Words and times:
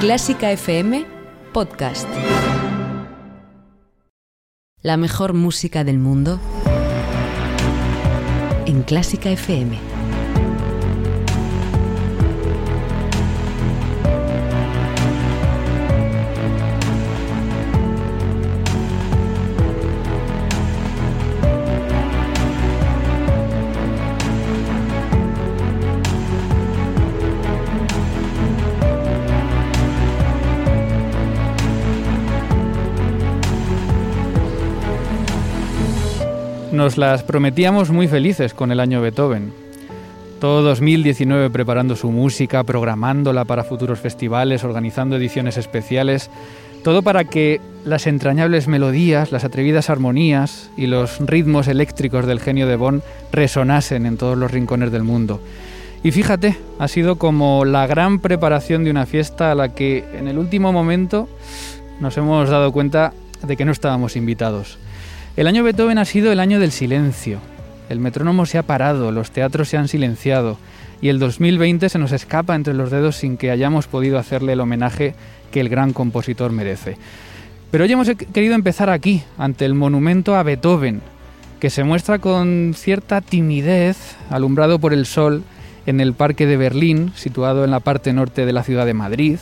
Clásica 0.00 0.52
FM 0.52 1.06
Podcast. 1.52 2.08
La 4.80 4.96
mejor 4.96 5.34
música 5.34 5.82
del 5.82 5.98
mundo 5.98 6.40
en 8.66 8.82
Clásica 8.82 9.30
FM. 9.30 9.87
Nos 36.78 36.96
las 36.96 37.24
prometíamos 37.24 37.90
muy 37.90 38.06
felices 38.06 38.54
con 38.54 38.70
el 38.70 38.78
año 38.78 39.00
Beethoven. 39.00 39.52
Todo 40.40 40.62
2019 40.62 41.50
preparando 41.50 41.96
su 41.96 42.12
música, 42.12 42.62
programándola 42.62 43.44
para 43.46 43.64
futuros 43.64 43.98
festivales, 43.98 44.62
organizando 44.62 45.16
ediciones 45.16 45.56
especiales, 45.56 46.30
todo 46.84 47.02
para 47.02 47.24
que 47.24 47.60
las 47.84 48.06
entrañables 48.06 48.68
melodías, 48.68 49.32
las 49.32 49.42
atrevidas 49.42 49.90
armonías 49.90 50.70
y 50.76 50.86
los 50.86 51.18
ritmos 51.18 51.66
eléctricos 51.66 52.26
del 52.26 52.38
genio 52.38 52.68
de 52.68 52.76
Bonn 52.76 53.02
resonasen 53.32 54.06
en 54.06 54.16
todos 54.16 54.38
los 54.38 54.52
rincones 54.52 54.92
del 54.92 55.02
mundo. 55.02 55.40
Y 56.04 56.12
fíjate, 56.12 56.58
ha 56.78 56.86
sido 56.86 57.16
como 57.16 57.64
la 57.64 57.88
gran 57.88 58.20
preparación 58.20 58.84
de 58.84 58.92
una 58.92 59.04
fiesta 59.04 59.50
a 59.50 59.56
la 59.56 59.70
que 59.70 60.04
en 60.16 60.28
el 60.28 60.38
último 60.38 60.72
momento 60.72 61.28
nos 61.98 62.16
hemos 62.18 62.48
dado 62.48 62.70
cuenta 62.70 63.14
de 63.44 63.56
que 63.56 63.64
no 63.64 63.72
estábamos 63.72 64.14
invitados. 64.14 64.78
El 65.38 65.46
año 65.46 65.62
Beethoven 65.62 65.98
ha 65.98 66.04
sido 66.04 66.32
el 66.32 66.40
año 66.40 66.58
del 66.58 66.72
silencio. 66.72 67.38
El 67.88 68.00
metrónomo 68.00 68.44
se 68.44 68.58
ha 68.58 68.64
parado, 68.64 69.12
los 69.12 69.30
teatros 69.30 69.68
se 69.68 69.76
han 69.76 69.86
silenciado 69.86 70.58
y 71.00 71.10
el 71.10 71.20
2020 71.20 71.88
se 71.88 71.98
nos 72.00 72.10
escapa 72.10 72.56
entre 72.56 72.74
los 72.74 72.90
dedos 72.90 73.14
sin 73.14 73.36
que 73.36 73.52
hayamos 73.52 73.86
podido 73.86 74.18
hacerle 74.18 74.54
el 74.54 74.60
homenaje 74.60 75.14
que 75.52 75.60
el 75.60 75.68
gran 75.68 75.92
compositor 75.92 76.50
merece. 76.50 76.96
Pero 77.70 77.84
hoy 77.84 77.92
hemos 77.92 78.10
querido 78.32 78.56
empezar 78.56 78.90
aquí, 78.90 79.22
ante 79.38 79.64
el 79.64 79.74
monumento 79.74 80.34
a 80.34 80.42
Beethoven, 80.42 81.02
que 81.60 81.70
se 81.70 81.84
muestra 81.84 82.18
con 82.18 82.74
cierta 82.76 83.20
timidez, 83.20 84.16
alumbrado 84.30 84.80
por 84.80 84.92
el 84.92 85.06
sol, 85.06 85.44
en 85.86 86.00
el 86.00 86.14
Parque 86.14 86.46
de 86.46 86.56
Berlín, 86.56 87.12
situado 87.14 87.64
en 87.64 87.70
la 87.70 87.78
parte 87.78 88.12
norte 88.12 88.44
de 88.44 88.52
la 88.52 88.64
ciudad 88.64 88.86
de 88.86 88.94
Madrid. 88.94 89.38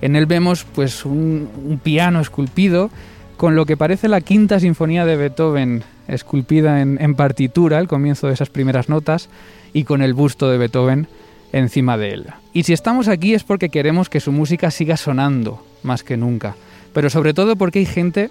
En 0.00 0.14
él 0.14 0.26
vemos 0.26 0.64
pues 0.64 1.04
un, 1.04 1.48
un 1.66 1.80
piano 1.80 2.20
esculpido 2.20 2.92
con 3.36 3.56
lo 3.56 3.66
que 3.66 3.76
parece 3.76 4.08
la 4.08 4.20
quinta 4.20 4.60
sinfonía 4.60 5.04
de 5.04 5.16
Beethoven 5.16 5.82
esculpida 6.08 6.80
en, 6.80 7.14
partitura, 7.14 7.78
el 7.78 7.88
comienzo 7.88 8.26
de 8.26 8.34
esas 8.34 8.50
primeras 8.50 8.88
notas, 8.88 9.28
y 9.72 9.84
con 9.84 10.02
el 10.02 10.14
busto 10.14 10.50
de 10.50 10.58
Beethoven 10.58 11.08
encima 11.52 11.96
de 11.96 12.10
él. 12.10 12.26
Y 12.52 12.64
si 12.64 12.72
estamos 12.72 13.08
aquí 13.08 13.34
es 13.34 13.44
porque 13.44 13.68
queremos 13.68 14.08
que 14.08 14.20
su 14.20 14.32
música 14.32 14.70
siga 14.70 14.96
sonando 14.96 15.64
más 15.82 16.02
que 16.02 16.16
nunca, 16.16 16.56
pero 16.92 17.10
sobre 17.10 17.34
todo 17.34 17.56
porque 17.56 17.80
hay 17.80 17.86
gente 17.86 18.30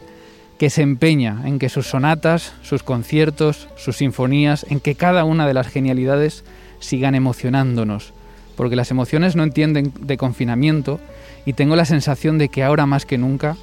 que 0.57 0.69
se 0.69 0.81
empeña 0.81 1.41
en 1.45 1.59
que 1.59 1.69
sus 1.69 1.87
sonatas, 1.87 2.53
sus 2.61 2.83
conciertos, 2.83 3.67
sus 3.75 3.97
sinfonías, 3.97 4.65
en 4.69 4.79
que 4.79 4.95
cada 4.95 5.25
una 5.25 5.47
de 5.47 5.53
las 5.53 5.67
genialidades 5.67 6.43
sigan 6.79 7.15
emocionándonos, 7.15 8.13
porque 8.55 8.75
las 8.75 8.91
emociones 8.91 9.35
no 9.35 9.43
entienden 9.43 9.91
de 9.99 10.17
confinamiento 10.17 10.99
y 11.45 11.53
tengo 11.53 11.75
la 11.75 11.85
sensación 11.85 12.37
de 12.37 12.49
que 12.49 12.63
ahora 12.63 12.85
más 12.85 13.05
que 13.05 13.17
nunca 13.17 13.57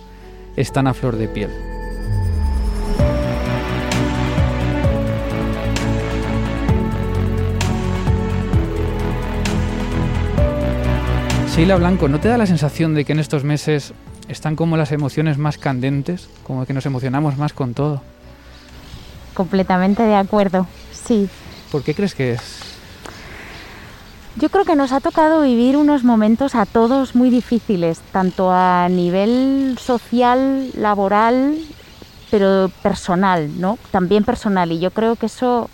están 0.56 0.86
a 0.86 0.94
flor 0.94 1.16
de 1.16 1.28
piel. 1.28 1.50
Sheila 11.54 11.76
Blanco, 11.76 12.08
¿no 12.08 12.20
te 12.20 12.28
da 12.28 12.38
la 12.38 12.46
sensación 12.46 12.94
de 12.94 13.04
que 13.04 13.12
en 13.12 13.18
estos 13.18 13.44
meses 13.44 13.92
están 14.28 14.56
como 14.56 14.76
las 14.76 14.92
emociones 14.92 15.36
más 15.36 15.58
candentes, 15.58 16.28
como 16.44 16.64
que 16.64 16.72
nos 16.72 16.86
emocionamos 16.86 17.36
más 17.36 17.52
con 17.52 17.74
todo? 17.74 18.02
Completamente 19.34 20.02
de 20.02 20.14
acuerdo, 20.14 20.66
sí. 20.92 21.28
¿Por 21.70 21.82
qué 21.82 21.94
crees 21.94 22.14
que 22.14 22.32
es? 22.32 22.69
Yo 24.40 24.48
creo 24.48 24.64
que 24.64 24.74
nos 24.74 24.92
ha 24.92 25.00
tocado 25.00 25.42
vivir 25.42 25.76
unos 25.76 26.02
momentos 26.02 26.54
a 26.54 26.64
todos 26.64 27.14
muy 27.14 27.28
difíciles, 27.28 28.00
tanto 28.10 28.50
a 28.50 28.88
nivel 28.88 29.76
social, 29.78 30.70
laboral, 30.74 31.58
pero 32.30 32.70
personal, 32.82 33.60
¿no? 33.60 33.76
También 33.90 34.24
personal. 34.24 34.72
Y 34.72 34.78
yo 34.78 34.92
creo 34.92 35.16
que 35.16 35.26
eso, 35.26 35.68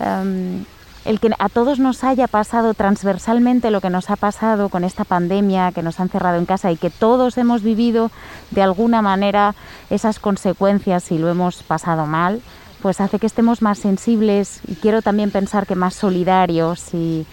em, 0.00 0.64
el 1.04 1.20
que 1.20 1.30
a 1.38 1.48
todos 1.48 1.78
nos 1.78 2.02
haya 2.02 2.26
pasado 2.26 2.74
transversalmente 2.74 3.70
lo 3.70 3.80
que 3.80 3.88
nos 3.88 4.10
ha 4.10 4.16
pasado 4.16 4.68
con 4.68 4.82
esta 4.82 5.04
pandemia 5.04 5.70
que 5.70 5.84
nos 5.84 6.00
ha 6.00 6.02
encerrado 6.02 6.38
en 6.38 6.46
casa 6.46 6.72
y 6.72 6.76
que 6.76 6.90
todos 6.90 7.38
hemos 7.38 7.62
vivido 7.62 8.10
de 8.50 8.62
alguna 8.62 9.00
manera 9.00 9.54
esas 9.90 10.18
consecuencias 10.18 11.12
y 11.12 11.18
lo 11.18 11.28
hemos 11.28 11.62
pasado 11.62 12.06
mal, 12.06 12.42
pues 12.82 13.00
hace 13.00 13.20
que 13.20 13.28
estemos 13.28 13.62
más 13.62 13.78
sensibles 13.78 14.60
y 14.66 14.74
quiero 14.74 15.02
también 15.02 15.30
pensar 15.30 15.68
que 15.68 15.76
más 15.76 15.94
solidarios 15.94 16.94
y 16.94 17.26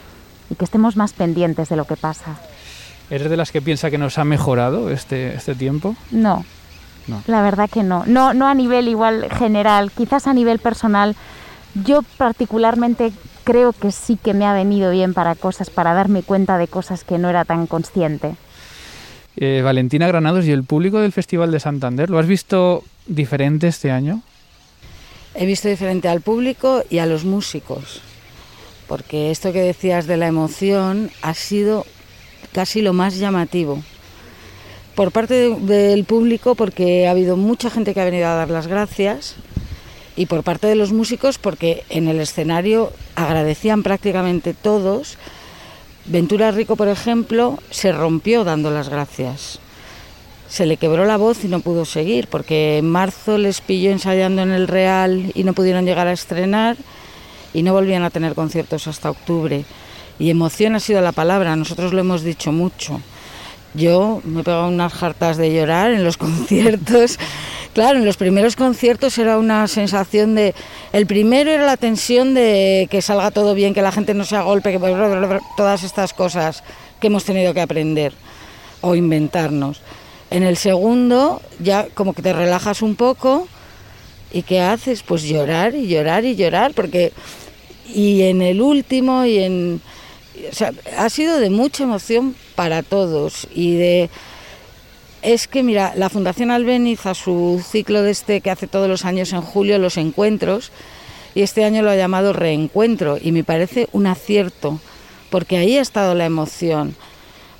y 0.49 0.55
que 0.55 0.65
estemos 0.65 0.95
más 0.95 1.13
pendientes 1.13 1.69
de 1.69 1.75
lo 1.75 1.85
que 1.85 1.95
pasa. 1.95 2.37
¿Eres 3.09 3.29
de 3.29 3.37
las 3.37 3.51
que 3.51 3.61
piensa 3.61 3.89
que 3.89 3.97
nos 3.97 4.17
ha 4.17 4.23
mejorado 4.23 4.91
este, 4.91 5.33
este 5.33 5.55
tiempo? 5.55 5.95
No, 6.11 6.45
no, 7.07 7.23
la 7.27 7.41
verdad 7.41 7.69
que 7.69 7.83
no. 7.83 8.03
no. 8.05 8.33
No 8.33 8.47
a 8.47 8.53
nivel 8.53 8.87
igual 8.87 9.27
general, 9.31 9.91
quizás 9.91 10.27
a 10.27 10.33
nivel 10.33 10.59
personal. 10.59 11.15
Yo 11.85 12.01
particularmente 12.17 13.11
creo 13.43 13.73
que 13.73 13.91
sí 13.91 14.17
que 14.21 14.33
me 14.33 14.45
ha 14.45 14.53
venido 14.53 14.91
bien 14.91 15.13
para 15.13 15.35
cosas, 15.35 15.69
para 15.69 15.93
darme 15.93 16.21
cuenta 16.21 16.57
de 16.57 16.67
cosas 16.67 17.03
que 17.03 17.17
no 17.17 17.29
era 17.29 17.45
tan 17.45 17.67
consciente. 17.67 18.35
Eh, 19.37 19.61
Valentina 19.63 20.07
Granados 20.07 20.45
y 20.45 20.51
el 20.51 20.63
público 20.63 20.99
del 20.99 21.11
Festival 21.11 21.51
de 21.51 21.59
Santander, 21.59 22.09
¿lo 22.09 22.19
has 22.19 22.27
visto 22.27 22.83
diferente 23.07 23.67
este 23.67 23.91
año? 23.91 24.21
He 25.33 25.45
visto 25.45 25.67
diferente 25.67 26.09
al 26.09 26.21
público 26.21 26.83
y 26.89 26.97
a 26.99 27.05
los 27.05 27.23
músicos 27.23 28.01
porque 28.89 29.29
esto 29.29 29.53
que 29.53 29.61
decías 29.61 30.07
de 30.07 30.17
la 30.17 30.25
emoción 30.25 31.11
ha 31.21 31.35
sido 31.35 31.85
casi 32.51 32.81
lo 32.81 32.91
más 32.91 33.19
llamativo. 33.19 33.83
Por 34.95 35.11
parte 35.11 35.55
del 35.55 36.03
público, 36.05 36.55
porque 36.55 37.07
ha 37.07 37.11
habido 37.11 37.37
mucha 37.37 37.69
gente 37.69 37.93
que 37.93 38.01
ha 38.01 38.05
venido 38.05 38.27
a 38.27 38.33
dar 38.33 38.49
las 38.49 38.65
gracias, 38.65 39.35
y 40.15 40.25
por 40.25 40.43
parte 40.43 40.65
de 40.65 40.75
los 40.75 40.91
músicos, 40.91 41.37
porque 41.37 41.83
en 41.89 42.07
el 42.07 42.19
escenario 42.19 42.91
agradecían 43.15 43.83
prácticamente 43.83 44.55
todos. 44.55 45.17
Ventura 46.05 46.49
Rico, 46.49 46.75
por 46.75 46.87
ejemplo, 46.87 47.59
se 47.69 47.91
rompió 47.91 48.43
dando 48.43 48.71
las 48.71 48.89
gracias. 48.89 49.59
Se 50.49 50.65
le 50.65 50.77
quebró 50.77 51.05
la 51.05 51.17
voz 51.17 51.45
y 51.45 51.47
no 51.47 51.59
pudo 51.59 51.85
seguir, 51.85 52.27
porque 52.27 52.79
en 52.79 52.89
marzo 52.89 53.37
les 53.37 53.61
pilló 53.61 53.91
ensayando 53.91 54.41
en 54.41 54.51
el 54.51 54.67
Real 54.67 55.31
y 55.35 55.43
no 55.43 55.53
pudieron 55.53 55.85
llegar 55.85 56.07
a 56.07 56.13
estrenar 56.13 56.75
y 57.53 57.63
no 57.63 57.73
volvían 57.73 58.03
a 58.03 58.09
tener 58.09 58.35
conciertos 58.35 58.87
hasta 58.87 59.09
octubre. 59.09 59.65
Y 60.19 60.29
emoción 60.29 60.75
ha 60.75 60.79
sido 60.79 61.01
la 61.01 61.11
palabra, 61.11 61.55
nosotros 61.55 61.93
lo 61.93 61.99
hemos 61.99 62.23
dicho 62.23 62.51
mucho. 62.51 63.01
Yo 63.73 64.21
me 64.23 64.41
he 64.41 64.43
pegado 64.43 64.67
unas 64.67 64.93
jartas 64.93 65.37
de 65.37 65.53
llorar 65.53 65.91
en 65.91 66.03
los 66.03 66.17
conciertos. 66.25 67.17
Claro, 67.73 67.99
en 67.99 68.05
los 68.05 68.17
primeros 68.17 68.55
conciertos 68.55 69.17
era 69.17 69.37
una 69.37 69.67
sensación 69.67 70.35
de... 70.35 70.55
El 70.91 71.05
primero 71.05 71.51
era 71.51 71.65
la 71.65 71.77
tensión 71.77 72.33
de 72.33 72.87
que 72.89 73.01
salga 73.01 73.31
todo 73.31 73.53
bien, 73.53 73.73
que 73.73 73.81
la 73.81 73.91
gente 73.91 74.13
no 74.13 74.25
sea 74.25 74.41
golpe, 74.41 74.71
que 74.71 75.39
todas 75.55 75.83
estas 75.83 76.13
cosas 76.13 76.63
que 76.99 77.07
hemos 77.07 77.23
tenido 77.23 77.53
que 77.53 77.61
aprender 77.61 78.13
o 78.81 78.95
inventarnos. 78.95 79.81
En 80.31 80.43
el 80.43 80.57
segundo 80.57 81.41
ya 81.59 81.87
como 81.93 82.13
que 82.13 82.21
te 82.21 82.33
relajas 82.33 82.81
un 82.81 82.95
poco 82.95 83.47
¿Y 84.31 84.43
qué 84.43 84.61
haces? 84.61 85.03
Pues 85.03 85.23
llorar 85.23 85.75
y 85.75 85.87
llorar 85.87 86.25
y 86.25 86.35
llorar, 86.35 86.73
porque 86.73 87.11
y 87.93 88.23
en 88.23 88.41
el 88.41 88.61
último 88.61 89.25
y 89.25 89.39
en 89.39 89.81
o 90.49 90.55
sea, 90.55 90.71
ha 90.97 91.09
sido 91.09 91.39
de 91.39 91.49
mucha 91.49 91.83
emoción 91.83 92.35
para 92.55 92.83
todos 92.83 93.47
y 93.53 93.75
de 93.75 94.09
es 95.21 95.47
que 95.49 95.63
mira, 95.63 95.93
la 95.95 96.09
Fundación 96.09 96.49
Albeniz 96.49 97.05
a 97.05 97.13
su 97.13 97.61
ciclo 97.67 98.03
de 98.03 98.11
este 98.11 98.39
que 98.39 98.51
hace 98.51 98.67
todos 98.67 98.87
los 98.87 99.03
años 99.03 99.33
en 99.33 99.41
julio 99.41 99.77
los 99.77 99.97
encuentros 99.97 100.71
y 101.35 101.41
este 101.41 101.65
año 101.65 101.81
lo 101.81 101.89
ha 101.89 101.95
llamado 101.95 102.31
reencuentro 102.31 103.17
y 103.21 103.31
me 103.31 103.43
parece 103.43 103.89
un 103.91 104.07
acierto 104.07 104.79
porque 105.29 105.57
ahí 105.57 105.77
ha 105.77 105.81
estado 105.81 106.15
la 106.15 106.25
emoción 106.25 106.95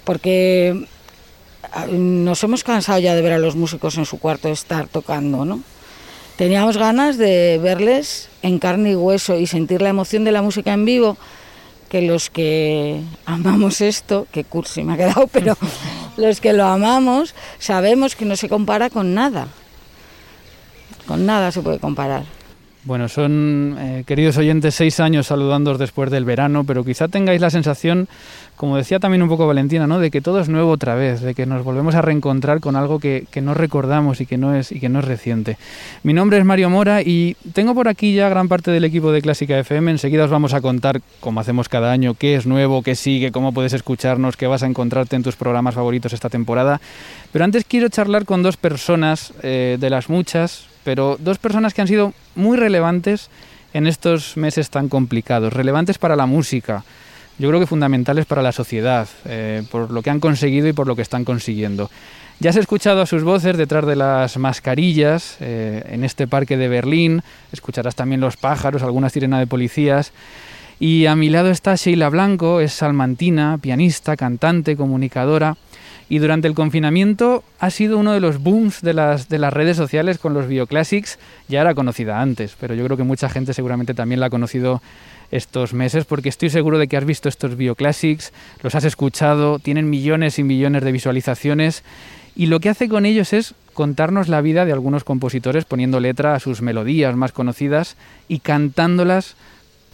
porque 0.05 0.85
ah, 1.73 1.85
nos 1.87 2.43
hemos 2.43 2.63
cansado 2.63 2.99
ya 2.99 3.13
de 3.13 3.21
ver 3.21 3.33
a 3.33 3.39
los 3.39 3.55
músicos 3.55 3.97
en 3.97 4.05
su 4.05 4.19
cuarto 4.19 4.47
estar 4.49 4.87
tocando, 4.87 5.43
¿no? 5.43 5.61
Teníamos 6.39 6.77
ganas 6.77 7.17
de 7.17 7.59
verles 7.61 8.29
en 8.43 8.59
carne 8.59 8.91
y 8.91 8.95
hueso 8.95 9.37
y 9.37 9.45
sentir 9.45 9.81
la 9.81 9.89
emoción 9.89 10.23
de 10.23 10.31
la 10.31 10.41
música 10.41 10.71
en 10.71 10.85
vivo 10.85 11.17
que 11.89 12.01
los 12.01 12.29
que 12.29 13.01
amamos 13.25 13.81
esto, 13.81 14.25
que 14.31 14.45
cursi 14.45 14.85
me 14.85 14.93
ha 14.93 14.95
quedado, 14.95 15.27
pero 15.33 15.57
los 16.15 16.39
que 16.39 16.53
lo 16.53 16.63
amamos 16.65 17.35
sabemos 17.59 18.15
que 18.15 18.23
no 18.23 18.37
se 18.37 18.47
compara 18.47 18.89
con 18.89 19.13
nada. 19.13 19.49
Con 21.07 21.25
nada 21.25 21.51
se 21.51 21.61
puede 21.61 21.79
comparar. 21.79 22.23
Bueno, 22.85 23.09
son, 23.09 23.75
eh, 23.77 24.03
queridos 24.07 24.37
oyentes, 24.37 24.73
seis 24.73 25.01
años 25.01 25.27
saludándoos 25.27 25.77
después 25.77 26.09
del 26.09 26.23
verano, 26.23 26.63
pero 26.63 26.85
quizá 26.85 27.09
tengáis 27.09 27.41
la 27.41 27.49
sensación, 27.49 28.07
como 28.55 28.77
decía 28.77 28.99
también 28.99 29.21
un 29.21 29.27
poco 29.27 29.45
Valentina, 29.45 29.85
¿no? 29.85 29.99
de 29.99 30.09
que 30.09 30.21
todo 30.21 30.39
es 30.39 30.47
nuevo 30.47 30.71
otra 30.71 30.95
vez, 30.95 31.19
de 31.19 31.35
que 31.35 31.45
nos 31.45 31.65
volvemos 31.65 31.95
a 31.95 32.01
reencontrar 32.01 32.61
con 32.61 32.77
algo 32.77 32.99
que, 32.99 33.27
no 33.41 33.53
recordamos 33.53 34.21
y 34.21 34.25
que 34.25 34.37
no, 34.37 34.55
es, 34.55 34.71
y 34.71 34.79
que 34.79 34.87
no 34.87 34.99
es 34.99 35.05
reciente. 35.05 35.57
Mi 36.03 36.13
nombre 36.13 36.37
es 36.37 36.45
Mario 36.45 36.69
Mora 36.69 37.01
y 37.01 37.35
tengo 37.51 37.75
por 37.75 37.89
aquí 37.89 38.15
ya 38.15 38.29
gran 38.29 38.47
parte 38.47 38.71
del 38.71 38.85
equipo 38.85 39.11
de 39.11 39.21
Clásica 39.21 39.59
FM. 39.59 39.91
Enseguida 39.91 40.23
os 40.23 40.31
vamos 40.31 40.53
a 40.53 40.61
contar, 40.61 41.01
como 41.19 41.41
hacemos 41.41 41.67
cada 41.67 41.91
año, 41.91 42.13
qué 42.13 42.35
es 42.35 42.45
nuevo, 42.45 42.81
qué 42.81 42.95
sigue, 42.95 43.33
cómo 43.33 43.51
puedes 43.51 43.73
escucharnos, 43.73 44.37
qué 44.37 44.47
vas 44.47 44.63
a 44.63 44.67
encontrarte 44.67 45.17
en 45.17 45.23
tus 45.23 45.35
programas 45.35 45.75
favoritos 45.75 46.13
esta 46.13 46.29
temporada. 46.29 46.79
Pero 47.33 47.43
antes 47.43 47.65
quiero 47.65 47.89
charlar 47.89 48.23
con 48.23 48.41
dos 48.41 48.55
personas 48.55 49.33
eh, 49.43 49.75
de 49.77 49.89
las 49.89 50.09
muchas, 50.09 50.68
pero 50.89 51.17
dos 51.19 51.37
personas 51.37 51.75
que 51.75 51.81
han 51.81 51.87
sido 51.87 52.15
muy 52.33 52.57
relevantes 52.57 53.29
en 53.75 53.85
estos 53.85 54.37
meses 54.37 54.71
tan 54.71 54.89
complicados, 54.89 55.53
relevantes 55.53 55.99
para 55.99 56.15
la 56.15 56.25
música, 56.25 56.83
yo 57.37 57.47
creo 57.47 57.59
que 57.59 57.67
fundamentales 57.67 58.25
para 58.25 58.41
la 58.41 58.51
sociedad, 58.51 59.07
eh, 59.25 59.61
por 59.69 59.91
lo 59.91 60.01
que 60.01 60.09
han 60.09 60.19
conseguido 60.19 60.67
y 60.67 60.73
por 60.73 60.87
lo 60.87 60.95
que 60.95 61.03
están 61.03 61.25
consiguiendo. 61.25 61.91
Ya 62.39 62.49
has 62.49 62.55
escuchado 62.55 63.03
a 63.03 63.05
sus 63.05 63.23
voces 63.23 63.55
detrás 63.55 63.85
de 63.85 63.97
las 63.97 64.37
mascarillas 64.37 65.37
eh, 65.41 65.83
en 65.91 66.03
este 66.03 66.25
parque 66.25 66.57
de 66.57 66.69
Berlín, 66.69 67.21
escucharás 67.51 67.93
también 67.93 68.19
los 68.19 68.35
pájaros, 68.35 68.81
alguna 68.81 69.09
sirena 69.09 69.37
de 69.37 69.45
policías. 69.45 70.11
Y 70.79 71.05
a 71.05 71.15
mi 71.15 71.29
lado 71.29 71.51
está 71.51 71.75
Sheila 71.75 72.09
Blanco, 72.09 72.61
es 72.61 72.73
salmantina, 72.73 73.59
pianista, 73.61 74.17
cantante, 74.17 74.75
comunicadora 74.75 75.55
y 76.09 76.17
durante 76.17 76.47
el 76.47 76.55
confinamiento 76.55 77.43
ha 77.59 77.69
sido 77.69 77.99
uno 77.99 78.11
de 78.13 78.19
los 78.19 78.41
booms 78.41 78.81
de 78.81 78.93
las, 78.93 79.29
de 79.29 79.37
las 79.37 79.53
redes 79.53 79.77
sociales 79.77 80.17
con 80.17 80.33
los 80.33 80.47
Bioclassics. 80.47 81.19
Ya 81.47 81.61
era 81.61 81.75
conocida 81.75 82.19
antes, 82.19 82.55
pero 82.59 82.73
yo 82.73 82.83
creo 82.85 82.97
que 82.97 83.03
mucha 83.03 83.29
gente 83.29 83.53
seguramente 83.53 83.93
también 83.93 84.19
la 84.19 84.25
ha 84.25 84.31
conocido 84.31 84.81
estos 85.31 85.73
meses 85.73 86.05
porque 86.05 86.29
estoy 86.29 86.49
seguro 86.49 86.79
de 86.79 86.87
que 86.87 86.97
has 86.97 87.05
visto 87.05 87.29
estos 87.29 87.55
Bioclassics, 87.55 88.33
los 88.63 88.73
has 88.73 88.83
escuchado, 88.83 89.59
tienen 89.59 89.87
millones 89.87 90.39
y 90.39 90.43
millones 90.43 90.83
de 90.83 90.91
visualizaciones 90.91 91.83
y 92.35 92.47
lo 92.47 92.59
que 92.59 92.69
hace 92.69 92.89
con 92.89 93.05
ellos 93.05 93.31
es 93.33 93.53
contarnos 93.73 94.27
la 94.27 94.41
vida 94.41 94.65
de 94.65 94.71
algunos 94.71 95.03
compositores 95.03 95.65
poniendo 95.65 95.99
letra 95.99 96.33
a 96.33 96.39
sus 96.39 96.63
melodías 96.63 97.15
más 97.15 97.31
conocidas 97.31 97.95
y 98.27 98.39
cantándolas 98.39 99.35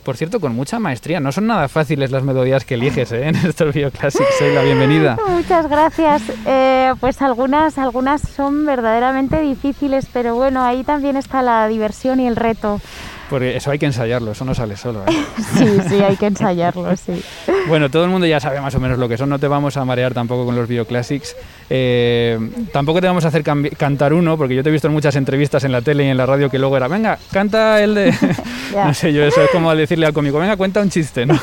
por 0.06 0.16
cierto, 0.16 0.40
con 0.40 0.56
mucha 0.56 0.80
maestría. 0.80 1.20
No 1.20 1.34
son 1.34 1.48
nada 1.48 1.68
fáciles 1.68 2.12
las 2.12 2.24
melodías 2.24 2.64
que 2.64 2.76
eliges 2.76 3.12
¿eh? 3.12 3.28
en 3.28 3.36
estos 3.36 3.74
Bioclassics. 3.74 4.42
la 4.54 4.62
bienvenida. 4.62 5.18
Muchas 5.28 5.68
gracias. 5.68 6.22
Eh, 6.46 6.94
pues 7.02 7.22
algunas, 7.22 7.78
algunas 7.78 8.22
son 8.22 8.66
verdaderamente 8.66 9.42
difíciles, 9.42 10.08
pero 10.14 10.36
bueno, 10.36 10.64
ahí 10.64 10.84
también 10.84 11.18
está 11.18 11.42
la 11.42 11.68
diversión 11.68 12.22
y 12.22 12.28
el 12.28 12.38
reto. 12.38 12.80
Porque 13.30 13.58
eso 13.58 13.72
hay 13.72 13.80
que 13.80 13.88
ensayarlo, 13.88 14.32
eso 14.32 14.46
no 14.46 14.54
sale 14.54 14.78
solo. 14.78 15.04
¿eh? 15.08 15.12
sí, 15.58 15.66
sí, 15.90 15.96
hay 15.96 16.16
que 16.16 16.28
ensayarlo, 16.28 16.96
sí. 16.96 17.22
Bueno, 17.68 17.90
todo 17.90 18.04
el 18.04 18.12
mundo 18.12 18.28
ya 18.28 18.40
sabe 18.40 18.62
más 18.62 18.76
o 18.76 18.80
menos 18.80 19.00
lo 19.00 19.10
que 19.10 19.18
son, 19.18 19.30
no 19.30 19.40
te 19.40 19.48
vamos 19.48 19.78
a 19.78 19.86
marear 19.86 20.14
tampoco 20.14 20.46
con 20.46 20.56
los 20.56 20.68
Bioclassics. 20.68 21.36
Eh, 21.70 22.38
tampoco 22.72 23.02
te 23.02 23.08
vamos 23.08 23.26
a 23.26 23.30
hacer 23.30 23.44
cantar 23.44 24.14
uno, 24.14 24.38
porque 24.38 24.56
yo 24.56 24.64
te 24.64 24.70
he 24.70 24.72
visto 24.72 24.88
en 24.88 24.94
muchas 24.94 25.16
entrevistas 25.16 25.64
en 25.64 25.72
la 25.72 25.82
tele 25.82 26.06
y 26.06 26.10
en 26.10 26.18
la 26.18 26.26
radio 26.26 26.50
que 26.50 26.60
luego 26.60 26.78
era, 26.78 26.88
venga, 26.88 27.18
canta 27.32 27.82
el 27.84 27.96
de... 27.96 28.14
no 28.76 28.94
sé 28.94 29.14
yo, 29.14 29.24
eso 29.24 29.42
es 29.42 29.50
como 29.50 29.74
decirle 29.76 30.06
al 30.06 30.14
cómico, 30.14 30.38
venga, 30.38 30.58
cuenta 30.58 30.82
un 30.82 30.90
chiste, 30.90 31.26
¿no? 31.26 31.40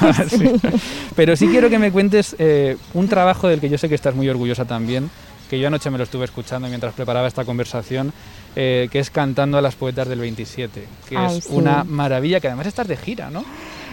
Pero 1.17 1.37
sí 1.37 1.49
quiero 1.49 1.69
que 1.69 1.79
me 1.79 1.91
cuentes 1.91 2.37
eh, 2.39 2.77
un 2.95 3.09
trabajo 3.09 3.49
del 3.49 3.61
que 3.61 3.69
yo 3.69 3.79
sé 3.79 3.89
que 3.89 3.95
estás 3.95 4.15
muy 4.15 4.29
orgullosa 4.29 4.65
también, 4.65 5.11
que 5.51 5.59
yo 5.59 5.69
anoche 5.69 5.91
me 5.91 5.99
lo 5.99 6.05
estuve 6.05 6.25
escuchando 6.25 6.69
mientras 6.69 6.95
preparaba 6.95 7.27
esta 7.27 7.45
conversación, 7.45 8.13
eh, 8.57 8.89
que 8.91 8.99
es 8.99 9.11
Cantando 9.11 9.59
a 9.59 9.63
las 9.63 9.77
Poetas 9.77 10.09
del 10.09 10.21
27, 10.21 10.87
que 11.09 11.27
es 11.27 11.47
una 11.47 11.85
maravilla, 11.85 12.41
que 12.41 12.49
además 12.49 12.67
estás 12.67 12.89
de 12.89 12.97
gira, 12.97 13.31
¿no? 13.31 13.45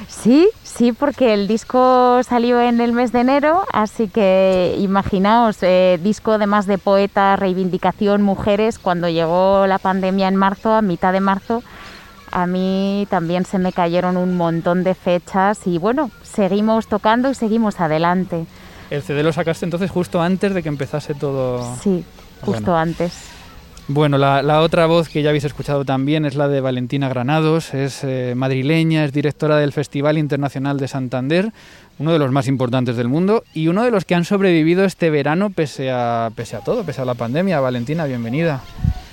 Sí, 0.07 0.49
sí, 0.63 0.91
porque 0.91 1.33
el 1.33 1.47
disco 1.47 2.21
salió 2.23 2.59
en 2.59 2.81
el 2.81 2.93
mes 2.93 3.11
de 3.11 3.19
enero, 3.19 3.63
así 3.71 4.07
que 4.07 4.75
imaginaos, 4.79 5.57
eh, 5.61 5.99
disco 6.01 6.33
además 6.33 6.65
de 6.65 6.77
poetas, 6.77 7.39
reivindicación, 7.39 8.21
mujeres, 8.21 8.79
cuando 8.79 9.07
llegó 9.07 9.67
la 9.67 9.77
pandemia 9.77 10.27
en 10.27 10.35
marzo, 10.35 10.73
a 10.73 10.81
mitad 10.81 11.13
de 11.13 11.19
marzo, 11.19 11.63
a 12.31 12.47
mí 12.47 13.07
también 13.09 13.45
se 13.45 13.59
me 13.59 13.71
cayeron 13.71 14.17
un 14.17 14.35
montón 14.35 14.83
de 14.83 14.95
fechas 14.95 15.65
y 15.65 15.77
bueno, 15.77 16.11
seguimos 16.23 16.87
tocando 16.87 17.29
y 17.29 17.35
seguimos 17.35 17.79
adelante. 17.79 18.45
¿El 18.89 19.03
CD 19.03 19.23
lo 19.23 19.31
sacaste 19.31 19.65
entonces 19.65 19.91
justo 19.91 20.21
antes 20.21 20.53
de 20.53 20.63
que 20.63 20.69
empezase 20.69 21.13
todo? 21.13 21.75
Sí, 21.81 22.03
justo 22.41 22.75
antes. 22.75 23.38
Bueno, 23.91 24.19
la, 24.19 24.61
otra 24.61 24.85
voz 24.85 25.09
que 25.09 25.23
ya 25.23 25.29
habéis 25.29 25.45
escuchado 25.45 25.83
también 25.83 26.23
es 26.23 26.35
la 26.35 26.47
de 26.47 26.61
Valentina 26.61 27.09
Granados, 27.09 27.73
es 27.73 28.03
eh, 28.03 28.35
madrileña, 28.35 29.03
es 29.03 29.11
directora 29.11 29.57
del 29.57 29.73
Festival 29.73 30.19
Internacional 30.19 30.77
de 30.77 30.87
Santander, 30.87 31.51
uno 31.97 32.13
de 32.13 32.19
los 32.19 32.31
más 32.31 32.47
importantes 32.47 32.97
del 32.97 33.07
mundo 33.07 33.43
y 33.51 33.67
uno 33.67 33.83
de 33.83 33.89
los 33.89 34.05
que 34.05 34.13
han 34.13 34.25
sobrevivido 34.25 34.85
este 34.85 35.09
verano 35.09 35.49
pese 35.49 35.89
a, 35.89 36.29
pese 36.35 36.55
a 36.55 36.59
todo, 36.59 36.83
pese 36.83 37.01
a 37.01 37.05
la 37.05 37.15
pandemia. 37.15 37.59
Valentina, 37.61 38.05
bienvenida. 38.05 38.61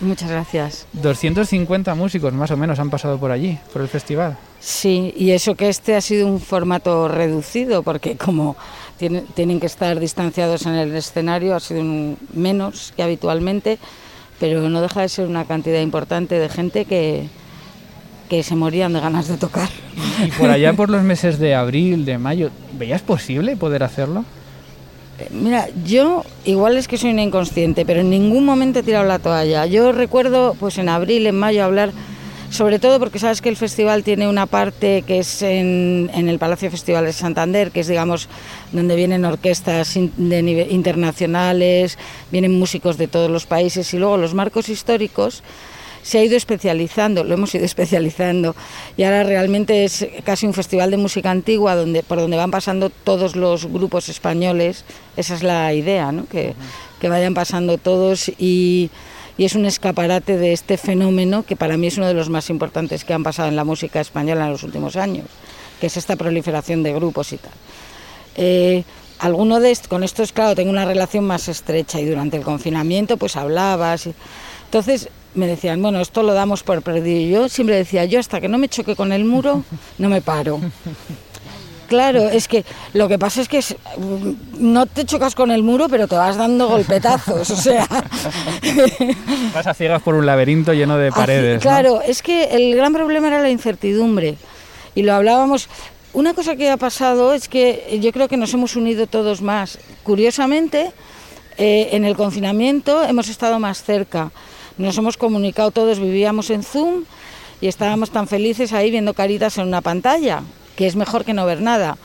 Muchas 0.01 0.31
gracias. 0.31 0.87
250 0.93 1.95
músicos 1.95 2.35
más 2.35 2.51
o 2.51 2.59
menos 2.59 2.79
han 2.79 2.91
pasado 2.91 3.19
por 3.19 3.31
allí, 3.31 3.59
por 3.73 3.81
el 3.81 3.89
festival. 3.89 4.37
Sí, 4.61 5.15
y 5.17 5.31
eso 5.31 5.55
que 5.55 5.71
este 5.71 5.97
ha 5.97 6.03
sido 6.03 6.27
un 6.27 6.39
formato 6.39 7.09
reducido, 7.09 7.83
porque 7.83 8.19
como 8.19 8.57
tienen, 8.99 9.59
que 9.59 9.67
estar 9.67 9.99
distanciados 9.99 10.67
en 10.67 10.75
el 10.75 10.95
escenario, 10.95 11.57
ha 11.57 11.61
sido 11.61 11.83
menos 12.35 12.93
que 12.95 13.03
habitualmente 13.03 13.79
pero 14.39 14.69
no 14.69 14.81
deja 14.81 15.03
de 15.03 15.09
ser 15.09 15.27
una 15.27 15.45
cantidad 15.45 15.81
importante 15.81 16.39
de 16.39 16.49
gente 16.49 16.85
que, 16.85 17.29
que 18.29 18.43
se 18.43 18.57
morían 18.57 18.93
de 18.93 19.01
ganas 19.01 19.29
de 19.29 19.37
tocar. 19.37 19.69
Y 20.25 20.31
por 20.33 20.51
allá 20.51 20.73
por 20.73 20.91
los 20.91 21.03
meses 21.03 21.39
de 21.39 21.55
abril, 21.55 22.05
de 22.05 22.19
mayo, 22.19 22.51
¿veías 22.79 23.03
posible 23.03 23.57
poder 23.57 23.83
hacerlo? 23.83 24.25
Mira, 25.31 25.69
yo 25.85 26.25
igual 26.45 26.77
es 26.77 26.89
que 26.89 26.99
soy 26.99 27.11
una 27.11 27.23
inconsciente, 27.23 27.87
pero 27.87 28.01
en 28.01 28.11
ningún 28.11 28.45
momento 28.45 28.81
he 28.81 28.83
tirado 28.83 29.07
la 29.07 29.19
toalla. 29.19 29.65
Yo 29.65 29.93
recuerdo, 29.93 30.55
pues 30.61 30.77
en 30.77 30.91
abril, 30.91 31.27
en 31.27 31.39
mayo, 31.39 31.65
hablar 31.65 31.93
sobre 32.51 32.79
todo 32.79 32.99
porque 32.99 33.19
sabes 33.19 33.41
que 33.41 33.49
el 33.49 33.57
festival 33.57 34.05
tiene 34.05 34.29
una 34.29 34.47
parte 34.47 35.03
que 35.03 35.19
es 35.19 35.43
en, 35.43 36.11
el 36.15 36.39
Palacio 36.39 36.71
Festival 36.71 37.05
de 37.05 37.13
Santander, 37.13 37.71
que 37.71 37.81
es, 37.81 37.89
digamos, 37.89 38.29
donde 38.73 38.97
vienen 38.97 39.25
orquestas 39.25 39.95
de 39.95 40.67
internacionales, 40.71 41.99
vienen 42.31 42.59
músicos 42.59 42.99
de 42.99 43.09
todos 43.09 43.31
los 43.31 43.47
países 43.47 43.93
y 43.95 43.99
luego 43.99 44.17
los 44.17 44.35
marcos 44.35 44.69
históricos 44.69 45.43
se 46.03 46.19
ha 46.19 46.25
ido 46.25 46.37
especializando, 46.37 47.25
lo 47.25 47.35
hemos 47.35 47.53
ido 47.55 47.65
especializando. 47.73 48.55
Y 48.97 49.03
ahora 49.03 49.25
realmente 49.25 49.85
es 49.85 50.07
casi 50.25 50.47
un 50.47 50.55
festival 50.55 50.91
de 50.93 50.97
música 50.99 51.31
antigua 51.31 51.75
donde 51.75 52.03
por 52.03 52.19
donde 52.19 52.37
van 52.37 52.53
pasando 52.53 52.91
todos 52.91 53.35
los 53.35 53.67
grupos 53.67 54.09
españoles, 54.09 54.85
esa 55.17 55.35
es 55.35 55.43
la 55.43 55.75
idea, 55.75 56.13
¿no? 56.13 56.27
que, 56.27 56.55
que 57.01 57.09
vayan 57.09 57.35
pasando 57.35 57.77
todos 57.77 58.31
y 58.39 58.91
y 59.39 59.45
es 59.45 59.55
un 59.55 59.67
escaparate 59.67 60.37
de 60.37 60.53
este 60.53 60.77
fenómeno 60.77 61.43
que 61.43 61.57
para 61.57 61.77
mí 61.77 61.89
es 61.89 61.97
uno 61.97 62.07
de 62.07 62.15
los 62.15 62.31
más 62.31 62.51
importantes 62.51 63.05
que 63.05 63.13
han 63.13 63.23
pasado 63.23 63.49
en 63.49 63.57
la 63.57 63.65
música 63.65 64.01
española 64.01 64.47
en 64.47 64.53
los 64.53 64.63
últimos 64.63 64.97
años, 64.97 65.27
que 65.81 65.89
es 65.89 65.97
esta 65.97 66.17
proliferación 66.17 66.83
de 66.83 66.95
grupos 66.95 67.33
y 67.33 67.39
tal. 67.39 67.53
Eh, 68.37 68.85
alguno 69.19 69.61
de 69.61 69.77
con 69.89 70.05
estos, 70.05 70.33
claro, 70.33 70.55
tengo 70.55 70.71
una 70.71 70.85
relación 70.85 71.25
más 71.25 71.49
estrecha 71.49 72.01
y 72.01 72.07
durante 72.07 72.37
el 72.37 72.43
confinamiento 72.43 73.17
pues 73.17 73.37
hablabas. 73.37 74.09
entonces 74.65 75.09
me 75.35 75.47
decían, 75.47 75.83
bueno, 75.83 76.01
esto 76.01 76.23
lo 76.23 76.33
damos 76.33 76.63
por 76.63 76.83
perdido. 76.83 77.21
Y 77.21 77.29
yo 77.29 77.49
siempre 77.49 77.77
decía, 77.77 78.05
yo 78.07 78.19
hasta 78.19 78.41
que 78.41 78.49
no 78.49 78.59
me 78.59 78.69
choque 78.69 78.97
con 78.97 79.13
el 79.13 79.25
muro, 79.25 79.65
no 79.99 80.09
me 80.09 80.23
paro. 80.23 80.61
Claro, 81.87 82.29
es 82.29 82.49
que 82.49 82.65
lo 82.93 83.09
que 83.09 83.19
pasa 83.19 83.41
es 83.41 83.49
que 83.49 83.61
no 84.59 84.87
te 84.87 85.05
chocas 85.05 85.35
con 85.35 85.51
el 85.51 85.63
muro, 85.63 85.89
pero 85.89 86.09
te 86.09 86.17
vas 86.17 86.37
dando 86.37 86.69
golpetazos, 86.69 87.51
o 87.51 87.57
sea. 87.57 87.87
Vas 89.55 89.67
a 89.67 89.75
ciegas 89.75 90.03
por 90.03 90.15
un 90.15 90.27
laberinto 90.27 90.73
lleno 90.73 90.99
de 90.99 91.11
paredes. 91.13 91.63
claro, 91.63 92.01
es 92.03 92.23
que 92.23 92.45
el 92.45 92.75
gran 92.77 92.93
problema 92.93 93.29
era 93.29 93.41
la 93.41 93.51
incertidumbre. 93.51 94.37
Y 94.95 95.03
lo 95.03 95.15
hablábamos. 95.15 95.69
Una 96.13 96.33
cosa 96.35 96.57
que 96.57 96.71
ha 96.71 96.77
pasado 96.77 97.35
es 97.35 97.49
que 97.49 97.99
yo 98.01 98.11
creo 98.13 98.29
que 98.29 98.39
nos 98.39 98.53
hemos 98.55 98.75
unido 98.77 99.07
todos 99.07 99.43
más. 99.43 99.79
Curiosamente, 100.03 100.93
eh, 101.59 101.91
en 101.93 102.05
el 102.05 102.17
confinamiento 102.17 103.03
hemos 103.05 103.29
estado 103.29 103.61
más 103.61 103.83
cerca. 103.83 104.31
Nos 104.79 104.97
hemos 104.97 105.17
comunicado 105.17 105.71
todos, 105.71 106.01
vivíamos 106.01 106.51
en 106.51 106.63
Zoom 106.63 107.05
y 107.61 107.69
estábamos 107.69 108.11
tan 108.11 108.27
felices 108.27 108.73
ahí 108.73 108.91
viendo 108.91 109.15
caritas 109.15 109.59
en 109.59 109.67
una 109.69 109.81
pantalla 109.81 110.43
que 110.77 110.87
es 110.87 110.97
mejor 110.97 111.25
que 111.25 111.35
no 111.35 111.47
ver 111.47 111.61
nada. 111.61 111.97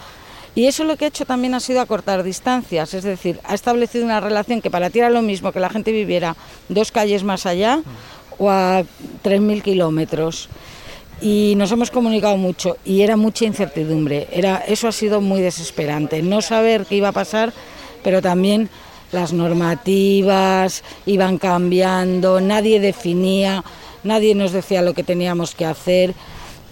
Y 0.53 0.65
eso 0.65 0.83
lo 0.83 0.97
que 0.97 1.05
ha 1.05 1.07
hecho 1.07 1.25
también 1.25 1.53
ha 1.53 1.59
sido 1.59 1.79
acortar 1.79 2.23
distancias, 2.23 2.93
es 2.93 3.03
decir, 3.03 3.39
ha 3.45 3.53
establecido 3.53 4.03
una 4.03 4.19
relación 4.19 4.61
que 4.61 4.69
para 4.69 4.89
ti 4.89 4.99
era 4.99 5.09
lo 5.09 5.21
mismo 5.21 5.51
que 5.51 5.61
la 5.61 5.69
gente 5.69 5.91
viviera 5.91 6.35
dos 6.67 6.91
calles 6.91 7.23
más 7.23 7.45
allá 7.45 7.81
o 8.37 8.49
a 8.49 8.83
3.000 9.23 9.61
kilómetros. 9.61 10.49
y 11.23 11.53
nos 11.55 11.71
hemos 11.71 11.91
comunicado 11.91 12.35
mucho 12.35 12.77
y 12.83 13.01
era 13.01 13.15
mucha 13.15 13.45
incertidumbre. 13.45 14.27
Era, 14.31 14.57
eso 14.67 14.87
ha 14.87 14.91
sido 14.91 15.21
muy 15.21 15.39
desesperante, 15.39 16.23
no 16.23 16.41
saber 16.41 16.87
qué 16.87 16.95
iba 16.95 17.09
a 17.09 17.11
pasar, 17.11 17.53
pero 18.03 18.23
también 18.23 18.69
las 19.11 19.31
normativas 19.31 20.83
iban 21.05 21.37
cambiando, 21.37 22.41
nadie 22.41 22.79
definía, 22.79 23.63
nadie 24.03 24.33
nos 24.33 24.51
decía 24.51 24.81
lo 24.81 24.95
que 24.95 25.03
teníamos 25.03 25.53
que 25.53 25.65
hacer 25.65 26.15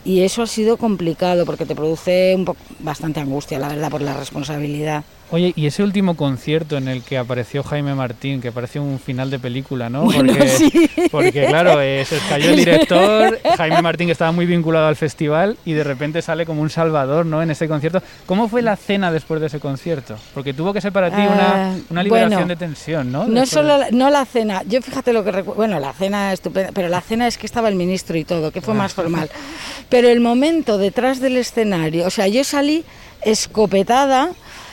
y 0.09 0.23
eso 0.23 0.41
ha 0.41 0.47
sido 0.47 0.77
complicado 0.77 1.45
porque 1.45 1.67
te 1.67 1.75
produce 1.75 2.33
un 2.35 2.43
bastante 2.79 3.19
angustia, 3.19 3.59
la 3.59 3.67
verdad, 3.67 3.91
por 3.91 4.01
la 4.01 4.15
responsabilidad. 4.17 5.03
Oye, 5.31 5.53
y 5.55 5.67
ese 5.67 5.83
último 5.83 6.15
concierto 6.15 6.77
en 6.77 6.87
el 6.87 7.03
que 7.03 7.17
apareció 7.17 7.61
Jaime 7.61 7.93
Martín, 7.93 8.41
que 8.41 8.51
pareció 8.51 8.81
un 8.81 8.99
final 8.99 9.29
de 9.29 9.37
película, 9.37 9.87
¿no? 9.87 10.05
porque, 10.05 10.47
sí. 10.49 10.89
porque 11.11 11.45
claro, 11.45 11.79
eh, 11.81 12.03
se 12.03 12.17
cayó 12.27 12.49
el 12.49 12.55
director, 12.55 13.39
Jaime 13.57 13.81
Martín 13.83 14.07
que 14.07 14.13
estaba 14.13 14.31
muy 14.31 14.47
vinculado 14.47 14.87
al 14.87 14.95
festival 14.95 15.57
y 15.65 15.73
de 15.73 15.83
repente 15.83 16.23
sale 16.23 16.47
como 16.47 16.63
un 16.63 16.71
salvador, 16.71 17.27
¿no? 17.27 17.43
En 17.43 17.51
ese 17.51 17.67
concierto. 17.67 18.01
¿Cómo 18.25 18.47
fue 18.47 18.63
la 18.63 18.75
cena 18.75 19.11
después 19.11 19.39
de 19.39 19.47
ese 19.47 19.59
concierto? 19.59 20.17
Porque 20.33 20.53
tuvo 20.53 20.73
que 20.73 20.81
ser 20.81 20.91
para 20.91 21.11
ti 21.11 21.21
una, 21.21 21.73
ah, 21.73 21.75
una 21.91 22.01
liberación 22.01 22.47
de 22.47 22.55
tensión, 22.55 23.11
¿no? 23.11 23.27
No 23.27 23.45
solo 23.45 23.77
no 23.91 24.09
la 24.09 24.25
cena, 24.25 24.63
yo 24.67 24.81
fíjate 24.81 25.13
lo 25.13 25.23
que 25.23 25.31
recuerdo, 25.31 25.57
bueno, 25.57 25.79
la 25.79 25.93
cena 25.93 26.33
estupenda, 26.33 26.71
pero 26.73 26.89
la 26.89 27.01
cena 27.01 27.27
es 27.27 27.37
que 27.37 27.45
estaba 27.45 27.69
el 27.69 27.75
ministro 27.75 28.17
y 28.17 28.23
todo, 28.23 28.51
que 28.51 28.61
fue 28.61 28.73
más 28.73 28.93
formal. 28.93 29.29
Pero 29.89 30.09
el 30.09 30.21
momento 30.21 30.79
detrás 30.79 31.19
del 31.19 31.37
escenario, 31.37 32.07
o 32.07 32.09
sea, 32.09 32.27
yo 32.27 32.43
salí 32.43 32.83
escopetada 33.21 34.31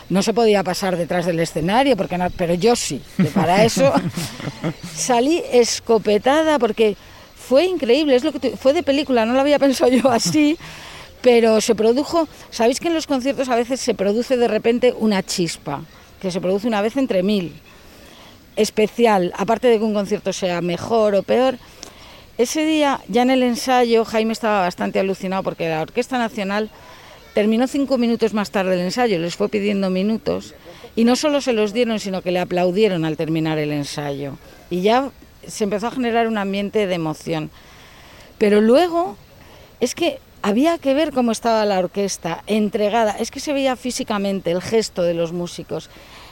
no 0.08 0.22
se 0.22 0.32
podía 0.32 0.62
pasar 0.62 0.96
detrás 0.96 1.26
del 1.26 1.40
escenario, 1.40 1.96
porque 1.96 2.18
no, 2.18 2.30
pero 2.30 2.54
yo 2.54 2.76
sí, 2.76 3.02
para 3.34 3.64
eso 3.64 3.92
salí 4.94 5.42
escopetada 5.50 6.58
porque 6.58 6.96
fue 7.34 7.64
increíble, 7.64 8.16
es 8.16 8.24
lo 8.24 8.32
que 8.32 8.56
fue 8.56 8.72
de 8.72 8.82
película, 8.82 9.24
no 9.24 9.34
lo 9.34 9.40
había 9.40 9.58
pensado 9.58 9.90
yo 9.90 10.10
así, 10.10 10.58
pero 11.22 11.60
se 11.60 11.74
produjo, 11.74 12.28
sabéis 12.50 12.80
que 12.80 12.88
en 12.88 12.94
los 12.94 13.06
conciertos 13.06 13.48
a 13.48 13.56
veces 13.56 13.80
se 13.80 13.94
produce 13.94 14.36
de 14.36 14.48
repente 14.48 14.94
una 14.98 15.22
chispa, 15.22 15.82
que 16.20 16.30
se 16.30 16.40
produce 16.40 16.66
una 16.66 16.82
vez 16.82 16.96
entre 16.96 17.22
mil, 17.22 17.52
especial, 18.56 19.32
aparte 19.36 19.68
de 19.68 19.78
que 19.78 19.84
un 19.84 19.94
concierto 19.94 20.32
sea 20.32 20.60
mejor 20.60 21.14
o 21.14 21.22
peor. 21.22 21.58
Ese 22.38 22.64
día, 22.64 23.00
ya 23.08 23.22
en 23.22 23.30
el 23.30 23.42
ensayo, 23.42 24.04
Jaime 24.04 24.32
estaba 24.32 24.60
bastante 24.60 24.98
alucinado 24.98 25.42
porque 25.42 25.68
la 25.68 25.82
Orquesta 25.82 26.18
Nacional 26.18 26.70
Terminó 27.36 27.66
cinco 27.66 27.98
minutos 27.98 28.32
más 28.32 28.50
tarde 28.50 28.76
el 28.76 28.80
ensayo, 28.80 29.18
les 29.18 29.36
fue 29.36 29.50
pidiendo 29.50 29.90
minutos 29.90 30.54
y 30.94 31.04
no 31.04 31.16
solo 31.16 31.42
se 31.42 31.52
los 31.52 31.74
dieron, 31.74 32.00
sino 32.00 32.22
que 32.22 32.30
le 32.30 32.40
aplaudieron 32.40 33.04
al 33.04 33.18
terminar 33.18 33.58
el 33.58 33.72
ensayo. 33.72 34.38
Y 34.70 34.80
ya 34.80 35.10
se 35.46 35.64
empezó 35.64 35.88
a 35.88 35.90
generar 35.90 36.28
un 36.28 36.38
ambiente 36.38 36.86
de 36.86 36.94
emoción. 36.94 37.50
Pero 38.38 38.62
luego 38.62 39.18
es 39.80 39.94
que 39.94 40.18
había 40.40 40.78
que 40.78 40.94
ver 40.94 41.12
cómo 41.12 41.30
estaba 41.30 41.66
la 41.66 41.78
orquesta, 41.78 42.42
entregada, 42.46 43.12
es 43.20 43.30
que 43.30 43.40
se 43.40 43.52
veía 43.52 43.76
físicamente 43.76 44.50
el 44.50 44.62
gesto 44.62 45.02
de 45.02 45.12
los 45.12 45.32
músicos, 45.32 45.90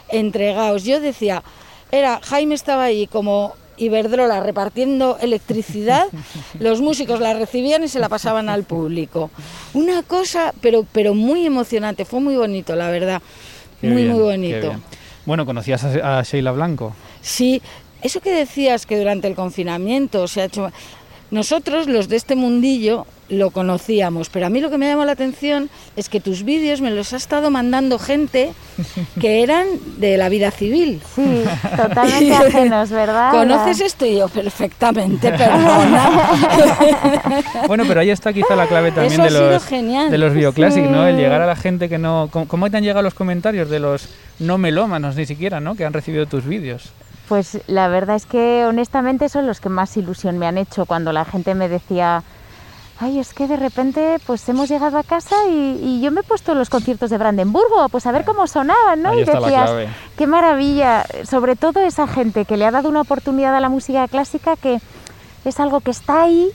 entregados. 0.09 0.85
Yo 0.85 0.99
decía, 0.99 1.43
era, 1.91 2.19
Jaime 2.23 2.55
estaba 2.55 2.85
ahí 2.85 3.05
como 3.05 3.53
Iberdrola 3.77 4.39
repartiendo 4.39 5.17
electricidad, 5.19 6.05
los 6.59 6.81
músicos 6.81 7.19
la 7.19 7.33
recibían 7.33 7.83
y 7.83 7.87
se 7.87 7.99
la 7.99 8.09
pasaban 8.09 8.49
al 8.49 8.63
público. 8.63 9.29
Una 9.73 10.03
cosa, 10.03 10.53
pero, 10.61 10.85
pero 10.91 11.13
muy 11.13 11.45
emocionante, 11.45 12.05
fue 12.05 12.19
muy 12.19 12.35
bonito, 12.35 12.75
la 12.75 12.89
verdad. 12.89 13.21
muy, 13.81 14.05
muy 14.05 14.19
bonito. 14.19 14.73
Bueno, 15.25 15.45
¿conocías 15.45 15.83
a, 15.83 16.19
a 16.19 16.23
Sheila 16.23 16.51
Blanco? 16.51 16.95
Sí, 17.21 17.61
eso 18.01 18.21
que 18.21 18.31
decías 18.31 18.85
que 18.85 18.97
durante 18.97 19.27
el 19.27 19.35
confinamiento 19.35 20.27
se 20.27 20.41
ha 20.41 20.45
hecho... 20.45 20.71
Nosotros, 21.31 21.87
los 21.87 22.07
de 22.07 22.17
este 22.17 22.35
mundillo, 22.35 23.07
lo 23.29 23.49
conocíamos, 23.49 24.29
pero 24.29 24.45
a 24.45 24.49
mí 24.49 24.61
lo 24.61 24.69
que 24.69 24.77
me 24.77 24.87
llamó 24.87 25.05
la 25.05 25.13
atención 25.13 25.69
es 25.95 26.09
que 26.09 26.19
tus 26.19 26.43
vídeos 26.43 26.81
me 26.81 26.91
los 26.91 27.13
ha 27.13 27.17
estado 27.17 27.49
mandando 27.49 27.97
gente 27.97 28.53
que 29.19 29.41
eran 29.41 29.67
de 29.97 30.17
la 30.17 30.29
vida 30.29 30.51
civil. 30.51 31.01
Sí, 31.15 31.43
totalmente 31.75 32.35
ajenos, 32.47 32.89
¿verdad? 32.91 33.31
¿Conoces 33.31 33.81
esto? 33.81 34.05
Y 34.05 34.17
yo, 34.17 34.27
perfectamente, 34.29 35.31
perdona. 35.37 36.09
bueno, 37.67 37.83
pero 37.87 38.01
ahí 38.01 38.11
está 38.11 38.31
quizá 38.31 38.55
la 38.55 38.67
clave 38.67 38.91
también 38.91 39.21
de 39.21 39.31
los, 39.31 39.69
de 39.69 40.17
los 40.17 40.33
bioclásicos, 40.33 40.91
¿no? 40.91 41.07
El 41.07 41.17
llegar 41.17 41.41
a 41.41 41.47
la 41.47 41.55
gente 41.55 41.89
que 41.89 41.97
no... 41.97 42.29
¿Cómo 42.31 42.69
te 42.69 42.77
han 42.77 42.83
llegado 42.83 43.01
los 43.01 43.13
comentarios 43.13 43.69
de 43.69 43.79
los 43.79 44.09
no 44.39 44.57
melómanos 44.57 45.15
ni 45.15 45.25
siquiera, 45.25 45.59
¿no? 45.59 45.75
Que 45.75 45.85
han 45.85 45.93
recibido 45.93 46.25
tus 46.25 46.45
vídeos. 46.45 46.91
Pues 47.27 47.59
la 47.67 47.87
verdad 47.87 48.17
es 48.17 48.25
que 48.25 48.65
honestamente 48.65 49.29
son 49.29 49.47
los 49.47 49.59
que 49.59 49.69
más 49.69 49.97
ilusión 49.97 50.37
me 50.37 50.45
han 50.45 50.59
hecho 50.59 50.85
cuando 50.85 51.11
la 51.11 51.25
gente 51.25 51.55
me 51.55 51.67
decía 51.67 52.23
ay, 52.99 53.19
es 53.19 53.33
que 53.33 53.47
de 53.47 53.57
repente 53.57 54.17
pues 54.25 54.47
hemos 54.49 54.69
llegado 54.69 54.97
a 54.97 55.03
casa 55.03 55.35
y, 55.49 56.01
yo 56.01 56.11
me 56.11 56.21
he 56.21 56.23
puesto 56.23 56.53
los 56.55 56.69
conciertos 56.69 57.09
de 57.09 57.17
Brandenburgo, 57.17 57.89
pues 57.89 58.05
a 58.05 58.11
ver 58.11 58.25
cómo 58.25 58.47
sonaban, 58.47 59.01
¿no? 59.01 59.13
y 59.13 59.23
decías, 59.23 59.71
qué 60.17 60.27
maravilla, 60.27 61.05
sobre 61.23 61.55
todo 61.55 61.81
esa 61.81 62.07
gente 62.07 62.45
que 62.45 62.57
le 62.57 62.65
ha 62.65 62.71
dado 62.71 62.89
una 62.89 63.01
oportunidad 63.01 63.55
a 63.55 63.59
la 63.59 63.69
música 63.69 64.07
clásica 64.07 64.55
que 64.55 64.79
es 65.43 65.59
algo 65.59 65.81
que 65.81 65.91
está 65.91 66.23
ahí, 66.23 66.49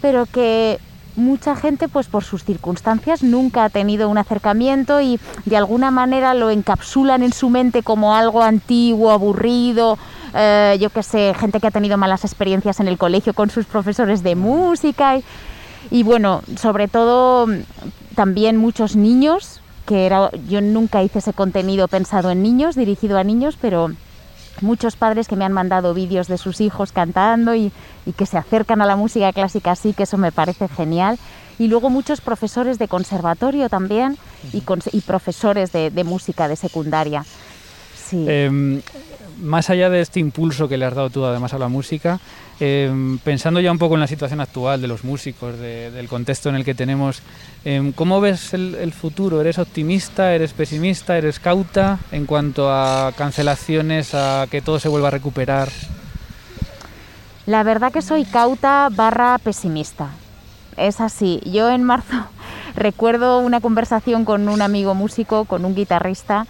pero 0.00 0.26
que 0.26 0.78
mucha 1.16 1.56
gente 1.56 1.88
pues 1.88 2.06
por 2.06 2.24
sus 2.24 2.44
circunstancias 2.44 3.22
nunca 3.22 3.64
ha 3.64 3.70
tenido 3.70 4.08
un 4.08 4.18
acercamiento 4.18 5.00
y 5.00 5.18
de 5.44 5.56
alguna 5.56 5.90
manera 5.90 6.34
lo 6.34 6.50
encapsulan 6.50 7.22
en 7.22 7.32
su 7.32 7.48
mente 7.48 7.82
como 7.82 8.14
algo 8.14 8.42
antiguo, 8.42 9.10
aburrido, 9.10 9.98
eh, 10.34 10.76
yo 10.80 10.90
qué 10.90 11.02
sé, 11.02 11.34
gente 11.38 11.60
que 11.60 11.66
ha 11.68 11.70
tenido 11.70 11.96
malas 11.96 12.24
experiencias 12.24 12.80
en 12.80 12.88
el 12.88 12.98
colegio 12.98 13.32
con 13.32 13.50
sus 13.50 13.64
profesores 13.64 14.22
de 14.22 14.36
música. 14.36 15.16
Y, 15.16 15.24
y 15.90 16.02
bueno, 16.02 16.42
sobre 16.56 16.88
todo 16.88 17.46
también 18.14 18.56
muchos 18.56 18.96
niños, 18.96 19.60
que 19.86 20.06
era, 20.06 20.30
yo 20.48 20.60
nunca 20.60 21.02
hice 21.02 21.20
ese 21.20 21.32
contenido 21.32 21.88
pensado 21.88 22.30
en 22.30 22.42
niños, 22.42 22.74
dirigido 22.74 23.18
a 23.18 23.24
niños, 23.24 23.56
pero 23.60 23.90
muchos 24.62 24.96
padres 24.96 25.28
que 25.28 25.36
me 25.36 25.44
han 25.44 25.52
mandado 25.52 25.94
vídeos 25.94 26.28
de 26.28 26.38
sus 26.38 26.60
hijos 26.60 26.92
cantando 26.92 27.54
y, 27.54 27.72
que 28.16 28.26
se 28.26 28.38
acercan 28.38 28.80
a 28.80 28.86
la 28.86 28.96
música 28.96 29.32
clásica 29.32 29.72
así, 29.72 29.92
que 29.92 30.04
eso 30.04 30.16
me 30.16 30.32
parece 30.32 30.68
genial. 30.68 31.18
Y 31.58 31.68
luego 31.68 31.90
muchos 31.90 32.20
profesores 32.20 32.78
de 32.78 32.86
conservatorio 32.86 33.68
también 33.68 34.16
y, 34.52 34.60
profesores 35.00 35.72
de, 35.72 36.04
música 36.04 36.48
de 36.48 36.56
secundaria. 36.56 37.24
Sí. 37.96 38.24
Em, 38.28 38.82
más 39.40 39.70
allá 39.70 39.90
de 39.90 40.00
este 40.00 40.20
impulso 40.20 40.68
que 40.68 40.76
le 40.76 40.84
has 40.84 40.94
dado 40.94 41.10
tú 41.10 41.24
además 41.24 41.52
a 41.54 41.58
la 41.58 41.68
música, 41.68 42.20
Em, 42.58 43.18
pensando 43.18 43.60
ya 43.60 43.70
un 43.70 43.78
poco 43.78 43.94
en 43.94 44.00
la 44.00 44.06
situación 44.06 44.40
actual 44.40 44.80
de 44.80 44.88
los 44.88 45.04
músicos, 45.04 45.58
del 45.58 46.08
contexto 46.08 46.48
en 46.48 46.54
el 46.54 46.64
que 46.64 46.74
tenemos, 46.74 47.20
em, 47.66 47.92
¿cómo 47.92 48.20
ves 48.20 48.54
el, 48.54 48.92
futuro? 48.92 49.42
¿Eres 49.42 49.58
optimista? 49.58 50.34
¿Eres 50.34 50.54
pesimista? 50.54 51.18
¿Eres 51.18 51.38
cauta 51.38 51.98
en 52.12 52.24
cuanto 52.24 52.72
a 52.72 53.12
cancelaciones, 53.14 54.14
a 54.14 54.46
que 54.50 54.62
todo 54.62 54.78
se 54.80 54.88
vuelva 54.88 55.08
a 55.08 55.10
recuperar? 55.10 55.68
La 57.44 57.62
verdad 57.62 57.92
que 57.92 58.00
soy 58.00 58.24
cauta 58.24 58.88
barra 58.90 59.36
pesimista. 59.38 60.08
Es 60.78 61.02
así. 61.02 61.40
Yo 61.44 61.68
en 61.68 61.84
marzo 61.84 62.16
recuerdo 62.74 63.40
una 63.40 63.60
conversación 63.60 64.24
con 64.24 64.48
un 64.48 64.62
amigo 64.62 64.94
músico, 64.94 65.44
con 65.44 65.66
un 65.66 65.74
guitarrista, 65.74 66.46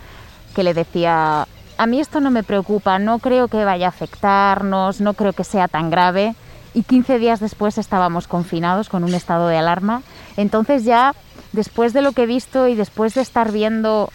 que 0.54 0.62
le 0.62 0.72
decía, 0.72 1.48
a 1.78 1.86
mí 1.86 2.00
esto 2.00 2.20
no 2.20 2.30
me 2.30 2.42
preocupa, 2.42 2.98
no 2.98 3.18
creo 3.18 3.48
que 3.48 3.64
vaya 3.64 3.86
a 3.86 3.90
afectarnos, 3.90 5.00
no 5.00 5.14
creo 5.14 5.32
que 5.32 5.44
sea 5.44 5.68
tan 5.68 5.90
grave. 5.90 6.34
Y 6.74 6.82
15 6.82 7.18
días 7.18 7.40
después 7.40 7.78
estábamos 7.78 8.28
confinados 8.28 8.88
con 8.88 9.04
un 9.04 9.14
estado 9.14 9.48
de 9.48 9.56
alarma. 9.56 10.02
Entonces 10.36 10.84
ya, 10.84 11.14
después 11.52 11.92
de 11.92 12.02
lo 12.02 12.12
que 12.12 12.24
he 12.24 12.26
visto 12.26 12.66
y 12.68 12.74
después 12.74 13.14
de 13.14 13.22
estar 13.22 13.52
viendo 13.52 14.10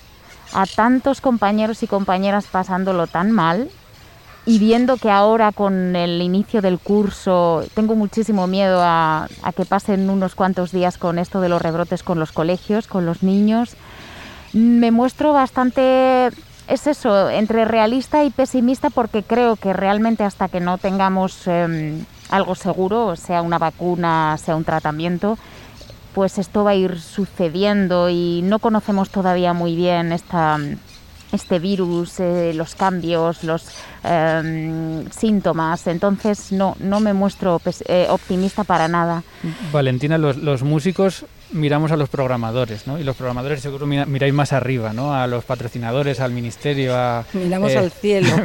a 0.54 0.66
tantos 0.66 1.22
compañeros 1.22 1.82
y 1.82 1.88
compañeras 1.88 2.46
pasándolo 2.46 3.08
tan 3.08 3.32
mal, 3.32 3.70
y 4.44 4.58
viendo 4.58 4.98
que 4.98 5.12
ahora 5.12 5.52
con 5.52 5.96
el 5.96 6.20
inicio 6.20 6.62
del 6.64 6.80
curso 6.80 7.64
tengo 7.76 7.96
muchísimo 7.96 8.48
miedo 8.48 8.82
a, 8.82 9.28
a, 9.44 9.54
que 9.54 9.66
pasen 9.66 10.10
unos 10.10 10.34
cuantos 10.34 10.72
días 10.72 10.98
con 10.98 11.20
esto 11.20 11.42
de 11.42 11.50
los 11.50 11.62
rebrotes 11.62 12.02
con 12.02 12.20
los 12.20 12.32
colegios, 12.32 12.88
con 12.88 13.06
los 13.06 13.22
niños, 13.22 13.76
me 14.54 14.90
muestro 14.90 15.32
bastante 15.32 16.32
es 16.72 16.88
eso, 16.88 17.30
entre 17.30 17.66
realista 17.66 18.24
y 18.24 18.30
pesimista 18.30 18.90
porque 18.90 19.24
creo 19.24 19.58
que 19.58 19.74
realmente 19.74 20.24
hasta 20.24 20.48
que 20.48 20.62
no 20.62 20.78
tengamos 20.78 21.46
em, 21.48 22.06
algo 22.30 22.56
seguro, 22.56 23.18
sea 23.18 23.42
una 23.42 23.58
vacuna, 23.58 24.38
sea 24.38 24.56
un 24.56 24.64
tratamiento, 24.64 25.38
pues 26.16 26.38
esto 26.38 26.64
va 26.64 26.72
a 26.72 26.76
ir 26.76 27.00
sucediendo 27.00 28.10
y 28.10 28.42
no 28.44 28.60
conocemos 28.60 29.10
todavía 29.10 29.52
muy 29.52 29.76
bien 29.76 30.14
esta, 30.14 30.60
este 31.34 31.60
virus, 31.60 32.22
eh, 32.22 32.54
los 32.56 32.76
cambios, 32.76 33.44
los 33.44 33.66
em, 34.04 35.10
síntomas. 35.10 35.88
Entonces 35.88 36.54
no, 36.54 36.78
no 36.80 37.02
me 37.02 37.12
muestro 37.12 37.62
eh, 37.86 38.08
optimista 38.10 38.64
para 38.64 38.88
nada. 38.88 39.24
Valentina, 39.74 40.18
los, 40.18 40.38
los 40.38 40.64
músicos 40.64 41.26
miramos 41.52 41.92
a 41.92 41.98
los 41.98 42.10
programadores, 42.10 42.88
¿no? 42.88 43.00
Y 43.00 43.04
los 43.04 43.16
programadores 43.16 43.62
seguro 43.62 43.86
miráis 43.86 44.34
más 44.34 44.54
arriba, 44.54 44.94
¿no? 44.94 45.14
A 45.14 45.28
los 45.28 45.44
patrocinadores, 45.44 46.20
al 46.20 46.32
ministerio, 46.32 46.96
a... 46.96 47.26
Miramos 47.34 47.72
eh, 47.72 47.78
al 47.78 47.92
cielo. 47.92 48.30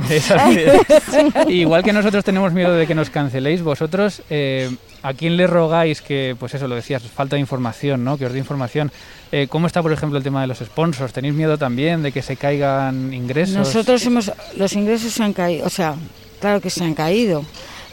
Igual 1.49 1.83
que 1.83 1.93
nosotros 1.93 2.25
tenemos 2.25 2.53
miedo 2.53 2.75
de 2.75 2.87
que 2.87 2.95
nos 2.95 3.11
canceléis, 3.11 3.63
vosotros, 3.63 4.23
eh, 4.31 4.71
¿A 5.07 5.15
quién 5.15 5.37
le 5.37 5.47
rogáis 5.47 6.03
que, 6.03 6.35
pues 6.37 6.55
eso, 6.55 6.67
lo 6.67 6.75
decías, 6.75 7.01
falta 7.05 7.37
de 7.37 7.41
información, 7.41 8.03
¿no? 8.03 8.19
Que 8.19 8.27
os 8.27 8.33
dé 8.33 8.41
información. 8.41 8.91
Eh, 9.31 9.47
¿Cómo 9.49 9.69
está, 9.69 9.81
por 9.81 9.93
ejemplo, 9.93 10.19
el 10.19 10.25
tema 10.25 10.41
de 10.41 10.49
los 10.49 10.59
sponsors? 10.59 11.13
¿Tenéis 11.13 11.33
miedo 11.33 11.57
también 11.57 12.03
de 12.03 12.11
que 12.11 12.23
se 12.23 12.37
caigan 12.37 13.15
ingresos? 13.15 13.55
Nosotros 13.55 14.05
hemos, 14.05 14.33
los 14.57 14.73
ingresos 14.73 15.13
se 15.13 15.23
han 15.23 15.33
caído, 15.33 15.65
o 15.65 15.71
sea, 15.71 15.95
claro 16.41 16.61
que 16.61 16.71
se 16.71 16.83
han 16.83 16.95
caído. 16.95 17.45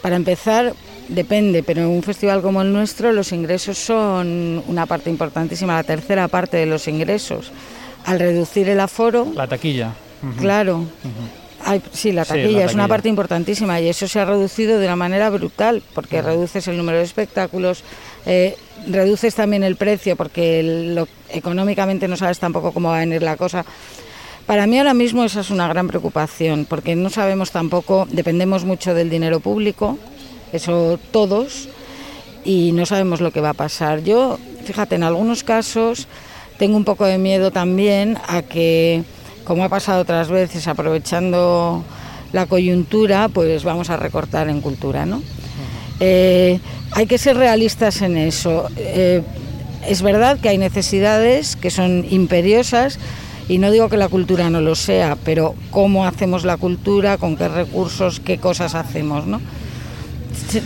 Para 0.02 0.16
empezar, 0.16 0.74
depende, 1.08 1.64
pero 1.64 1.82
en 1.82 1.88
un 1.88 2.04
festival 2.04 2.42
como 2.42 2.62
el 2.62 2.72
nuestro 2.72 3.12
los 3.12 3.32
ingresos 3.32 3.78
son 3.78 4.64
una 4.68 4.86
parte 4.86 5.10
importantísima, 5.10 5.76
la 5.76 5.84
tercera 5.84 6.28
parte 6.28 6.58
de 6.58 6.66
los 6.66 6.88
ingresos. 6.88 7.52
Al 8.06 8.20
reducir 8.20 8.68
el 8.70 8.80
aforo... 8.80 9.28
La 9.34 9.48
taquilla. 9.48 9.94
Claro 10.40 10.86
sí, 11.92 12.12
la 12.12 12.26
taquilla, 12.26 12.66
es 12.66 12.74
una 12.74 12.88
parte 12.88 13.10
importantísima 13.10 13.80
y 13.80 13.88
eso 13.88 14.08
se 14.08 14.20
ha 14.20 14.26
reducido 14.26 14.80
de 14.80 14.86
una 14.86 14.96
manera 14.96 15.30
brutal 15.30 15.82
porque 15.94 16.22
reduces 16.22 16.68
el 16.68 16.78
número 16.78 16.98
de 16.98 17.04
espectáculos, 17.04 17.84
eh, 18.26 18.56
reduces 18.88 19.36
también 19.36 19.64
el 19.64 19.76
precio 19.76 20.16
porque 20.16 21.06
económicamente 21.30 22.08
no 22.08 22.18
sabes 22.18 22.40
tampoco 22.40 22.72
cómo 22.72 22.90
va 22.90 22.98
a 22.98 23.00
venir 23.00 23.24
la 23.24 23.38
cosa. 23.38 23.66
Para 24.46 24.68
mí 24.68 24.78
ahora 24.78 24.94
mismo 24.94 25.24
esa 25.24 25.40
es 25.40 25.50
una 25.50 25.68
gran 25.68 25.88
preocupación 25.88 26.66
porque 26.66 26.96
no 26.96 27.10
sabemos 27.10 27.52
tampoco, 27.52 28.08
dependemos 28.12 28.66
mucho 28.66 28.94
del 28.94 29.10
dinero 29.10 29.40
público, 29.40 29.98
eso 30.54 31.00
todos, 31.12 31.68
y 32.46 32.72
no 32.72 32.86
sabemos 32.86 33.20
lo 33.22 33.32
que 33.32 33.42
va 33.42 33.50
a 33.50 33.54
pasar. 33.54 34.04
Yo, 34.04 34.40
fíjate, 34.64 34.96
en 34.96 35.04
algunos 35.04 35.44
casos 35.44 36.08
tengo 36.58 36.78
un 36.78 36.86
poco 36.86 37.06
de 37.06 37.18
miedo 37.18 37.52
también 37.52 38.18
a 38.28 38.42
que 38.42 39.04
como 39.44 39.64
ha 39.64 39.70
pasado 39.70 40.02
otras 40.02 40.30
veces, 40.30 40.68
aprovechando 40.68 41.84
la 42.32 42.46
coyuntura, 42.46 43.30
pues 43.30 43.64
vamos 43.64 43.90
a 43.90 43.98
recortar 43.98 44.50
en 44.50 44.62
cultura, 44.62 45.06
¿no? 45.06 45.22
Eh, 46.00 46.60
hay 46.92 47.06
que 47.06 47.18
ser 47.18 47.38
realistas 47.38 48.02
en 48.02 48.18
eso. 48.18 48.68
Eh, 48.78 49.22
es 49.88 50.02
verdad 50.02 50.40
que 50.40 50.50
hay 50.50 50.58
necesidades 50.58 51.56
que 51.56 51.70
son 51.70 52.06
imperiosas 52.10 53.00
y 53.50 53.58
no 53.58 53.72
digo 53.72 53.90
que 53.90 53.98
la 53.98 54.08
cultura 54.08 54.50
no 54.50 54.62
lo 54.62 54.76
sea, 54.76 55.18
pero 55.24 55.56
cómo 55.72 56.06
hacemos 56.06 56.46
la 56.46 56.58
cultura, 56.58 57.18
con 57.18 57.36
qué 57.36 57.50
recursos, 57.50 58.20
qué 58.20 58.38
cosas 58.38 58.76
hacemos, 58.76 59.28
¿no? 59.28 59.42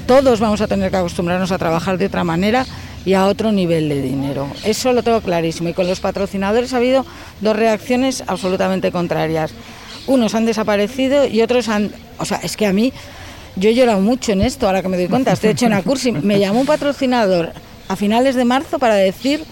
Todos 0.05 0.39
vamos 0.39 0.61
a 0.61 0.67
tener 0.67 0.91
que 0.91 0.97
acostumbrarnos 0.97 1.51
a 1.51 1.57
trabajar 1.57 1.97
de 1.97 2.07
otra 2.07 2.23
manera 2.23 2.65
y 3.05 3.13
a 3.13 3.25
otro 3.25 3.51
nivel 3.51 3.87
de 3.89 4.01
dinero. 4.01 4.47
Eso 4.63 4.91
lo 4.91 5.03
tengo 5.03 5.21
clarísimo. 5.21 5.69
Y 5.69 5.73
con 5.73 5.87
los 5.87 5.99
patrocinadores 5.99 6.73
ha 6.73 6.77
habido 6.77 7.05
dos 7.41 7.55
reacciones 7.55 8.23
absolutamente 8.27 8.91
contrarias. 8.91 9.53
Unos 10.07 10.35
han 10.35 10.45
desaparecido 10.45 11.25
y 11.25 11.41
otros 11.41 11.69
han... 11.69 11.91
O 12.17 12.25
sea, 12.25 12.39
es 12.43 12.57
que 12.57 12.65
a 12.65 12.73
mí, 12.73 12.91
yo 13.55 13.69
he 13.69 13.75
llorado 13.75 14.01
mucho 14.01 14.33
en 14.33 14.41
esto, 14.41 14.67
ahora 14.67 14.81
que 14.81 14.89
me 14.89 14.97
doy 14.97 15.07
cuenta, 15.07 15.31
estoy 15.33 15.51
hecho 15.51 15.65
una 15.65 15.81
cursi. 15.81 16.11
Me 16.11 16.39
llamó 16.39 16.61
un 16.61 16.67
patrocinador 16.67 17.51
a 17.87 17.95
finales 17.95 18.35
de 18.35 18.45
marzo 18.45 18.79
para 18.79 18.95
decir 18.95 19.43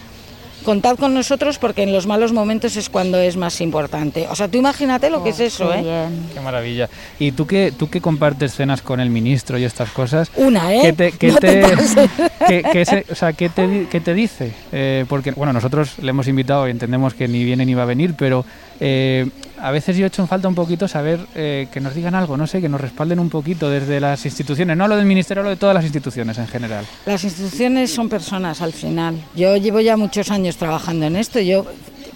contad 0.65 0.97
con 0.97 1.13
nosotros 1.13 1.57
porque 1.57 1.83
en 1.83 1.93
los 1.93 2.07
malos 2.07 2.33
momentos 2.33 2.75
es 2.75 2.89
cuando 2.89 3.17
es 3.19 3.37
más 3.37 3.61
importante. 3.61 4.27
O 4.29 4.35
sea, 4.35 4.49
tú 4.49 4.57
imagínate 4.57 5.09
lo 5.09 5.23
que 5.23 5.29
es 5.29 5.39
oh, 5.39 5.43
eso, 5.43 5.73
¿eh? 5.73 6.07
Qué 6.33 6.41
maravilla. 6.41 6.89
¿Y 7.19 7.31
tú 7.31 7.47
que, 7.47 7.71
tú 7.71 7.89
que 7.89 8.01
compartes 8.01 8.53
cenas 8.55 8.81
con 8.81 8.99
el 8.99 9.09
ministro 9.09 9.57
y 9.57 9.63
estas 9.63 9.91
cosas? 9.91 10.29
Una, 10.35 10.73
¿eh? 10.73 10.81
¿Qué 10.81 10.93
te, 10.93 11.11
qué 11.13 11.31
te, 11.31 13.03
o 13.11 13.15
sea, 13.15 13.33
¿qué 13.33 13.49
te, 13.49 13.87
qué 13.89 14.01
te 14.01 14.13
dice? 14.13 14.51
Eh, 14.71 15.05
porque, 15.07 15.31
bueno, 15.31 15.53
nosotros 15.53 15.99
le 15.99 16.09
hemos 16.09 16.27
invitado 16.27 16.67
y 16.67 16.71
entendemos 16.71 17.13
que 17.13 17.27
ni 17.27 17.43
viene 17.43 17.65
ni 17.65 17.73
va 17.73 17.83
a 17.83 17.85
venir, 17.85 18.15
pero 18.17 18.43
eh, 18.79 19.29
a 19.57 19.71
veces 19.71 19.95
yo 19.97 20.05
he 20.05 20.07
hecho 20.07 20.21
en 20.21 20.27
falta 20.27 20.47
un 20.47 20.55
poquito 20.55 20.87
saber 20.87 21.19
eh, 21.33 21.67
que 21.71 21.79
nos 21.79 21.95
digan 21.95 22.13
algo, 22.13 22.35
no 22.37 22.45
sé, 22.45 22.61
que 22.61 22.69
nos 22.69 22.81
respalden 22.81 23.19
un 23.19 23.29
poquito 23.29 23.69
desde 23.69 23.99
las 23.99 24.25
instituciones, 24.25 24.75
no 24.75 24.87
lo 24.87 24.97
del 24.97 25.05
ministerio, 25.05 25.43
lo 25.43 25.49
de 25.49 25.55
todas 25.55 25.73
las 25.73 25.83
instituciones 25.83 26.37
en 26.37 26.47
general. 26.47 26.85
Las 27.05 27.23
instituciones 27.23 27.91
son 27.91 28.09
personas 28.09 28.61
al 28.61 28.73
final. 28.73 29.15
Yo 29.35 29.55
llevo 29.57 29.79
ya 29.79 29.95
muchos 29.95 30.29
años 30.29 30.57
trabajando 30.57 31.05
en 31.05 31.15
esto. 31.15 31.39
Yo, 31.39 31.65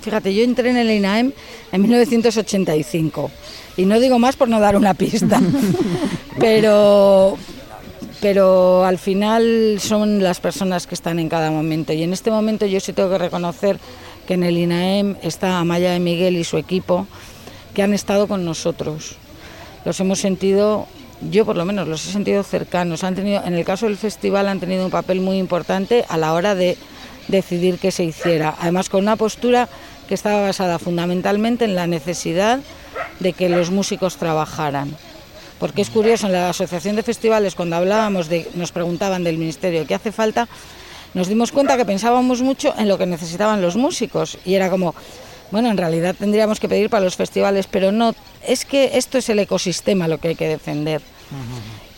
fíjate, 0.01 0.33
yo 0.33 0.43
entré 0.43 0.69
en 0.69 0.77
el 0.77 0.91
INAEM 0.91 1.31
en 1.71 1.81
1985 1.81 3.31
y 3.77 3.85
no 3.85 3.99
digo 3.99 4.19
más 4.19 4.36
por 4.36 4.49
no 4.49 4.60
dar 4.60 4.75
una 4.75 4.93
pista, 4.93 5.41
pero 6.39 7.38
pero 8.21 8.84
al 8.84 8.97
final 8.97 9.77
son 9.79 10.21
las 10.21 10.41
personas 10.41 10.88
que 10.88 10.95
están 10.95 11.19
en 11.19 11.29
cada 11.29 11.51
momento 11.51 11.93
y 11.93 12.03
en 12.03 12.12
este 12.12 12.29
momento 12.31 12.65
yo 12.65 12.81
sí 12.81 12.91
tengo 12.91 13.10
que 13.10 13.17
reconocer 13.17 13.79
que 14.29 14.35
en 14.35 14.43
el 14.43 14.59
INAEM 14.59 15.15
está 15.23 15.57
Amaya 15.57 15.89
de 15.91 15.99
Miguel 15.99 16.37
y 16.37 16.43
su 16.43 16.59
equipo, 16.59 17.07
que 17.73 17.81
han 17.81 17.95
estado 17.95 18.27
con 18.27 18.45
nosotros. 18.45 19.15
Los 19.85 19.99
hemos 20.01 20.19
sentido, 20.19 20.85
yo 21.31 21.45
por 21.45 21.57
lo 21.57 21.65
menos 21.65 21.87
los 21.87 22.07
he 22.07 22.11
sentido 22.11 22.43
cercanos. 22.43 23.03
Han 23.03 23.15
tenido, 23.15 23.43
en 23.43 23.55
el 23.55 23.65
caso 23.65 23.87
del 23.87 23.97
festival 23.97 24.47
han 24.47 24.59
tenido 24.59 24.85
un 24.85 24.91
papel 24.91 25.19
muy 25.19 25.39
importante 25.39 26.05
a 26.09 26.17
la 26.17 26.33
hora 26.33 26.53
de 26.53 26.77
decidir 27.27 27.79
que 27.79 27.89
se 27.89 28.03
hiciera. 28.03 28.53
Además 28.59 28.89
con 28.89 29.01
una 29.01 29.15
postura 29.15 29.67
que 30.07 30.13
estaba 30.13 30.43
basada 30.43 30.77
fundamentalmente 30.77 31.65
en 31.65 31.73
la 31.73 31.87
necesidad 31.87 32.59
de 33.19 33.33
que 33.33 33.49
los 33.49 33.71
músicos 33.71 34.17
trabajaran. 34.17 34.95
Porque 35.59 35.81
es 35.81 35.89
curioso, 35.89 36.27
en 36.27 36.33
la 36.33 36.51
Asociación 36.51 36.95
de 36.95 37.01
Festivales, 37.01 37.55
cuando 37.55 37.77
hablábamos 37.77 38.29
de, 38.29 38.47
nos 38.53 38.71
preguntaban 38.71 39.23
del 39.23 39.39
Ministerio 39.39 39.87
qué 39.87 39.95
hace 39.95 40.11
falta, 40.11 40.47
nos 41.13 41.28
dimos 41.28 41.52
cuenta 41.52 41.78
que 41.78 41.86
pensábamos 41.86 42.41
mucho 42.41 42.74
en 42.78 42.88
lo 42.88 42.98
que 42.98 43.06
necesitaban 43.06 43.62
los 43.62 43.76
músicos 43.76 44.38
y 44.45 44.56
era 44.56 44.69
como, 44.69 44.95
bueno, 45.52 45.69
en 45.69 45.78
realidad 45.78 46.15
tendríamos 46.17 46.60
que 46.60 46.69
pedir 46.69 46.89
para 46.89 47.04
los 47.04 47.15
festivales, 47.15 47.67
pero 47.67 47.91
no, 47.91 48.13
es 48.45 48.65
que 48.65 48.98
esto 48.98 49.17
es 49.17 49.30
el 49.30 49.39
ecosistema 49.39 50.08
lo 50.08 50.19
que 50.19 50.30
hay 50.30 50.36
que 50.36 50.48
defender 50.48 51.02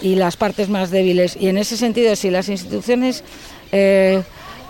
y 0.01 0.15
las 0.15 0.37
partes 0.37 0.69
más 0.69 0.89
débiles. 0.89 1.37
Y 1.39 1.47
en 1.47 1.57
ese 1.57 1.77
sentido, 1.77 2.15
si 2.15 2.29
las 2.29 2.49
instituciones... 2.49 3.23
Eh, 3.71 4.21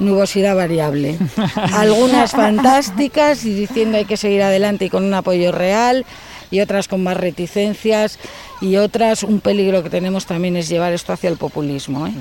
nubosidad 0.01 0.55
variable. 0.55 1.17
Algunas 1.73 2.31
fantásticas 2.31 3.45
y 3.45 3.53
diciendo 3.53 3.97
hay 3.97 4.05
que 4.05 4.17
seguir 4.17 4.41
adelante 4.41 4.85
y 4.85 4.89
con 4.89 5.03
un 5.03 5.13
apoyo 5.13 5.51
real 5.51 6.05
y 6.49 6.59
otras 6.59 6.87
con 6.87 7.03
más 7.03 7.17
reticencias 7.17 8.19
y 8.59 8.75
otras 8.75 9.23
un 9.23 9.39
peligro 9.39 9.83
que 9.83 9.89
tenemos 9.89 10.25
también 10.25 10.57
es 10.57 10.67
llevar 10.67 10.91
esto 10.91 11.13
hacia 11.13 11.29
el 11.29 11.37
populismo. 11.37 12.07
¿eh? 12.07 12.13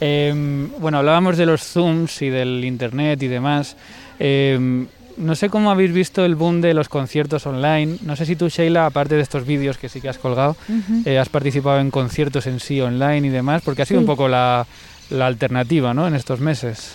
Em, 0.00 0.70
bueno, 0.78 0.98
hablábamos 0.98 1.36
de 1.36 1.46
los 1.46 1.62
Zooms 1.62 2.22
y 2.22 2.28
del 2.28 2.64
Internet 2.64 3.22
y 3.22 3.28
demás. 3.28 3.76
Em, 4.18 4.86
no 5.16 5.34
sé 5.34 5.48
cómo 5.48 5.70
habéis 5.70 5.92
visto 5.92 6.24
el 6.24 6.34
boom 6.34 6.60
de 6.60 6.74
los 6.74 6.88
conciertos 6.88 7.46
online. 7.46 7.96
No 8.02 8.16
sé 8.16 8.26
si 8.26 8.36
tú, 8.36 8.48
Sheila, 8.48 8.86
aparte 8.86 9.14
de 9.14 9.22
estos 9.22 9.46
vídeos 9.46 9.78
que 9.78 9.88
sí 9.88 10.00
que 10.00 10.08
has 10.08 10.18
colgado, 10.18 10.56
eh, 11.04 11.18
has 11.18 11.28
participado 11.28 11.80
en 11.80 11.90
conciertos 11.90 12.46
en 12.46 12.60
sí 12.60 12.80
online 12.80 13.26
y 13.26 13.30
demás, 13.30 13.62
porque 13.64 13.82
ha 13.82 13.86
sido 13.86 14.00
un 14.00 14.06
poco 14.06 14.28
la, 14.28 14.66
la 15.10 15.26
alternativa 15.26 15.94
¿no? 15.94 16.06
en 16.06 16.14
estos 16.14 16.40
meses. 16.40 16.94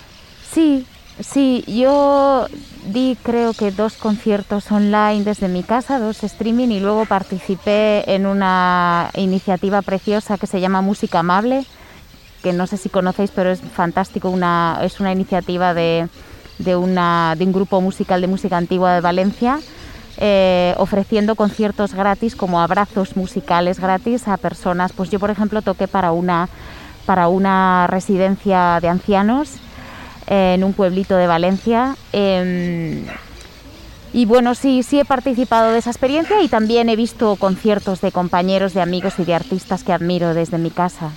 Sí, 0.54 0.86
sí, 1.20 1.64
yo 1.68 2.46
di 2.86 3.18
creo 3.24 3.54
que 3.54 3.72
dos 3.72 3.94
conciertos 3.94 4.72
online 4.72 5.24
desde 5.24 5.48
mi 5.48 5.64
casa, 5.64 5.98
dos 5.98 6.24
streaming 6.24 6.70
y 6.70 6.80
luego 6.80 7.06
participé 7.06 8.14
en 8.14 8.28
una 8.28 9.10
iniciativa 9.16 9.82
preciosa 9.82 10.38
que 10.38 10.48
se 10.48 10.60
llama 10.62 10.82
Música 10.82 11.20
Amable 11.20 11.66
que 12.42 12.54
no 12.54 12.68
sé 12.68 12.78
si 12.78 12.90
conocéis, 12.90 13.32
pero 13.32 13.52
es 13.52 13.62
fantástico, 13.62 14.30
una, 14.30 14.80
es 14.84 15.00
una 15.00 15.12
iniciativa 15.12 15.74
de, 15.74 16.08
de, 16.58 16.76
una, 16.76 17.36
de 17.38 17.46
un 17.46 17.54
grupo 17.54 17.82
musical 17.82 18.22
de 18.22 18.28
música 18.28 18.58
antigua 18.58 18.94
de 18.94 19.02
Valencia, 19.02 19.60
eh, 20.18 20.76
ofreciendo 20.78 21.36
conciertos 21.36 21.94
gratis 21.94 22.36
como 22.36 22.62
abrazos 22.62 23.16
musicales 23.16 23.80
gratis 23.80 24.28
a 24.28 24.38
personas. 24.38 24.94
Pues 24.94 25.10
yo, 25.10 25.20
por 25.20 25.30
ejemplo, 25.30 25.62
toqué 25.62 25.88
para 25.88 26.12
una, 26.12 26.50
para 27.06 27.28
una 27.28 27.88
residencia 27.88 28.80
de 28.82 28.90
ancianos 28.90 29.56
eh, 30.28 30.54
en 30.56 30.64
un 30.64 30.74
pueblito 30.74 31.16
de 31.16 31.28
Valencia. 31.28 31.96
Em, 32.12 33.06
y 34.14 34.26
bueno, 34.26 34.56
sí, 34.56 34.84
sí 34.84 35.00
he 35.00 35.06
participado 35.06 35.72
de 35.72 35.80
esa 35.80 35.90
experiencia 35.90 36.42
y 36.42 36.50
también 36.50 36.90
he 36.90 36.98
visto 36.98 37.38
conciertos 37.38 38.02
de 38.02 38.12
compañeros, 38.12 38.74
de 38.74 38.82
amigos 38.82 39.14
y 39.20 39.24
de 39.24 39.34
artistas 39.34 39.84
que 39.84 39.94
admiro 39.94 40.34
desde 40.34 40.58
mi 40.58 40.70
casa. 40.70 41.12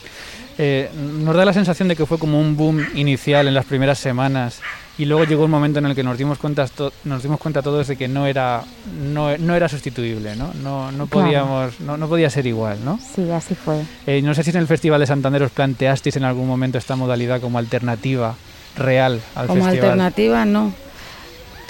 Eh, 0.59 0.89
nos 0.95 1.35
da 1.35 1.45
la 1.45 1.53
sensación 1.53 1.89
de 1.89 1.97
que 1.97 2.07
fue 2.07 2.19
como 2.19 2.41
un 2.41 2.57
boom 2.57 2.87
inicial 2.95 3.49
en 3.49 3.55
las 3.55 3.65
primeras 3.65 3.99
semanas 3.99 4.61
y 4.97 5.05
luego 5.07 5.25
llegó 5.25 5.45
un 5.47 5.51
momento 5.51 5.81
en 5.81 5.87
el 5.87 5.95
que 5.97 6.05
nos 6.05 6.17
dimos 6.17 6.39
cuenta 6.39 6.67
nos 7.03 7.23
dimos 7.23 7.41
cuenta 7.41 7.61
todos 7.63 7.89
de 7.89 7.97
que 7.97 8.07
no 8.07 8.27
era 8.27 8.63
no, 9.03 9.31
era 9.31 9.69
sustituible 9.69 10.37
no 10.37 10.53
no, 10.63 10.93
no 10.93 11.09
podíamos 11.09 11.81
no, 11.81 11.97
no, 11.97 12.09
podía 12.09 12.31
ser 12.31 12.47
igual 12.47 12.79
no 12.85 13.01
sí 13.15 13.29
así 13.31 13.57
fue. 13.57 13.81
Eh, 14.07 14.23
no 14.23 14.33
sé 14.35 14.45
si 14.45 14.51
en 14.51 14.57
el 14.59 14.69
festival 14.69 15.01
de 15.01 15.07
Santander 15.07 15.43
os 15.43 15.51
planteasteis 15.51 16.17
en 16.17 16.25
algún 16.25 16.47
momento 16.47 16.79
esta 16.79 16.95
modalidad 16.95 17.41
como 17.41 17.59
alternativa 17.59 18.37
real 18.77 19.21
al 19.35 19.49
como 19.49 19.67
alternativa 19.67 20.45
no. 20.45 20.73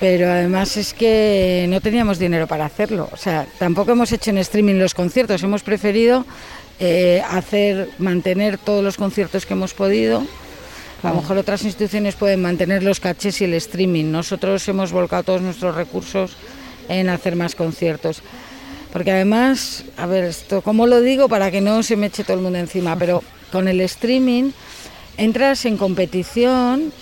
Pero 0.00 0.28
además 0.28 0.76
es 0.76 0.92
que 0.92 1.66
no 1.68 1.80
teníamos 1.80 2.18
dinero 2.18 2.46
para 2.46 2.66
hacerlo. 2.66 3.08
O 3.12 3.16
sea 3.16 3.46
tampoco 3.58 3.92
hemos 3.92 4.10
hecho 4.12 4.30
en 4.30 4.38
streaming 4.38 4.74
los 4.74 4.92
conciertos. 4.92 5.42
Hemos 5.42 5.62
preferido 5.62 6.26
eh, 6.80 7.22
hacer, 7.28 7.90
mantener 7.98 8.58
todos 8.58 8.82
los 8.82 8.96
conciertos 8.96 9.46
que 9.46 9.54
hemos 9.54 9.74
podido. 9.74 10.26
A 11.02 11.10
lo 11.10 11.16
mejor 11.16 11.36
otras 11.36 11.62
instituciones 11.64 12.14
pueden 12.14 12.40
mantener 12.40 12.82
los 12.82 12.98
cachés 12.98 13.40
y 13.42 13.44
el 13.44 13.54
streaming. 13.54 14.10
Nosotros 14.10 14.66
hemos 14.68 14.90
volcado 14.90 15.22
todos 15.22 15.42
nuestros 15.42 15.74
recursos 15.74 16.32
en 16.88 17.08
hacer 17.10 17.36
más 17.36 17.54
conciertos. 17.54 18.22
Porque 18.92 19.12
además, 19.12 19.84
a 19.96 20.06
ver, 20.06 20.24
esto, 20.24 20.62
¿cómo 20.62 20.86
lo 20.86 21.00
digo 21.00 21.28
para 21.28 21.50
que 21.50 21.60
no 21.60 21.82
se 21.82 21.96
me 21.96 22.06
eche 22.06 22.24
todo 22.24 22.36
el 22.36 22.42
mundo 22.42 22.58
encima? 22.58 22.96
Pero 22.98 23.22
con 23.52 23.68
el 23.68 23.80
streaming 23.82 24.52
entras 25.16 25.64
en 25.66 25.76
competición 25.76 26.92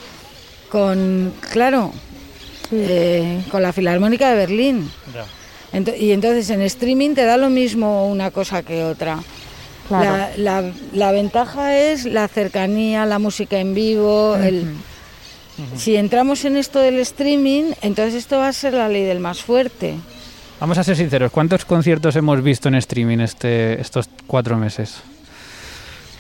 con, 0.69 1.33
claro, 1.51 1.93
eh, 2.73 3.45
con 3.51 3.63
la 3.63 3.73
Filarmónica 3.73 4.31
de 4.31 4.37
Berlín. 4.37 4.91
y 5.99 6.11
entonces 6.11 6.51
en 6.51 6.63
streaming 6.63 7.15
te 7.15 7.25
da 7.25 7.37
lo 7.37 7.51
mismo 7.51 8.09
una 8.09 8.31
cosa 8.31 8.63
que 8.63 8.85
otra. 8.85 9.21
La, 9.91 11.13
ventaja 11.13 11.77
es 11.77 12.05
la 12.05 12.29
cercanía, 12.29 13.05
la 13.07 13.19
música 13.19 13.59
en 13.59 13.75
vivo. 13.75 14.37
Si 15.77 15.97
entramos 15.97 16.45
en 16.45 16.57
esto 16.57 16.79
del 16.79 16.99
streaming, 17.01 17.73
entonces 17.83 18.15
esto 18.15 18.39
va 18.39 18.49
a 18.49 18.53
ser 18.53 18.75
la 18.75 18.89
ley 18.89 19.05
del 19.05 19.21
más 19.21 19.43
fuerte. 19.43 19.97
Vamos 20.61 20.79
a 20.79 20.85
ser 20.85 20.97
sinceros, 20.97 21.33
¿cuántos 21.33 21.65
conciertos 21.65 22.15
hemos 22.17 22.43
visto 22.43 22.69
en 22.69 22.77
streaming 22.77 23.19
este, 23.19 23.81
estos 23.81 24.09
cuatro 24.27 24.57
meses? 24.57 25.03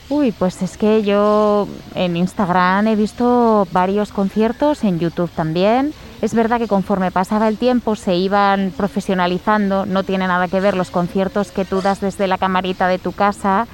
Uy, 0.08 0.32
pues 0.32 0.60
es 0.62 0.76
que 0.76 1.02
yo 1.02 1.68
en 1.94 2.16
Instagram 2.16 2.88
he 2.88 2.96
visto 2.96 3.66
varios 3.72 4.10
conciertos, 4.10 4.84
en 4.84 4.98
YouTube 4.98 5.30
también. 5.30 5.94
Es 6.22 6.34
verdad 6.34 6.60
que 6.60 6.68
conforme 6.68 7.10
pasaba 7.10 7.48
el 7.48 7.58
tiempo 7.58 7.96
se 7.96 8.14
iban 8.14 8.72
profesionalizando, 8.76 9.86
no 9.86 10.04
tiene 10.04 10.28
nada 10.28 10.46
que 10.46 10.60
ver 10.60 10.76
los 10.76 10.92
conciertos 10.92 11.50
que 11.50 11.64
tú 11.64 11.82
das 11.82 12.00
desde 12.00 12.28
la 12.28 12.38
camarita 12.38 12.86
de 12.86 13.00
tu 13.00 13.10
casa 13.10 13.66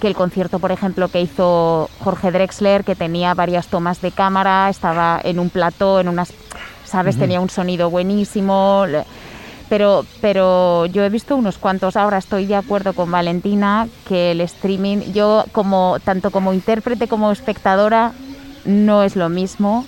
que 0.00 0.08
el 0.08 0.16
concierto, 0.16 0.58
por 0.58 0.72
ejemplo, 0.72 1.06
que 1.06 1.20
hizo 1.20 1.88
Jorge 2.00 2.32
Drexler, 2.32 2.82
que 2.82 2.96
tenía 2.96 3.34
varias 3.34 3.68
tomas 3.68 4.00
de 4.00 4.10
cámara, 4.10 4.68
estaba 4.68 5.20
en 5.22 5.38
un 5.38 5.48
plató, 5.48 6.00
en 6.00 6.08
unas, 6.08 6.32
sabes, 6.84 7.16
tenía 7.16 7.40
un 7.40 7.48
sonido 7.48 7.88
buenísimo. 7.88 8.84
Pero, 9.68 10.04
pero 10.20 10.86
yo 10.86 11.04
he 11.04 11.08
visto 11.08 11.36
unos 11.36 11.56
cuantos. 11.56 11.96
Ahora 11.96 12.18
estoy 12.18 12.46
de 12.46 12.56
acuerdo 12.56 12.94
con 12.94 13.12
Valentina 13.12 13.86
que 14.08 14.32
el 14.32 14.40
streaming, 14.40 15.12
yo 15.12 15.44
como 15.52 15.98
tanto 16.02 16.32
como 16.32 16.52
intérprete 16.52 17.06
como 17.06 17.30
espectadora, 17.30 18.10
no 18.64 19.04
es 19.04 19.14
lo 19.14 19.28
mismo 19.28 19.86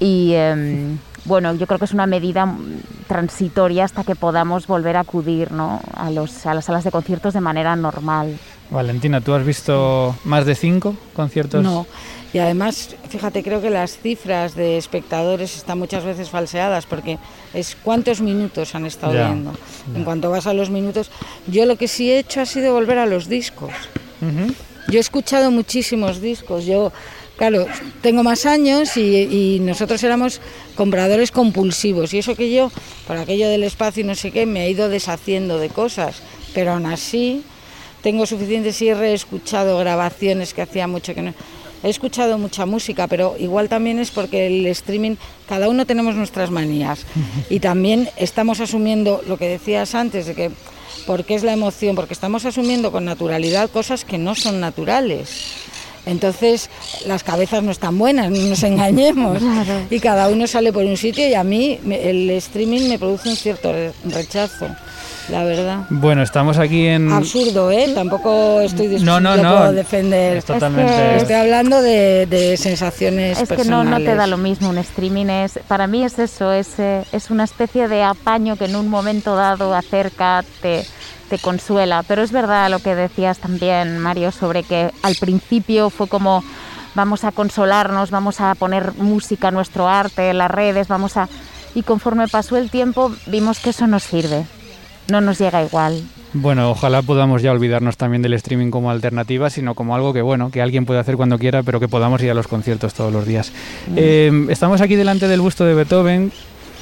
y 0.00 0.32
em, 0.32 0.98
bueno, 1.26 1.54
yo 1.54 1.66
creo 1.66 1.78
que 1.78 1.84
es 1.84 1.92
una 1.92 2.06
medida 2.06 2.52
transitoria 3.06 3.84
hasta 3.84 4.02
que 4.02 4.16
podamos 4.16 4.66
volver 4.66 4.96
a 4.96 5.00
acudir 5.00 5.52
¿no? 5.52 5.80
a, 5.94 6.10
los, 6.10 6.46
a 6.46 6.54
las 6.54 6.64
salas 6.64 6.84
de 6.84 6.90
conciertos 6.90 7.34
de 7.34 7.40
manera 7.40 7.76
normal. 7.76 8.38
Valentina, 8.70 9.20
¿tú 9.20 9.34
has 9.34 9.44
visto 9.44 10.16
más 10.24 10.46
de 10.46 10.54
cinco 10.54 10.96
conciertos? 11.12 11.62
No, 11.62 11.86
y 12.32 12.38
además, 12.38 12.94
fíjate, 13.08 13.42
creo 13.42 13.60
que 13.60 13.68
las 13.68 13.98
cifras 13.98 14.54
de 14.54 14.78
espectadores 14.78 15.56
están 15.56 15.78
muchas 15.78 16.04
veces 16.04 16.30
falseadas 16.30 16.86
porque 16.86 17.18
es 17.52 17.76
cuántos 17.82 18.20
minutos 18.20 18.74
han 18.74 18.86
estado 18.86 19.12
viendo. 19.12 19.52
En 19.94 20.04
cuanto 20.04 20.30
vas 20.30 20.46
a 20.46 20.54
los 20.54 20.70
minutos, 20.70 21.10
yo 21.48 21.66
lo 21.66 21.76
que 21.76 21.88
sí 21.88 22.10
he 22.10 22.20
hecho 22.20 22.40
ha 22.40 22.46
sido 22.46 22.72
volver 22.72 22.98
a 22.98 23.06
los 23.06 23.28
discos. 23.28 23.72
Yo 24.88 24.98
he 24.98 25.00
escuchado 25.00 25.50
muchísimos 25.50 26.20
discos. 26.20 26.64
Yo 26.64 26.92
Claro, 27.40 27.66
tengo 28.02 28.22
más 28.22 28.44
años 28.44 28.98
y, 28.98 29.60
nosotros 29.62 30.04
éramos 30.04 30.42
compradores 30.74 31.30
compulsivos 31.30 32.12
y 32.12 32.18
eso 32.18 32.36
que 32.36 32.52
yo, 32.52 32.70
por 33.06 33.16
aquello 33.16 33.48
del 33.48 33.62
espacio 33.62 34.02
y 34.02 34.06
no 34.06 34.14
sé 34.14 34.30
qué, 34.30 34.44
me 34.44 34.66
he 34.66 34.70
ido 34.70 34.90
deshaciendo 34.90 35.56
de 35.56 35.70
cosas, 35.70 36.16
pero 36.52 36.72
aún 36.72 36.84
así 36.84 37.42
tengo 38.02 38.26
suficientes 38.26 38.82
y 38.82 38.90
he 38.90 38.94
reescuchado 38.94 39.78
grabaciones 39.78 40.52
que 40.52 40.60
hacía 40.60 40.86
mucho 40.86 41.14
que 41.14 41.22
no... 41.22 41.34
He 41.82 41.88
escuchado 41.88 42.36
mucha 42.36 42.66
música, 42.66 43.06
pero 43.06 43.36
igual 43.38 43.70
también 43.70 43.98
es 44.00 44.10
porque 44.10 44.46
el 44.46 44.66
streaming, 44.66 45.16
cada 45.48 45.70
uno 45.70 45.86
tenemos 45.86 46.14
nuestras 46.16 46.50
manías 46.50 47.06
y 47.48 47.60
también 47.60 48.10
estamos 48.18 48.60
asumiendo 48.60 49.22
lo 49.26 49.38
que 49.38 49.48
decías 49.48 49.94
antes, 49.94 50.26
de 50.26 50.34
que, 50.34 50.50
porque 51.06 51.36
es 51.36 51.42
la 51.42 51.54
emoción? 51.54 51.96
Porque 51.96 52.12
estamos 52.12 52.44
asumiendo 52.44 52.92
con 52.92 53.06
naturalidad 53.06 53.70
cosas 53.70 54.04
que 54.04 54.18
no 54.18 54.34
son 54.34 54.60
naturales. 54.60 55.69
Entonces 56.06 56.70
las 57.06 57.22
cabezas 57.22 57.62
no 57.62 57.70
están 57.70 57.98
buenas, 57.98 58.30
no 58.30 58.38
nos 58.38 58.62
engañemos. 58.62 59.38
Y 59.90 60.00
cada 60.00 60.28
uno 60.28 60.46
sale 60.46 60.72
por 60.72 60.84
un 60.84 60.96
sitio 60.96 61.26
y 61.28 61.34
a 61.34 61.42
mí 61.42 61.78
el 61.90 62.30
streaming 62.30 62.88
me 62.88 62.98
produce 62.98 63.28
un 63.28 63.36
cierto 63.36 63.72
rechazo. 64.04 64.66
La 65.30 65.44
verdad. 65.44 65.86
Bueno, 65.90 66.22
estamos 66.22 66.58
aquí 66.58 66.86
en. 66.86 67.12
Absurdo, 67.12 67.70
¿eh? 67.70 67.92
Tampoco 67.94 68.60
estoy 68.60 68.88
dispuesto 68.88 69.20
no, 69.20 69.36
no, 69.36 69.42
no. 69.42 69.72
defender. 69.72 70.42
totalmente. 70.42 71.16
Estoy 71.16 71.34
hablando 71.34 71.80
de, 71.82 72.56
sensaciones 72.58 73.40
Es 73.40 73.48
que 73.48 73.64
no, 73.64 73.84
no 73.84 73.98
te 73.98 74.14
da 74.14 74.26
lo 74.26 74.38
mismo. 74.38 74.70
Un 74.70 74.78
streaming 74.78 75.26
es. 75.26 75.60
Para 75.68 75.86
mí 75.86 76.04
es 76.04 76.18
eso, 76.18 76.52
es, 76.52 76.78
eh, 76.78 77.04
es 77.12 77.30
una 77.30 77.44
especie 77.44 77.86
de 77.86 78.02
apaño 78.02 78.56
que 78.56 78.64
en 78.64 78.76
un 78.76 78.88
momento 78.88 79.36
dado 79.36 79.74
acerca, 79.74 80.44
te 80.62 80.84
te 81.30 81.38
consuela. 81.38 82.02
Pero 82.02 82.22
es 82.22 82.32
verdad 82.32 82.68
lo 82.68 82.80
que 82.80 82.94
decías 82.94 83.38
también, 83.38 83.98
Mario, 83.98 84.32
sobre 84.32 84.64
que 84.64 84.90
al 85.02 85.14
principio 85.14 85.88
fue 85.88 86.08
como 86.08 86.44
vamos 86.94 87.24
a 87.24 87.32
consolarnos, 87.32 88.10
vamos 88.10 88.40
a 88.40 88.54
poner 88.56 88.92
música 88.98 89.48
a 89.48 89.50
nuestro 89.50 89.88
arte, 89.88 90.30
en 90.30 90.38
las 90.38 90.50
redes, 90.50 90.88
vamos 90.88 91.16
a... 91.16 91.28
Y 91.74 91.82
conforme 91.82 92.26
pasó 92.26 92.56
el 92.56 92.68
tiempo 92.68 93.12
vimos 93.26 93.60
que 93.60 93.70
eso 93.70 93.86
no 93.86 94.00
sirve, 94.00 94.44
no 95.08 95.20
nos 95.20 95.38
llega 95.38 95.62
igual. 95.62 96.02
Bueno, 96.32 96.70
ojalá 96.70 97.02
podamos 97.02 97.42
ya 97.42 97.52
olvidarnos 97.52 97.96
también 97.96 98.22
del 98.22 98.34
streaming 98.34 98.70
como 98.70 98.90
alternativa, 98.90 99.50
sino 99.50 99.74
como 99.74 99.94
algo 99.94 100.12
que 100.12 100.22
bueno, 100.22 100.50
que 100.50 100.62
alguien 100.62 100.84
puede 100.84 101.00
hacer 101.00 101.16
cuando 101.16 101.38
quiera, 101.38 101.62
pero 101.62 101.78
que 101.80 101.88
podamos 101.88 102.22
ir 102.22 102.30
a 102.30 102.34
los 102.34 102.48
conciertos 102.48 102.92
todos 102.94 103.12
los 103.12 103.26
días. 103.26 103.52
Mm. 103.88 103.94
Eh, 103.96 104.46
estamos 104.48 104.80
aquí 104.80 104.96
delante 104.96 105.28
del 105.28 105.40
busto 105.40 105.64
de 105.64 105.74
Beethoven. 105.74 106.32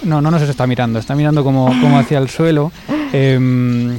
No, 0.04 0.20
no 0.20 0.30
nos 0.30 0.42
está 0.42 0.66
mirando, 0.66 0.98
está 0.98 1.14
mirando 1.14 1.42
como, 1.44 1.66
como 1.66 1.98
hacia 1.98 2.18
el 2.18 2.28
suelo. 2.28 2.72
Eh, 3.12 3.98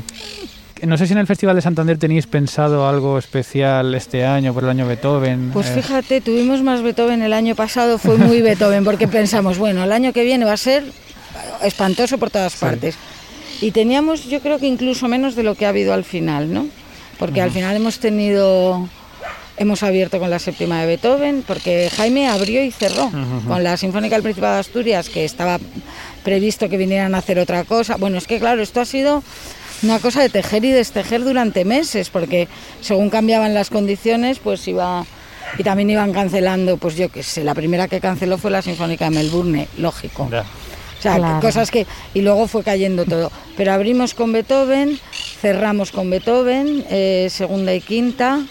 no 0.85 0.97
sé 0.97 1.07
si 1.07 1.13
en 1.13 1.19
el 1.19 1.27
Festival 1.27 1.55
de 1.55 1.61
Santander 1.61 1.97
tenéis 1.97 2.27
pensado 2.27 2.87
algo 2.87 3.17
especial 3.17 3.93
este 3.95 4.25
año 4.25 4.53
por 4.53 4.63
el 4.63 4.69
año 4.69 4.87
Beethoven. 4.87 5.51
Pues 5.51 5.67
eh. 5.69 5.81
fíjate, 5.81 6.21
tuvimos 6.21 6.61
más 6.63 6.81
Beethoven 6.81 7.21
el 7.21 7.33
año 7.33 7.55
pasado, 7.55 7.97
fue 7.97 8.17
muy 8.17 8.41
Beethoven, 8.43 8.83
porque 8.83 9.07
pensamos, 9.07 9.57
bueno, 9.57 9.83
el 9.83 9.91
año 9.91 10.13
que 10.13 10.23
viene 10.23 10.45
va 10.45 10.53
a 10.53 10.57
ser 10.57 10.83
espantoso 11.63 12.17
por 12.17 12.29
todas 12.29 12.55
partes. 12.55 12.95
Y 13.61 13.71
teníamos, 13.71 14.25
yo 14.25 14.39
creo 14.39 14.57
que 14.57 14.67
incluso 14.67 15.07
menos 15.07 15.35
de 15.35 15.43
lo 15.43 15.55
que 15.55 15.65
ha 15.65 15.69
habido 15.69 15.93
al 15.93 16.03
final, 16.03 16.53
¿no? 16.53 16.67
Porque 17.17 17.41
al 17.41 17.51
final 17.51 17.75
hemos 17.75 17.99
tenido, 17.99 18.87
hemos 19.57 19.83
abierto 19.83 20.19
con 20.19 20.29
la 20.29 20.39
séptima 20.39 20.79
de 20.79 20.87
Beethoven, 20.87 21.43
porque 21.45 21.89
Jaime 21.97 22.29
abrió 22.29 22.63
y 22.63 22.71
cerró 22.71 23.11
con 23.45 23.63
la 23.63 23.75
Sinfónica 23.75 24.15
del 24.15 24.23
Principado 24.23 24.53
de 24.53 24.59
Asturias, 24.61 25.09
que 25.09 25.25
estaba 25.25 25.59
previsto 26.23 26.69
que 26.69 26.77
vinieran 26.77 27.15
a 27.15 27.17
hacer 27.17 27.37
otra 27.39 27.65
cosa. 27.65 27.97
Bueno, 27.97 28.17
es 28.17 28.27
que 28.27 28.39
claro, 28.39 28.61
esto 28.61 28.79
ha 28.79 28.85
sido 28.85 29.21
una 29.83 29.99
cosa 29.99 30.21
de 30.21 30.29
tejer 30.29 30.65
y 30.65 30.71
destejer 30.71 31.23
durante 31.23 31.65
meses, 31.65 32.09
porque 32.09 32.47
según 32.81 33.09
cambiaban 33.09 33.53
las 33.53 33.69
condiciones, 33.69 34.39
pues 34.39 34.67
iba 34.67 35.05
y 35.57 35.63
también 35.63 35.89
iban 35.89 36.13
cancelando, 36.13 36.77
pues 36.77 36.95
yo 36.95 37.09
qué 37.09 37.23
sé, 37.23 37.43
la 37.43 37.55
primera 37.55 37.87
que 37.87 37.99
canceló 37.99 38.37
fue 38.37 38.51
la 38.51 38.61
Sinfónica 38.61 39.05
de 39.05 39.11
Melbourne, 39.11 39.67
lógico. 39.77 40.23
O 40.23 41.01
sea, 41.01 41.39
cosas 41.39 41.71
que... 41.71 41.87
Y 42.13 42.21
luego 42.21 42.47
fue 42.47 42.63
cayendo 42.63 43.05
todo. 43.05 43.31
Pero 43.55 43.71
abrimos 43.71 44.13
con 44.13 44.33
Beethoven, 44.33 44.99
cerramos 45.41 45.91
con 45.91 46.09
Beethoven, 46.09 46.85
eh, 46.89 47.29
segunda 47.31 47.73
y 47.73 47.79
quinta, 47.79 48.41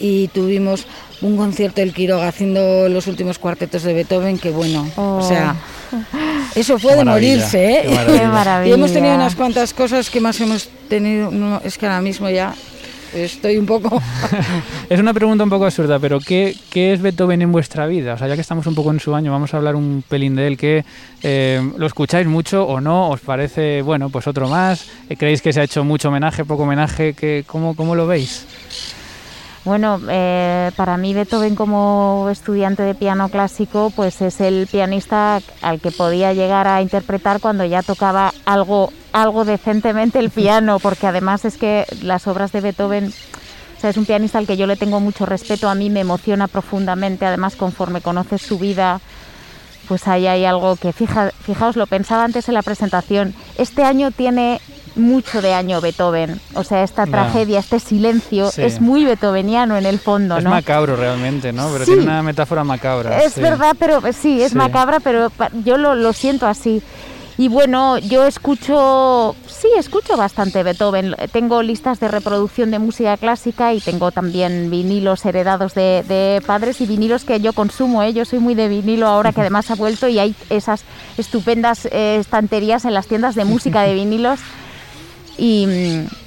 y 0.00 0.28
tuvimos 0.28 0.86
un 1.20 1.36
concierto 1.36 1.80
del 1.80 1.94
Quiroga 1.94 2.28
haciendo 2.28 2.88
los 2.88 3.06
últimos 3.06 3.38
cuartetos 3.38 3.84
de 3.84 3.94
Beethoven, 3.94 4.38
que 4.38 4.50
bueno, 4.50 4.88
o 4.96 5.22
sea... 5.22 5.56
Eso 6.54 6.78
fue 6.78 6.96
de 6.96 7.04
morirse, 7.04 7.80
¿eh? 7.80 7.82
Qué 8.06 8.26
maravilla. 8.26 8.70
Y 8.70 8.74
hemos 8.74 8.92
tenido 8.92 9.14
unas 9.14 9.34
cuantas 9.34 9.74
cosas 9.74 10.10
que 10.10 10.20
más 10.20 10.40
hemos 10.40 10.68
tenido. 10.88 11.30
No, 11.30 11.60
es 11.64 11.78
que 11.78 11.86
ahora 11.86 12.00
mismo 12.00 12.28
ya 12.28 12.54
estoy 13.14 13.56
un 13.56 13.66
poco... 13.66 14.00
es 14.90 15.00
una 15.00 15.14
pregunta 15.14 15.44
un 15.44 15.50
poco 15.50 15.64
absurda, 15.64 15.98
pero 15.98 16.20
¿qué, 16.20 16.54
¿qué, 16.70 16.92
es 16.92 17.00
Beethoven 17.00 17.42
en 17.42 17.52
vuestra 17.52 17.86
vida? 17.86 18.14
O 18.14 18.18
sea, 18.18 18.28
ya 18.28 18.34
que 18.34 18.40
estamos 18.40 18.66
un 18.66 18.74
poco 18.74 18.90
en 18.90 19.00
su 19.00 19.14
año, 19.14 19.32
vamos 19.32 19.54
a 19.54 19.56
hablar 19.56 19.76
un 19.76 20.02
pelín 20.06 20.36
de 20.36 20.46
él. 20.46 20.56
¿Qué, 20.56 20.84
eh, 21.22 21.70
¿Lo 21.76 21.86
escucháis 21.86 22.26
mucho 22.26 22.66
o 22.66 22.80
no? 22.80 23.08
¿Os 23.10 23.20
parece, 23.20 23.82
bueno, 23.82 24.10
pues 24.10 24.26
otro 24.26 24.48
más? 24.48 24.86
¿Creéis 25.18 25.42
que 25.42 25.52
se 25.52 25.60
ha 25.60 25.64
hecho 25.64 25.84
mucho 25.84 26.08
homenaje, 26.08 26.44
poco 26.44 26.64
homenaje? 26.64 27.14
¿Qué, 27.14 27.44
cómo, 27.46 27.74
¿Cómo 27.74 27.94
lo 27.94 28.06
veis? 28.06 28.46
Bueno, 29.68 30.00
eh, 30.08 30.70
para 30.76 30.96
mí 30.96 31.12
Beethoven 31.12 31.54
como 31.54 32.26
estudiante 32.32 32.82
de 32.84 32.94
piano 32.94 33.28
clásico, 33.28 33.92
pues 33.94 34.22
es 34.22 34.40
el 34.40 34.66
pianista 34.66 35.42
al 35.60 35.78
que 35.78 35.90
podía 35.90 36.32
llegar 36.32 36.66
a 36.66 36.80
interpretar 36.80 37.38
cuando 37.38 37.66
ya 37.66 37.82
tocaba 37.82 38.32
algo, 38.46 38.90
algo 39.12 39.44
decentemente 39.44 40.20
el 40.20 40.30
piano, 40.30 40.78
porque 40.78 41.06
además 41.06 41.44
es 41.44 41.58
que 41.58 41.84
las 42.00 42.26
obras 42.26 42.50
de 42.50 42.62
Beethoven, 42.62 43.12
es 43.82 43.96
un 43.98 44.06
pianista 44.06 44.38
al 44.38 44.46
que 44.46 44.56
yo 44.56 44.66
le 44.66 44.76
tengo 44.76 45.00
mucho 45.00 45.26
respeto, 45.26 45.68
a 45.68 45.74
mí 45.74 45.90
me 45.90 46.00
emociona 46.00 46.48
profundamente, 46.48 47.26
además 47.26 47.54
conforme 47.54 48.00
conoces 48.00 48.40
su 48.40 48.58
vida, 48.58 49.02
pues 49.86 50.08
ahí 50.08 50.26
hay 50.26 50.46
algo 50.46 50.76
que, 50.76 50.94
fija, 50.94 51.30
fijaos, 51.42 51.76
lo 51.76 51.86
pensaba 51.86 52.24
antes 52.24 52.48
en 52.48 52.54
la 52.54 52.62
presentación, 52.62 53.34
este 53.58 53.82
año 53.82 54.12
tiene 54.12 54.62
mucho 54.98 55.42
de 55.42 55.54
año 55.54 55.80
Beethoven. 55.80 56.40
O 56.54 56.64
sea, 56.64 56.82
esta 56.82 57.06
tragedia, 57.06 57.58
este 57.58 57.80
silencio 57.80 58.50
es 58.56 58.80
muy 58.80 59.04
beethoveniano 59.04 59.76
en 59.76 59.86
el 59.86 59.98
fondo, 59.98 60.36
es 60.36 60.44
¿no? 60.44 60.50
Es 60.50 60.54
macabro 60.54 60.96
realmente, 60.96 61.52
¿no? 61.52 61.70
Pero 61.72 61.84
tiene 61.84 62.02
una 62.02 62.22
metáfora 62.22 62.64
macabra. 62.64 63.22
Es 63.22 63.36
verdad, 63.36 63.76
pero 63.78 64.02
sí, 64.12 64.42
es 64.42 64.54
macabra, 64.54 65.00
pero 65.00 65.32
yo 65.64 65.76
lo, 65.76 65.94
lo 65.94 66.12
siento 66.12 66.46
así. 66.46 66.82
Y 67.40 67.46
bueno, 67.46 67.98
yo 67.98 68.26
escucho, 68.26 69.36
sí, 69.46 69.68
escucho 69.78 70.16
bastante 70.16 70.64
Beethoven. 70.64 71.14
Tengo 71.30 71.62
listas 71.62 72.00
de 72.00 72.08
reproducción 72.08 72.72
de 72.72 72.80
música 72.80 73.16
clásica 73.16 73.72
y 73.72 73.80
tengo 73.80 74.10
también 74.10 74.70
vinilos 74.70 75.24
heredados 75.24 75.72
de, 75.74 76.04
de 76.08 76.42
padres 76.44 76.80
y 76.80 76.86
vinilos 76.86 77.24
que 77.24 77.38
yo 77.38 77.52
consumo. 77.52 78.02
¿eh? 78.02 78.12
Yo 78.12 78.24
soy 78.24 78.40
muy 78.40 78.56
de 78.56 78.66
vinilo 78.66 79.06
ahora 79.06 79.32
que 79.32 79.40
además 79.42 79.70
ha 79.70 79.76
vuelto 79.76 80.08
y 80.08 80.18
hay 80.18 80.34
esas 80.50 80.82
estupendas 81.16 81.86
eh, 81.92 82.16
estanterías 82.18 82.84
en 82.84 82.92
las 82.92 83.06
tiendas 83.06 83.36
de 83.36 83.44
música 83.44 83.82
de 83.82 83.94
vinilos. 83.94 84.40
Y, 85.38 85.66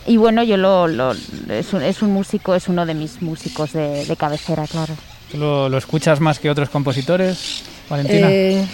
y 0.08 0.18
bueno, 0.18 0.42
yo 0.44 0.56
lo, 0.58 0.88
lo- 0.88 1.12
es, 1.50 1.74
un, 1.74 1.82
es 1.84 2.02
un 2.02 2.12
músico, 2.12 2.56
es 2.56 2.68
uno 2.70 2.86
de 2.86 2.94
mis 2.94 3.22
músicos 3.22 3.74
de, 3.74 4.06
de 4.06 4.16
cabecera, 4.16 4.66
claro. 4.68 4.94
¿Tú 5.32 5.38
¿Lo, 5.38 5.70
lo 5.70 5.78
escuchas 5.78 6.20
más 6.22 6.40
que 6.40 6.50
otros 6.50 6.70
compositores, 6.70 7.64
Valentina? 7.90 8.28
Eh, 8.32 8.66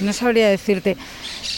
no 0.00 0.12
sabría 0.12 0.48
decirte. 0.48 0.96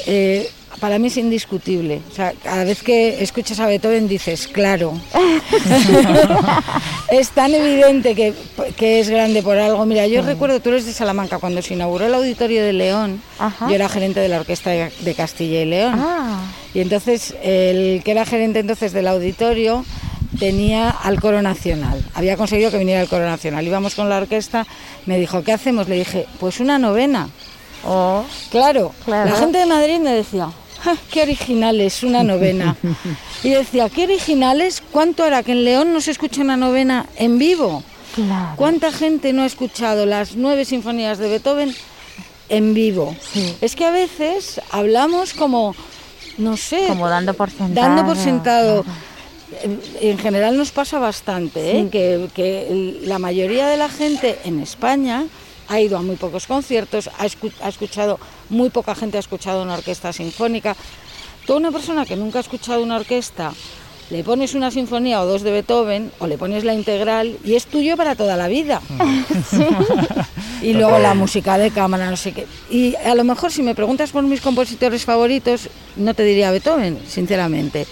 Eh, 0.06 0.48
para 0.80 0.98
mí 0.98 1.08
es 1.08 1.16
indiscutible. 1.16 2.00
O 2.10 2.14
sea, 2.14 2.32
cada 2.42 2.64
vez 2.64 2.82
que 2.82 3.22
escuchas 3.22 3.60
a 3.60 3.66
Beethoven 3.66 4.08
dices, 4.08 4.48
claro. 4.48 4.98
es 7.10 7.30
tan 7.30 7.54
evidente 7.54 8.14
que, 8.14 8.34
que 8.76 9.00
es 9.00 9.08
grande 9.10 9.42
por 9.42 9.58
algo. 9.58 9.84
Mira, 9.86 10.06
yo 10.06 10.22
recuerdo, 10.22 10.60
tú 10.60 10.70
eres 10.70 10.86
de 10.86 10.92
Salamanca, 10.92 11.38
cuando 11.38 11.62
se 11.62 11.74
inauguró 11.74 12.06
el 12.06 12.14
Auditorio 12.14 12.64
de 12.64 12.72
León, 12.72 13.20
Ajá. 13.38 13.68
yo 13.68 13.74
era 13.74 13.88
gerente 13.88 14.20
de 14.20 14.28
la 14.28 14.40
Orquesta 14.40 14.70
de 14.70 14.90
de 15.00 15.14
Castilla 15.14 15.60
y 15.62 15.66
León. 15.66 15.94
Ah, 15.98 16.40
Y 16.74 16.80
entonces 16.80 17.34
el 17.42 18.02
que 18.04 18.10
era 18.10 18.24
gerente 18.24 18.60
entonces 18.60 18.92
del 18.92 19.06
auditorio 19.08 19.84
tenía 20.38 20.88
al 20.90 21.20
coro 21.20 21.42
nacional. 21.42 22.02
Había 22.14 22.36
conseguido 22.36 22.70
que 22.70 22.78
viniera 22.78 23.02
el 23.02 23.08
coro 23.08 23.24
nacional. 23.26 23.66
Íbamos 23.66 23.94
con 23.94 24.08
la 24.08 24.16
orquesta, 24.18 24.66
me 25.06 25.18
dijo, 25.18 25.44
¿qué 25.44 25.52
hacemos? 25.52 25.88
Le 25.88 25.96
dije, 25.96 26.26
pues 26.40 26.60
una 26.60 26.78
novena. 26.78 27.28
Oh, 27.84 28.24
Claro, 28.50 28.92
Claro. 29.04 29.30
la 29.30 29.36
gente 29.36 29.58
de 29.58 29.66
Madrid 29.66 29.98
me 30.00 30.12
decía, 30.12 30.50
"Ja, 30.82 30.96
qué 31.10 31.22
originales, 31.22 32.02
una 32.02 32.22
novena. 32.22 32.76
y 33.44 33.50
decía, 33.50 33.88
qué 33.88 34.04
originales, 34.04 34.82
¿cuánto 34.92 35.24
hará 35.24 35.42
que 35.42 35.52
en 35.52 35.64
León 35.64 35.92
no 35.92 36.00
se 36.00 36.10
escuche 36.10 36.40
una 36.40 36.56
novena 36.56 37.06
en 37.16 37.38
vivo? 37.38 37.82
claro. 38.14 38.52
¿Cuánta 38.56 38.92
gente 38.92 39.32
no 39.32 39.42
ha 39.42 39.46
escuchado 39.46 40.04
las 40.06 40.36
nueve 40.36 40.64
sinfonías 40.66 41.16
de 41.18 41.28
Beethoven 41.30 41.74
en 42.50 42.74
vivo? 42.74 43.16
Sí. 43.32 43.56
Es 43.62 43.74
que 43.74 43.84
a 43.86 43.90
veces 43.90 44.60
hablamos 44.70 45.32
como, 45.32 45.74
no 46.36 46.56
sé, 46.58 46.86
Como 46.88 47.08
dando 47.08 47.32
por 47.34 47.48
sentado. 47.50 47.74
dando 47.86 48.04
por 48.04 48.16
sentado. 48.18 48.84
En- 49.62 49.80
En 50.00 50.18
general 50.18 50.56
nos 50.56 50.70
pasa 50.72 50.98
bastante, 50.98 51.78
¿eh? 51.78 51.82
Sí. 51.84 51.88
que, 52.34 52.98
la 53.04 53.18
mayoría 53.18 53.66
de 53.68 53.76
la 53.76 53.88
gente 53.88 54.38
en 54.44 54.60
España 54.60 55.24
ha 55.72 55.80
ido 55.80 55.96
a 55.96 56.02
muy 56.02 56.16
pocos 56.16 56.46
conciertos, 56.46 57.08
ha, 57.18 57.24
escu- 57.26 57.52
ha 57.62 57.68
escuchado, 57.70 58.18
muy 58.50 58.68
poca 58.70 58.94
gente 58.94 59.16
ha 59.16 59.20
escuchado 59.20 59.62
una 59.62 59.74
orquesta 59.74 60.12
sinfónica. 60.12 60.76
Toda 61.46 61.58
una 61.58 61.70
persona 61.72 62.04
que 62.04 62.14
nunca 62.16 62.38
ha 62.38 62.42
escuchado 62.42 62.82
una 62.82 62.96
orquesta, 62.96 63.52
le 64.10 64.22
pones 64.22 64.54
una 64.54 64.70
sinfonía 64.70 65.22
o 65.22 65.26
dos 65.26 65.40
de 65.42 65.50
Beethoven 65.52 66.12
o 66.18 66.26
le 66.26 66.36
pones 66.36 66.64
la 66.64 66.74
integral 66.74 67.38
y 67.44 67.54
es 67.54 67.64
tuyo 67.66 67.96
para 67.96 68.14
toda 68.14 68.36
la 68.36 68.48
vida. 68.48 68.82
Y 70.62 70.74
luego 70.74 70.98
la 71.00 71.14
música 71.14 71.58
de 71.58 71.70
cámara, 71.72 72.08
no 72.08 72.16
sé 72.16 72.32
qué. 72.32 72.46
Y 72.70 72.94
a 72.94 73.16
lo 73.16 73.24
mejor 73.24 73.50
si 73.50 73.62
me 73.64 73.74
preguntas 73.74 74.10
por 74.10 74.22
mis 74.22 74.40
compositores 74.40 75.04
favoritos, 75.04 75.68
no 75.96 76.14
te 76.14 76.22
diría 76.22 76.52
Beethoven, 76.52 77.00
sinceramente. 77.08 77.84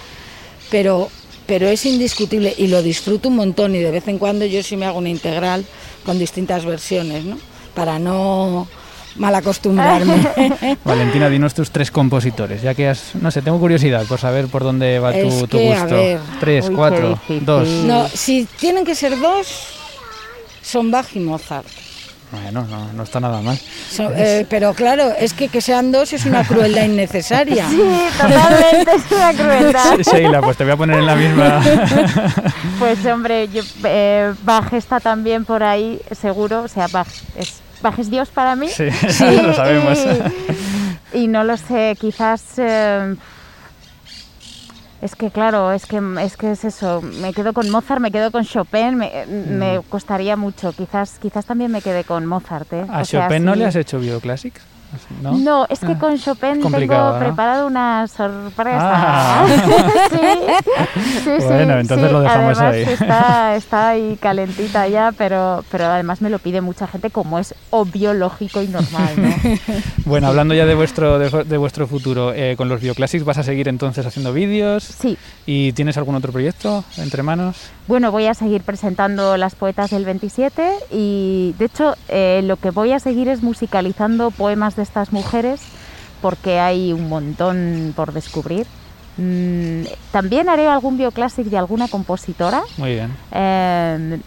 Pero, 0.71 1.11
pero 1.47 1.67
es 1.69 1.85
indiscutible 1.85 2.55
y 2.57 2.69
lo 2.69 2.81
disfruto 2.83 3.29
un 3.29 3.35
montón 3.37 3.75
y 3.75 3.81
de 3.81 3.91
vez 3.91 4.07
en 4.07 4.19
cuando 4.19 4.45
yo 4.45 4.63
sí 4.63 4.77
me 4.77 4.87
hago 4.87 4.99
una 4.99 5.09
integral 5.09 5.65
con 6.05 6.19
distintas 6.21 6.65
versiones, 6.65 7.25
¿no? 7.25 7.39
Para 7.75 7.99
no 7.99 8.67
mal 9.17 9.35
acostumbrarme. 9.35 10.77
Valentina, 10.85 11.29
dinos 11.29 11.53
tus 11.55 11.71
tres 11.71 11.91
compositores, 11.91 12.63
ya 12.63 12.75
que 12.75 12.89
has, 12.89 13.15
no 13.17 13.31
sé, 13.31 13.43
tengo 13.43 13.59
curiosidad 13.59 14.07
por 14.07 14.19
saber 14.19 14.47
por 14.49 14.63
dónde 14.63 14.99
va 14.99 15.13
tu, 15.13 15.19
Es 15.19 15.39
tu 15.41 15.59
que, 15.59 15.73
a 15.75 15.81
gusto. 15.83 15.97
ver. 15.97 16.21
Tres, 16.39 16.69
Uy, 16.69 16.75
cuatro, 16.75 17.19
dos. 17.41 17.69
no, 17.69 18.09
si 18.09 18.47
tienen 18.59 18.85
que 18.85 18.95
ser 18.95 19.19
dos, 19.19 19.47
son 20.63 20.91
Bach 20.91 21.07
y 21.15 21.21
Mozart. 21.21 21.67
Bueno, 22.31 22.65
no, 22.71 22.93
no 22.93 23.03
está 23.03 23.19
nada 23.19 23.41
mal. 23.41 23.59
Son- 23.91 24.13
eh, 24.17 24.47
pero 24.49 24.73
claro, 24.75 25.11
es 25.19 25.33
que 25.35 25.49
que 25.49 25.61
sean 25.61 25.91
dos 25.91 26.13
es 26.13 26.27
una 26.27 26.45
crueldad 26.45 26.85
innecesaria. 26.85 27.67
Sí, 27.71 27.83
totalmente 28.21 28.91
es 28.95 29.13
una 29.13 29.33
crueldad. 29.33 29.99
Sheila, 29.99 30.41
pues 30.41 30.57
te 30.57 30.63
voy 30.65 30.73
a 30.75 30.77
poner 30.77 30.99
en 31.01 31.07
la 31.07 31.17
misma. 31.17 31.61
Pues 32.79 33.05
hombre, 33.05 33.49
yo, 33.49 33.63
eh, 33.85 34.33
Bach 34.43 34.73
está 34.73 35.01
también 35.01 35.45
por 35.45 35.63
ahí, 35.63 36.01
seguro. 36.19 36.63
O 36.63 36.69
sea, 36.69 36.87
Bach 36.89 37.09
es, 37.37 37.61
Bach 37.83 37.99
es 37.99 38.11
Dios 38.11 38.29
para 38.31 38.55
mí. 38.57 38.69
Sí, 38.69 38.85
lo 39.43 39.53
sabemos. 39.55 39.99
Y, 41.13 41.19
y 41.25 41.29
no 41.29 41.45
lo 41.45 41.57
sé, 41.57 41.97
quizás... 42.01 42.43
eh, 42.59 43.17
es 45.03 45.15
que 45.17 45.31
claro, 45.31 45.73
es 45.73 45.87
que 45.87 46.01
es 46.23 46.37
que 46.37 46.51
es 46.53 46.65
eso. 46.65 47.01
Me 47.03 47.33
quedo 47.33 47.53
con 47.53 47.71
Mozart, 47.71 48.01
me 48.01 48.11
quedo 48.11 48.31
con 48.31 48.45
Chopin, 48.45 48.97
me, 48.97 49.27
me 49.27 49.81
costaría 49.89 50.37
mucho. 50.37 50.73
Quizás 50.73 51.19
quizás 51.19 51.47
también 51.47 51.71
me 51.71 51.81
quede 51.83 52.05
con 52.05 52.27
Mozart. 52.27 52.73
¿eh? 52.73 52.85
¿A 52.89 53.01
O 53.01 53.05
sea, 53.05 53.25
Chopin 53.29 53.45
no 53.45 53.55
sí. 53.55 53.59
le 53.61 53.65
has 53.67 53.77
hecho 53.77 53.99
bioclassics? 53.99 54.63
¿No? 55.23 55.33
No, 55.39 55.67
es 55.69 55.81
que 55.81 55.93
Ah, 55.93 55.99
con 55.99 56.19
Chopin 56.19 56.61
tengo 56.61 56.71
¿no? 57.13 57.19
preparado 57.19 57.67
una 57.67 58.07
sorpresa. 58.09 58.79
Ah. 58.81 59.47
sí, 60.11 60.17
sí, 61.25 61.31
sí, 61.39 61.45
Bueno, 61.47 61.79
entonces 61.79 62.07
sí. 62.09 62.13
lo 62.13 62.21
dejamos 62.21 62.59
además 62.59 62.89
ahí. 62.89 62.93
Está, 62.95 63.55
está 63.57 63.89
ahí 63.91 64.17
calentita 64.21 64.89
ya, 64.89 65.13
pero, 65.17 65.65
pero 65.71 65.87
además 65.87 66.21
me 66.21 66.31
lo 66.31 66.39
pide 66.39 66.61
mucha 66.61 66.87
gente 66.87 67.11
como 67.11 67.39
es 67.39 67.55
obvio, 67.71 68.15
lógico 68.15 68.63
y 68.63 68.69
normal, 68.69 69.11
¿no? 69.17 69.31
Bueno, 70.05 70.27
hablando 70.29 70.55
ya 70.55 70.67
de 70.67 70.75
vuestro, 70.75 71.19
de, 71.19 71.45
de 71.45 71.57
vuestro 71.57 71.87
futuro, 71.87 72.33
eh, 72.35 72.55
con 72.57 72.69
los 72.69 72.81
bioclassics 72.81 73.25
vas 73.25 73.39
a 73.39 73.43
seguir 73.43 73.69
entonces 73.69 74.05
haciendo 74.07 74.33
vídeos 74.33 74.83
Sí, 74.85 75.17
y 75.47 75.73
tienes 75.73 75.97
algún 75.97 76.15
otro 76.17 76.33
proyecto 76.33 76.85
entre 76.99 77.23
manos. 77.23 77.57
bueno, 77.87 78.11
voy 78.11 78.27
a 78.27 78.35
seguir 78.35 78.63
presentando 78.63 79.37
las 79.37 79.55
poetas 79.55 79.91
del 79.91 80.05
27 80.05 80.71
y 80.91 81.55
de 81.59 81.65
hecho 81.65 81.95
eh, 82.09 82.41
lo 82.45 82.57
que 82.57 82.71
voy 82.71 82.93
a 82.93 82.99
seguir 82.99 83.29
es 83.29 83.43
musicalizando 83.43 84.31
poemas 84.31 84.75
de 84.77 84.80
estas 84.81 85.13
mujeres 85.13 85.61
porque 86.21 86.59
hay 86.61 86.93
un 86.93 87.09
montón 87.09 87.93
por 87.97 88.13
descubrir. 88.13 88.67
Mm, 89.17 89.83
también 90.13 90.49
haré 90.49 90.67
algún 90.69 90.97
bioclásic 90.99 91.47
de 91.47 91.59
alguna 91.59 91.89
compositora. 91.89 92.63
Muy 92.77 92.93
bien. 92.95 93.17
Eh, 93.33 94.19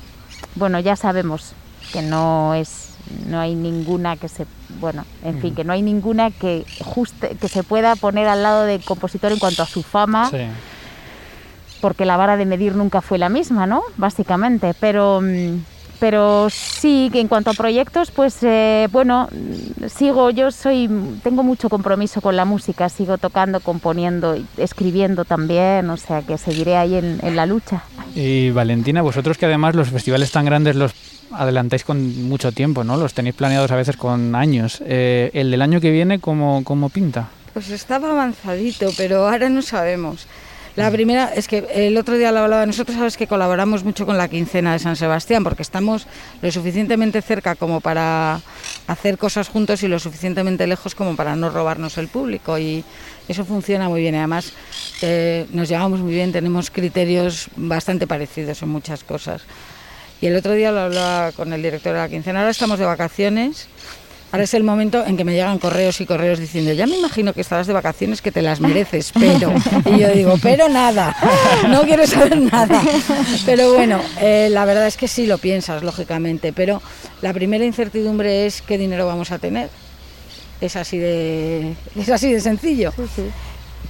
bueno, 0.55 0.79
ya 0.79 0.95
sabemos 0.95 1.53
que 1.91 2.01
no 2.01 2.53
es 2.53 2.89
no 3.27 3.39
hay 3.39 3.53
ninguna 3.53 4.15
que 4.15 4.29
se 4.29 4.45
bueno 4.79 5.03
en 5.23 5.39
fin 5.41 5.47
Ujú. 5.47 5.55
que 5.55 5.63
no 5.65 5.73
hay 5.73 5.81
ninguna 5.81 6.31
que 6.31 6.65
juste, 6.83 7.35
que 7.35 7.47
se 7.49 7.61
pueda 7.63 7.95
poner 7.97 8.27
al 8.27 8.41
lado 8.43 8.63
del 8.63 8.81
compositor 8.83 9.31
en 9.33 9.39
cuanto 9.39 9.61
a 9.61 9.65
su 9.67 9.83
fama 9.83 10.29
Sí. 10.29 10.37
porque 11.81 12.05
la 12.05 12.15
vara 12.17 12.37
de 12.37 12.45
medir 12.45 12.75
nunca 12.75 13.01
fue 13.01 13.17
la 13.17 13.27
misma, 13.29 13.67
¿no? 13.67 13.81
Básicamente, 13.97 14.73
pero, 14.79 15.19
mm, 15.21 15.57
pero 16.03 16.49
sí 16.49 17.09
que 17.13 17.21
en 17.21 17.29
cuanto 17.29 17.51
a 17.51 17.53
proyectos, 17.53 18.11
pues 18.11 18.39
eh, 18.41 18.89
bueno, 18.91 19.29
sigo, 19.87 20.31
yo 20.31 20.51
soy, 20.51 20.89
tengo 21.23 21.43
mucho 21.43 21.69
compromiso 21.69 22.19
con 22.19 22.35
la 22.35 22.43
música, 22.43 22.89
sigo 22.89 23.17
tocando, 23.17 23.61
componiendo, 23.61 24.35
escribiendo 24.57 25.23
también, 25.23 25.89
o 25.89 25.95
sea 25.95 26.21
que 26.21 26.37
seguiré 26.37 26.75
ahí 26.75 26.95
en, 26.95 27.19
en 27.23 27.37
la 27.37 27.45
lucha. 27.45 27.83
Y 28.15 28.49
Valentina, 28.49 29.01
vosotros 29.01 29.37
que 29.37 29.45
además 29.45 29.75
los 29.75 29.91
festivales 29.91 30.29
tan 30.29 30.43
grandes 30.43 30.75
los 30.75 30.91
adelantáis 31.31 31.85
con 31.85 32.27
mucho 32.27 32.51
tiempo, 32.51 32.83
¿no? 32.83 32.97
Los 32.97 33.13
tenéis 33.13 33.35
planeados 33.35 33.71
a 33.71 33.77
veces 33.77 33.95
con 33.95 34.35
años. 34.35 34.83
Eh, 34.85 35.31
¿El 35.33 35.51
del 35.51 35.61
año 35.61 35.79
que 35.79 35.91
viene 35.91 36.19
cómo, 36.19 36.65
cómo 36.65 36.89
pinta? 36.89 37.29
Pues 37.53 37.69
estaba 37.69 38.11
avanzadito, 38.11 38.89
pero 38.97 39.29
ahora 39.29 39.47
no 39.47 39.61
sabemos. 39.61 40.27
La 40.75 40.89
primera 40.89 41.31
es 41.35 41.47
que 41.47 41.67
el 41.71 41.95
otro 41.97 42.17
día 42.17 42.31
lo 42.31 42.39
hablaba, 42.39 42.65
nosotros 42.65 42.97
sabes 42.97 43.15
que 43.15 43.27
colaboramos 43.27 43.83
mucho 43.83 44.07
con 44.07 44.17
la 44.17 44.27
quincena 44.27 44.73
de 44.73 44.79
San 44.79 44.95
Sebastián 44.95 45.43
porque 45.43 45.61
estamos 45.61 46.07
lo 46.41 46.51
suficientemente 46.51 47.21
cerca 47.21 47.53
como 47.53 47.79
para 47.79 48.41
hacer 48.87 49.19
cosas 49.19 49.49
juntos 49.49 49.83
y 49.83 49.87
lo 49.87 49.99
suficientemente 49.99 50.65
lejos 50.65 50.95
como 50.95 51.15
para 51.15 51.35
no 51.35 51.51
robarnos 51.51 51.99
el 51.99 52.07
público 52.07 52.57
y 52.57 52.83
eso 53.27 53.45
funciona 53.45 53.87
muy 53.87 54.01
bien. 54.01 54.15
Además, 54.15 54.51
eh, 55.03 55.45
nos 55.51 55.69
llevamos 55.69 55.99
muy 55.99 56.13
bien, 56.13 56.31
tenemos 56.31 56.71
criterios 56.71 57.49
bastante 57.55 58.07
parecidos 58.07 58.63
en 58.63 58.69
muchas 58.69 59.03
cosas. 59.03 59.43
Y 60.21 60.27
el 60.27 60.35
otro 60.35 60.53
día 60.53 60.71
lo 60.71 60.79
hablaba 60.79 61.33
con 61.33 61.53
el 61.53 61.61
director 61.61 61.93
de 61.93 61.99
la 61.99 62.09
quincena, 62.09 62.39
ahora 62.39 62.51
estamos 62.51 62.79
de 62.79 62.85
vacaciones. 62.85 63.67
Ahora 64.33 64.45
es 64.45 64.55
el 64.55 64.63
momento 64.63 65.05
en 65.05 65.15
que 65.15 65.23
me 65.23 65.33
llegan 65.33 65.59
correos 65.59 66.01
y 66.01 66.07
correos 66.07 66.39
diciendo, 66.39 66.73
ya 66.73 66.87
me 66.87 66.97
imagino 66.97 67.33
que 67.33 67.41
estarás 67.41 67.67
de 67.67 67.73
vacaciones, 67.73 68.19
que 68.19 68.31
te 68.31 68.41
las 68.41 68.61
mereces, 68.61 69.11
pero... 69.13 69.53
Y 69.85 69.99
yo 69.99 70.09
digo, 70.09 70.39
pero 70.41 70.67
nada, 70.69 71.15
no 71.69 71.83
quiero 71.83 72.07
saber 72.07 72.41
nada. 72.41 72.81
Pero 73.45 73.73
bueno, 73.75 74.01
eh, 74.19 74.47
la 74.49 74.65
verdad 74.65 74.87
es 74.87 74.97
que 74.97 75.07
sí 75.07 75.27
lo 75.27 75.37
piensas, 75.37 75.83
lógicamente, 75.83 76.51
pero 76.51 76.81
la 77.21 77.31
primera 77.31 77.63
incertidumbre 77.63 78.47
es 78.47 78.63
qué 78.63 78.79
dinero 78.79 79.05
vamos 79.05 79.29
a 79.29 79.37
tener. 79.37 79.69
Es 80.61 80.77
así 80.77 80.97
de, 80.97 81.75
es 81.95 82.09
así 82.09 82.33
de 82.33 82.41
sencillo 82.41 82.91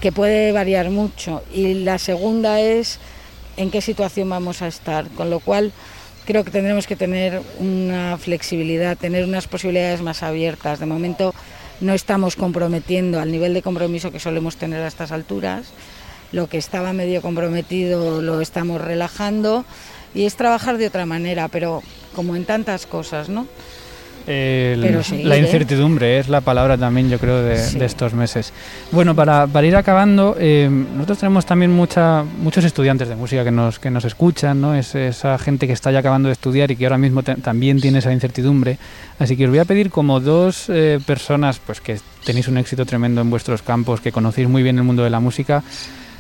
que 0.02 0.12
puede 0.12 0.52
variar 0.52 0.90
mucho. 0.90 1.42
Y 1.54 1.86
la 1.86 1.98
segunda 2.00 2.60
es 2.60 3.00
en 3.56 3.72
qué 3.72 3.80
situación 3.80 4.30
vamos 4.30 4.62
a 4.62 4.68
estar, 4.68 5.08
con 5.12 5.30
lo 5.30 5.40
cual 5.40 5.72
creo 6.26 6.44
que 6.44 6.52
tendremos 6.52 6.88
que 6.88 6.96
tener 6.96 7.42
una 7.60 8.18
flexibilidad, 8.18 8.98
tener 8.98 9.26
unas 9.26 9.48
posibilidades 9.48 10.02
más 10.02 10.24
abiertas. 10.24 10.80
De 10.80 10.86
momento 10.86 11.34
no 11.82 11.94
estamos 11.94 12.36
comprometiendo 12.36 13.20
al 13.20 13.32
nivel 13.32 13.54
de 13.54 13.62
compromiso 13.62 14.12
que 14.12 14.20
solemos 14.20 14.58
tener 14.58 14.82
a 14.82 14.88
estas 14.88 15.12
alturas. 15.12 15.68
Lo 16.32 16.48
que 16.48 16.58
estaba 16.58 16.94
medio 16.94 17.22
comprometido 17.22 18.22
lo 18.22 18.42
estamos 18.42 18.82
relajando 18.82 19.66
y 20.16 20.26
es 20.26 20.36
trabajar 20.36 20.78
de 20.78 20.88
otra 20.88 21.06
manera, 21.06 21.48
pero 21.48 21.84
como 22.16 22.36
en 22.36 22.46
tantas 22.46 22.86
cosas, 22.86 23.30
¿no? 23.30 23.48
La 24.28 25.38
incertidumbre 25.38 26.20
es 26.20 26.30
la 26.30 26.42
palabra 26.42 26.78
también, 26.78 27.10
yo 27.10 27.20
creo, 27.20 27.42
de, 27.42 27.86
estos 27.86 28.14
meses. 28.14 28.54
Bueno, 28.92 29.16
para, 29.16 29.48
ir 29.66 29.76
acabando, 29.76 30.36
eh, 30.40 30.70
nosotros 30.70 31.20
tenemos 31.20 31.46
también 31.46 31.72
mucha, 31.72 32.24
muchos 32.24 32.64
estudiantes 32.64 33.10
de 33.10 33.16
música 33.16 33.44
que 33.44 33.52
nos, 33.52 33.80
que 33.80 33.90
nos 33.90 34.06
escuchan, 34.06 34.62
¿no? 34.62 34.76
Es 34.76 34.96
esa 34.96 35.38
gente 35.38 35.68
que 35.68 35.74
está 35.74 35.92
ya 35.92 36.00
acabando 36.00 36.28
de 36.28 36.34
estudiar 36.34 36.72
y 36.72 36.76
que 36.76 36.86
ahora 36.86 36.98
mismo 36.98 37.24
también 37.24 37.80
tiene 37.82 38.00
esa 38.00 38.14
incertidumbre. 38.14 38.78
Así 39.20 39.36
que 39.36 39.46
os 39.46 39.50
voy 39.50 39.60
a 39.60 39.66
pedir 39.66 39.90
como 39.90 40.20
dos 40.20 40.66
eh, 40.70 41.00
personas 41.06 41.60
pues 41.60 41.82
que 41.82 42.00
tenéis 42.26 42.48
un 42.48 42.58
éxito 42.58 42.86
tremendo 42.86 43.22
en 43.22 43.30
vuestros 43.30 43.62
campos, 43.62 44.02
que 44.02 44.12
conocéis 44.12 44.48
muy 44.48 44.64
bien 44.64 44.78
el 44.78 44.84
mundo 44.84 45.04
de 45.04 45.10
la 45.10 45.20
música, 45.20 45.64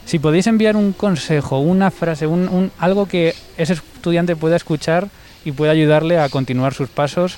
si 0.06 0.20
podéis 0.20 0.48
enviar 0.48 0.76
un 0.76 0.94
consejo, 0.94 1.60
una 1.60 1.89
frase, 1.92 2.28
un, 2.28 2.72
algo 2.78 3.08
que 3.08 3.34
ese 3.58 3.74
estudiante 3.74 4.36
pueda 4.36 4.56
escuchar 4.56 5.08
y 5.46 5.52
pueda 5.52 5.72
ayudarle 5.72 6.20
a 6.20 6.30
continuar 6.30 6.74
sus 6.74 6.89
pasos 6.89 7.38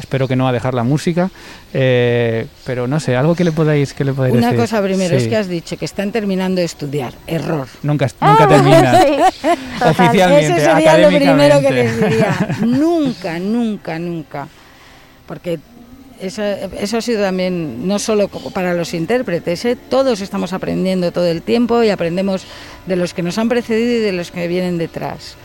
espero 0.00 0.26
que 0.26 0.34
no 0.34 0.48
a 0.48 0.52
dejar 0.52 0.74
la 0.74 0.82
música, 0.82 1.30
eh, 1.72 2.46
pero 2.64 2.86
no 2.88 2.98
sé, 2.98 3.16
algo 3.16 3.34
que 3.34 3.44
le 3.44 3.52
podáis, 3.52 3.94
que 3.94 4.04
le 4.04 4.12
podáis 4.12 4.34
Una 4.34 4.54
cosa 4.54 4.82
primero 4.82 5.16
es 5.16 5.28
que 5.28 5.36
has 5.36 5.48
dicho 5.48 5.76
que 5.76 5.84
están 5.84 6.10
terminando 6.10 6.60
de 6.60 6.64
estudiar, 6.64 7.12
error. 7.26 7.68
Nunca, 7.82 8.08
nunca 8.20 8.48
termina. 8.48 8.92
Oficialmente, 9.86 10.56
Ese 10.56 10.64
sería 10.64 10.98
lo 10.98 11.08
primero 11.08 11.60
que 11.60 11.70
les 11.70 12.00
diría. 12.00 12.48
nunca, 12.66 13.38
nunca, 13.38 13.98
nunca. 13.98 14.48
Porque 15.26 15.60
eso, 16.20 16.42
eso, 16.42 16.98
ha 16.98 17.00
sido 17.00 17.22
también 17.22 17.86
no 17.86 17.98
solo 17.98 18.28
para 18.28 18.74
los 18.74 18.92
intérpretes, 18.94 19.64
¿eh? 19.64 19.76
todos 19.88 20.20
estamos 20.20 20.52
aprendiendo 20.52 21.12
todo 21.12 21.26
el 21.26 21.42
tiempo 21.42 21.82
y 21.82 21.90
aprendemos 21.90 22.44
de 22.86 22.96
los 22.96 23.14
que 23.14 23.22
nos 23.22 23.38
han 23.38 23.48
precedido 23.48 24.00
y 24.00 24.00
de 24.00 24.12
los 24.12 24.30
que 24.30 24.48
vienen 24.48 24.76
detrás. 24.76 25.36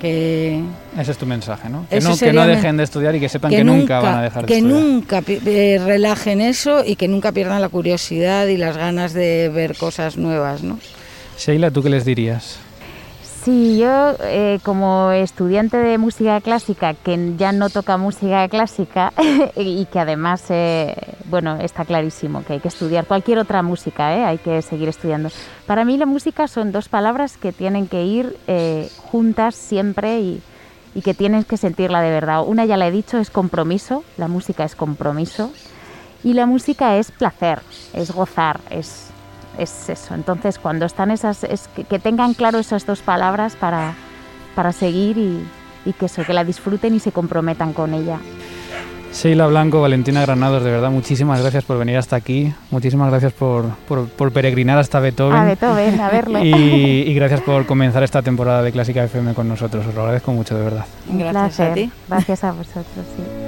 Que 0.00 0.62
Ese 0.96 1.10
es 1.10 1.18
tu 1.18 1.26
mensaje, 1.26 1.68
¿no? 1.68 1.86
Que, 1.88 2.00
no, 2.00 2.16
que 2.16 2.32
no 2.32 2.46
dejen 2.46 2.76
de 2.76 2.84
estudiar 2.84 3.16
y 3.16 3.20
que 3.20 3.28
sepan 3.28 3.50
que, 3.50 3.64
nunca, 3.64 4.00
van 4.00 4.18
a 4.18 4.22
dejar 4.22 4.46
de 4.46 4.54
estudiar. 4.54 4.76
Que 4.76 4.84
nunca 4.84 5.22
eh, 5.26 5.80
relajen 5.84 6.40
eso 6.40 6.84
y 6.84 6.94
que 6.96 7.08
nunca 7.08 7.32
pierdan 7.32 7.60
la 7.60 7.68
curiosidad 7.68 8.46
y 8.46 8.56
las 8.56 8.76
ganas 8.76 9.12
de 9.12 9.50
ver 9.52 9.76
cosas 9.76 10.16
nuevas, 10.16 10.62
¿no? 10.62 10.78
Sheila, 11.36 11.70
¿tú 11.70 11.82
qué 11.82 11.90
les 11.90 12.04
dirías? 12.04 12.58
Sí, 13.48 13.78
yo 13.78 14.14
eh, 14.24 14.60
como 14.62 15.10
estudiante 15.10 15.78
de 15.78 15.96
música 15.96 16.38
clásica, 16.42 16.92
que 16.92 17.32
ya 17.38 17.50
no 17.50 17.70
toca 17.70 17.96
música 17.96 18.46
clásica 18.46 19.14
y 19.56 19.86
que 19.86 19.98
además, 19.98 20.44
eh, 20.50 20.94
bueno, 21.30 21.56
está 21.56 21.86
clarísimo 21.86 22.44
que 22.44 22.52
hay 22.52 22.60
que 22.60 22.68
estudiar 22.68 23.06
cualquier 23.06 23.38
otra 23.38 23.62
música, 23.62 24.14
eh, 24.14 24.22
hay 24.22 24.36
que 24.36 24.60
seguir 24.60 24.90
estudiando. 24.90 25.30
Para 25.66 25.86
mí 25.86 25.96
la 25.96 26.04
música 26.04 26.46
son 26.46 26.72
dos 26.72 26.90
palabras 26.90 27.38
que 27.38 27.52
tienen 27.52 27.86
que 27.86 28.04
ir 28.04 28.36
juntas 29.10 29.54
siempre 29.54 30.20
y, 30.20 30.42
y 30.94 31.00
que 31.00 31.14
tienes 31.14 31.46
que 31.46 31.56
sentirla 31.56 32.02
de 32.02 32.10
verdad. 32.10 32.42
Una 32.46 32.66
ya 32.66 32.76
la 32.76 32.88
he 32.88 32.90
dicho, 32.90 33.16
es 33.16 33.30
compromiso, 33.30 34.04
la 34.18 34.28
música 34.28 34.64
es 34.64 34.74
compromiso 34.74 35.50
y 36.22 36.34
la 36.34 36.44
música 36.44 36.98
es 36.98 37.10
placer, 37.12 37.60
es 37.94 38.10
gozar, 38.10 38.60
es 38.68 39.07
es 39.58 39.88
eso. 39.88 40.14
Entonces, 40.14 40.58
cuando 40.58 40.86
están 40.86 41.10
esas, 41.10 41.44
es 41.44 41.68
que, 41.68 41.98
tengan 41.98 42.34
claro 42.34 42.58
esas 42.58 42.86
dos 42.86 43.00
palabras 43.00 43.56
para, 43.56 43.94
para 44.54 44.72
seguir 44.72 45.18
y, 45.18 45.92
que 45.98 46.06
eso, 46.06 46.22
que 46.24 46.34
la 46.34 46.44
disfruten 46.44 46.94
y 46.94 47.00
se 47.00 47.12
comprometan 47.12 47.72
con 47.72 47.94
ella. 47.94 48.18
Sheila 49.12 49.46
Blanco, 49.46 49.80
Valentina 49.80 50.20
Granados, 50.20 50.62
de 50.62 50.70
verdad, 50.70 50.90
muchísimas 50.90 51.40
gracias 51.40 51.64
por 51.64 51.78
venir 51.78 51.96
hasta 51.96 52.14
aquí. 52.14 52.52
Muchísimas 52.70 53.10
gracias 53.10 53.32
por, 53.32 53.70
por, 53.88 54.32
peregrinar 54.32 54.78
hasta 54.78 55.00
Beethoven. 55.00 55.36
A 55.36 55.44
Beethoven, 55.44 55.98
a 55.98 56.10
verlo. 56.10 56.44
Y, 56.44 57.12
gracias 57.14 57.40
por 57.40 57.64
comenzar 57.64 58.02
esta 58.02 58.20
temporada 58.20 58.62
de 58.62 58.70
Clásica 58.70 59.02
FM 59.04 59.32
con 59.32 59.48
nosotros. 59.48 59.86
Os 59.86 59.94
lo 59.94 60.02
agradezco 60.02 60.32
mucho, 60.32 60.56
de 60.56 60.62
verdad. 60.62 60.84
Gracias 61.08 61.70
a 61.70 61.74
ti. 61.74 61.90
Gracias 62.06 62.44
a 62.44 62.52
vosotros, 62.52 63.06
sí. 63.16 63.47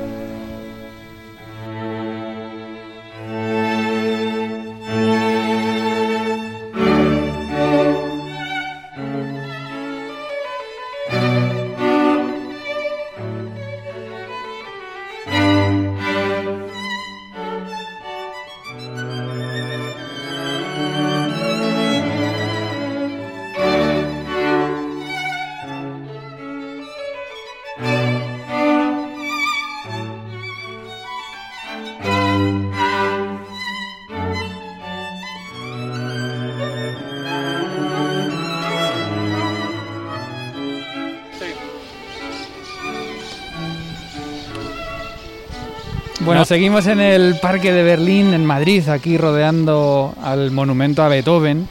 Seguimos 46.50 46.88
en 46.88 46.98
el 46.98 47.38
Parque 47.38 47.72
de 47.72 47.84
Berlín, 47.84 48.34
en 48.34 48.44
Madrid, 48.44 48.88
aquí 48.88 49.16
rodeando 49.16 50.16
al 50.20 50.50
monumento 50.50 51.00
a 51.04 51.06
Beethoven, 51.06 51.68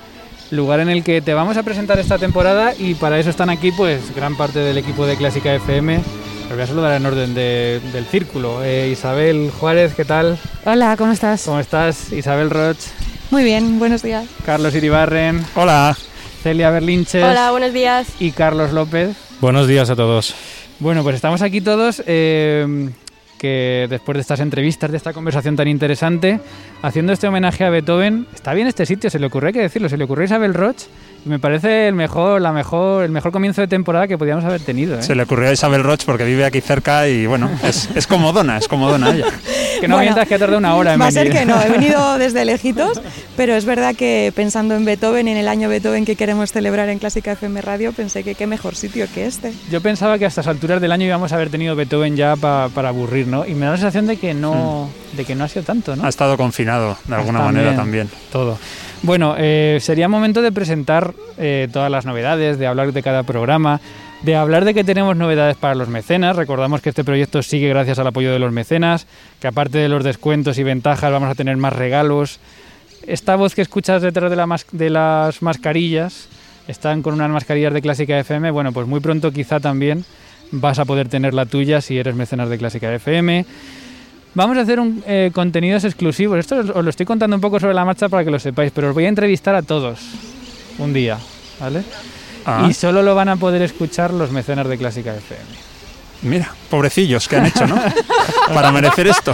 lugar 0.52 0.80
en 0.80 0.88
el 0.88 1.04
que 1.04 1.22
te 1.22 1.34
vamos 1.34 1.58
a 1.58 1.64
presentar 1.64 2.00
esta 2.00 2.18
temporada 2.18 2.74
y 2.80 2.94
para 2.94 3.20
eso 3.20 3.30
están 3.30 3.50
aquí 3.50 3.74
pues 3.74 4.16
gran 4.16 4.38
parte 4.38 4.60
del 4.60 4.78
equipo 4.78 5.06
de 5.06 5.18
Clásica 5.18 5.54
FM. 5.54 5.98
Os 5.98 6.54
voy 6.54 6.62
a 6.62 6.66
saludar 6.66 6.96
en 6.96 7.06
orden 7.06 7.36
del 7.36 8.06
círculo. 8.10 8.64
Eh, 8.64 8.88
Isabel 8.94 9.52
Juárez, 9.52 9.96
¿qué 9.96 10.06
tal? 10.06 10.40
Hola, 10.64 10.96
¿cómo 10.96 11.12
estás? 11.12 11.44
¿Cómo 11.44 11.60
estás? 11.60 12.14
Isabel 12.14 12.50
Roch. 12.50 12.80
Muy 13.32 13.44
bien, 13.44 13.80
buenos 13.80 14.02
días. 14.02 14.28
Carlos 14.46 14.74
Iribarren. 14.76 15.46
Hola. 15.56 15.98
Celia 16.42 16.70
Berlinches. 16.70 17.26
Hola, 17.26 17.52
buenos 17.52 17.74
días. 17.74 18.08
Y 18.22 18.32
Carlos 18.32 18.72
López. 18.72 19.10
Buenos 19.42 19.68
días 19.68 19.90
a 19.90 19.98
todos. 19.98 20.34
Bueno, 20.80 21.04
pues 21.04 21.18
estamos 21.18 21.42
aquí 21.42 21.60
todos. 21.60 22.02
Eh, 22.08 22.90
que 23.40 23.88
después 23.90 24.16
de 24.16 24.22
estas 24.22 24.40
entrevistas, 24.42 24.92
de 24.92 24.98
esta 24.98 25.14
conversación 25.14 25.56
tan 25.56 25.68
interesante, 25.68 26.40
haciendo 26.84 27.12
este 27.14 27.28
homenaje 27.28 27.64
a 27.64 27.72
Beethoven, 27.72 28.28
está 28.36 28.54
bien 28.54 28.68
este 28.68 28.86
sitio, 28.86 29.10
se 29.10 29.18
le 29.18 29.26
ocurre, 29.26 29.48
hay 29.48 29.54
que 29.54 29.62
decirlo, 29.62 29.90
se 29.90 29.98
le 29.98 30.04
ocurrió 30.04 30.24
a 30.24 30.26
Isabel 30.26 30.54
Roch 30.54 30.84
me 31.26 31.40
parece 31.40 31.88
el 31.88 31.96
mejor, 31.96 32.42
la 32.42 32.52
mejor, 32.52 33.04
el 33.04 33.12
mejor 33.12 33.32
comienzo 33.32 33.62
de 33.62 33.68
temporada 33.68 34.08
que 34.08 34.18
podíamos 34.18 34.46
haber 34.46 34.62
tenido. 34.62 34.98
¿eh? 34.98 35.04
Se 35.04 35.16
le 35.16 35.24
ocurrió 35.24 35.50
a 35.50 35.54
Isabel 35.54 35.84
Roch 35.84 36.04
porque 36.06 36.24
vive 36.24 36.46
aquí 36.46 36.62
cerca 36.62 37.08
y 37.08 37.26
bueno, 37.26 37.50
es, 37.64 37.90
es 37.96 38.08
comodona, 38.08 38.58
es 38.58 38.68
comodona 38.68 39.12
ella. 39.12 39.26
que 39.80 39.88
no 39.88 39.98
mientas 40.00 40.28
que 40.28 40.36
ha 40.36 40.40
tardado 40.40 40.58
una 40.58 40.76
hora 40.76 40.94
en 40.94 41.02
va 41.02 41.06
venir. 41.08 41.18
Va 41.18 41.22
a 41.22 41.24
ser 41.26 41.34
que 41.34 41.46
no, 41.46 41.62
he 41.62 41.70
venido 41.78 42.18
desde 42.18 42.46
lejitos, 42.46 43.02
pero 43.36 43.56
es 43.56 43.66
verdad 43.66 43.96
que 43.96 44.32
pensando 44.36 44.76
en 44.76 44.86
Beethoven 44.86 45.28
y 45.28 45.32
en 45.32 45.38
el 45.38 45.48
año 45.48 45.70
Beethoven 45.70 46.06
que 46.06 46.16
queremos 46.16 46.52
celebrar 46.52 46.90
en 46.90 47.00
Clásica 47.00 47.34
FM 47.34 47.62
Radio, 47.62 47.92
pensé 47.94 48.24
que 48.24 48.36
qué 48.36 48.48
mejor 48.48 48.76
sitio 48.76 49.08
que 49.14 49.26
este. 49.26 49.54
Yo 49.70 49.82
pensaba 49.82 50.18
que 50.18 50.26
a 50.26 50.28
estas 50.28 50.48
alturas 50.48 50.82
del 50.82 50.92
año 50.92 51.06
íbamos 51.06 51.32
a 51.32 51.36
haber 51.36 51.50
tenido 51.50 51.76
Beethoven 51.76 52.16
ya 52.16 52.36
para 52.36 52.90
aburrir, 52.90 53.28
¿no? 53.28 53.46
Y 53.46 53.54
me 53.54 53.66
da 53.66 53.72
la 53.72 53.78
sensación 53.78 54.08
de 54.08 54.18
que 54.18 54.34
no, 54.34 54.90
hmm. 55.14 55.18
de 55.18 55.26
que 55.26 55.36
no 55.36 55.44
ha 55.44 55.48
sido 55.48 55.64
tanto, 55.64 55.96
¿no? 55.96 56.06
Ha 56.06 56.10
estado 56.10 56.38
confinado 56.38 56.98
de 57.06 57.16
alguna 57.16 57.40
manera 57.40 57.76
también. 57.76 58.10
Todo. 58.32 58.58
Bueno, 59.02 59.36
eh, 59.38 59.78
sería 59.82 60.10
momento 60.10 60.42
de 60.42 60.52
presentar 60.52 61.14
eh, 61.38 61.70
todas 61.72 61.90
las 61.90 62.06
novedades, 62.06 62.60
de 62.60 62.68
hablar 62.68 62.92
de 62.92 63.02
cada 63.02 63.24
programa, 63.24 63.80
de 64.24 64.36
hablar 64.36 64.66
de 64.66 64.74
que 64.74 64.84
tenemos 64.84 65.16
novedades 65.16 65.56
para 65.56 65.74
los 65.74 65.88
mecenas. 65.88 66.36
Recordamos 66.36 66.82
que 66.82 66.90
este 66.90 67.06
proyecto 67.06 67.42
sigue 67.42 67.70
gracias 67.70 67.98
al 68.00 68.08
apoyo 68.08 68.32
de 68.32 68.40
los 68.40 68.52
mecenas, 68.52 69.08
que 69.40 69.48
aparte 69.48 69.78
de 69.78 69.88
los 69.88 70.04
descuentos 70.04 70.58
y 70.58 70.64
ventajas 70.64 71.12
vamos 71.12 71.30
a 71.30 71.36
tener 71.36 71.56
más 71.56 71.74
regalos. 71.74 72.40
Esta 73.08 73.38
voz 73.38 73.56
que 73.56 73.62
escuchas 73.62 74.02
detrás 74.02 74.30
de, 74.30 74.78
de 74.78 74.90
las 74.90 75.42
mascarillas, 75.42 76.28
están 76.68 77.02
con 77.02 77.14
unas 77.14 77.30
mascarillas 77.30 77.74
de 77.74 77.82
Clásica 77.82 78.20
FM. 78.20 78.52
Bueno, 78.52 78.74
pues 78.74 78.86
muy 78.86 79.00
pronto 79.00 79.32
quizá 79.32 79.62
también 79.62 80.04
vas 80.52 80.78
a 80.78 80.86
poder 80.86 81.08
tener 81.08 81.34
la 81.34 81.46
tuya 81.46 81.80
si 81.80 81.98
eres 81.98 82.16
mecenas 82.16 82.50
de 82.50 82.58
Clásica 82.58 82.94
FM. 82.94 83.46
Vamos 84.34 84.58
a 84.58 84.62
hacer 84.62 84.80
un, 84.80 85.04
eh, 85.08 85.32
contenidos 85.34 85.84
exclusivos. 85.84 86.40
Esto 86.40 86.58
os, 86.58 86.68
lo 86.68 86.90
estoy 86.90 87.06
contando 87.06 87.36
un 87.36 87.42
poco 87.42 87.60
sobre 87.60 87.74
la 87.74 87.86
marcha 87.86 88.10
para 88.10 88.24
que 88.24 88.32
lo 88.32 88.40
sepáis, 88.40 88.72
pero 88.72 88.90
os 88.90 88.94
voy 88.94 89.06
a 89.06 89.10
entrevistar 89.10 89.56
a 89.56 89.62
todos 89.62 90.00
un 90.78 90.94
día, 90.94 91.18
¿vale? 91.60 91.84
Ah. 92.46 92.68
Y 92.70 92.74
solo 92.74 93.02
lo 93.02 93.16
van 93.16 93.30
a 93.30 93.36
poder 93.36 93.62
escuchar 93.62 94.14
los 94.14 94.32
mecenas 94.32 94.68
de 94.68 94.78
Clásica 94.78 95.16
FM. 95.16 95.70
Mira, 96.22 96.54
pobrecillos, 96.70 97.28
¿qué 97.28 97.38
han 97.38 97.46
hecho, 97.46 97.66
no? 97.66 97.80
Para 98.54 98.72
merecer 98.72 99.08
esto. 99.08 99.34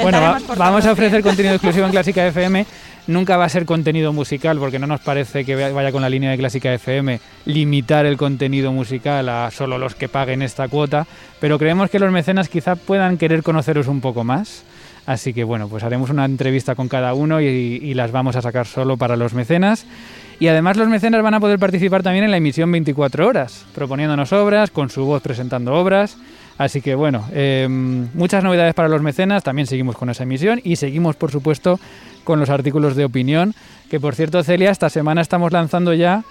bueno, 0.00 0.36
vamos 0.56 0.86
a 0.86 0.92
ofrecer 0.92 1.22
contenido 1.22 1.54
exclusivo 1.54 1.86
en 1.86 1.92
Clásica 1.92 2.26
FM 2.26 2.66
Nunca 3.06 3.36
va 3.36 3.44
a 3.44 3.48
ser 3.48 3.66
contenido 3.66 4.12
musical 4.12 4.58
porque 4.58 4.80
no 4.80 4.88
nos 4.88 5.00
parece 5.00 5.44
que 5.44 5.54
vaya 5.70 5.92
con 5.92 6.02
la 6.02 6.08
línea 6.08 6.30
de 6.30 6.38
Clásica 6.38 6.74
FM 6.74 7.20
limitar 7.44 8.04
el 8.04 8.16
contenido 8.16 8.72
musical 8.72 9.28
a 9.28 9.50
solo 9.52 9.78
los 9.78 9.94
que 9.94 10.08
paguen 10.08 10.42
esta 10.42 10.66
cuota, 10.66 11.06
pero 11.40 11.56
creemos 11.58 11.88
que 11.88 12.00
los 12.00 12.10
mecenas 12.10 12.48
quizá 12.48 12.74
puedan 12.74 13.16
querer 13.16 13.44
conoceros 13.44 13.86
un 13.86 14.00
poco 14.00 14.24
más. 14.24 14.64
Así 15.06 15.32
que 15.32 15.44
bueno, 15.44 15.68
pues 15.68 15.84
haremos 15.84 16.10
una 16.10 16.24
entrevista 16.24 16.74
con 16.74 16.88
cada 16.88 17.14
uno 17.14 17.40
y, 17.40 17.94
las 17.94 18.10
vamos 18.10 18.34
a 18.34 18.42
sacar 18.42 18.66
solo 18.66 18.96
para 18.96 19.16
los 19.16 19.34
mecenas. 19.34 19.86
Y 20.40 20.48
además 20.48 20.76
los 20.76 20.88
mecenas 20.88 21.22
van 21.22 21.34
a 21.34 21.40
poder 21.40 21.60
participar 21.60 22.02
también 22.02 22.24
en 22.24 22.32
la 22.32 22.36
emisión 22.38 22.70
24 22.72 23.26
horas, 23.26 23.64
proponiéndonos 23.72 24.32
obras, 24.32 24.72
con 24.72 24.90
su 24.90 25.04
voz 25.04 25.22
presentando 25.22 25.74
obras. 25.74 26.18
Así 26.58 26.80
que 26.80 26.96
bueno, 26.96 27.24
eh, 27.32 27.68
muchas 27.68 28.42
novedades 28.42 28.74
para 28.74 28.88
los 28.88 29.00
mecenas, 29.00 29.44
también 29.44 29.66
seguimos 29.66 29.96
con 29.96 30.10
esa 30.10 30.24
emisión 30.24 30.60
y 30.64 30.76
seguimos 30.76 31.14
por 31.14 31.30
supuesto 31.30 31.78
con 32.26 32.40
los 32.40 32.50
artículos 32.50 32.96
de 32.96 33.06
opinión, 33.06 33.54
que 33.88 33.98
por 34.00 34.14
cierto 34.14 34.42
Celia, 34.42 34.70
esta 34.70 34.90
semana 34.90 35.22
estamos 35.22 35.52
lanzando 35.52 35.94
ya 35.94 36.24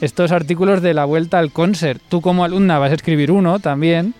estos 0.00 0.32
artículos 0.32 0.82
de 0.82 0.94
la 0.94 1.04
vuelta 1.04 1.38
al 1.38 1.52
concert. 1.52 2.02
Tú 2.08 2.20
como 2.20 2.42
alumna 2.42 2.80
vas 2.80 2.90
a 2.90 2.94
escribir 2.94 3.30
uno 3.30 3.60
también, 3.60 4.14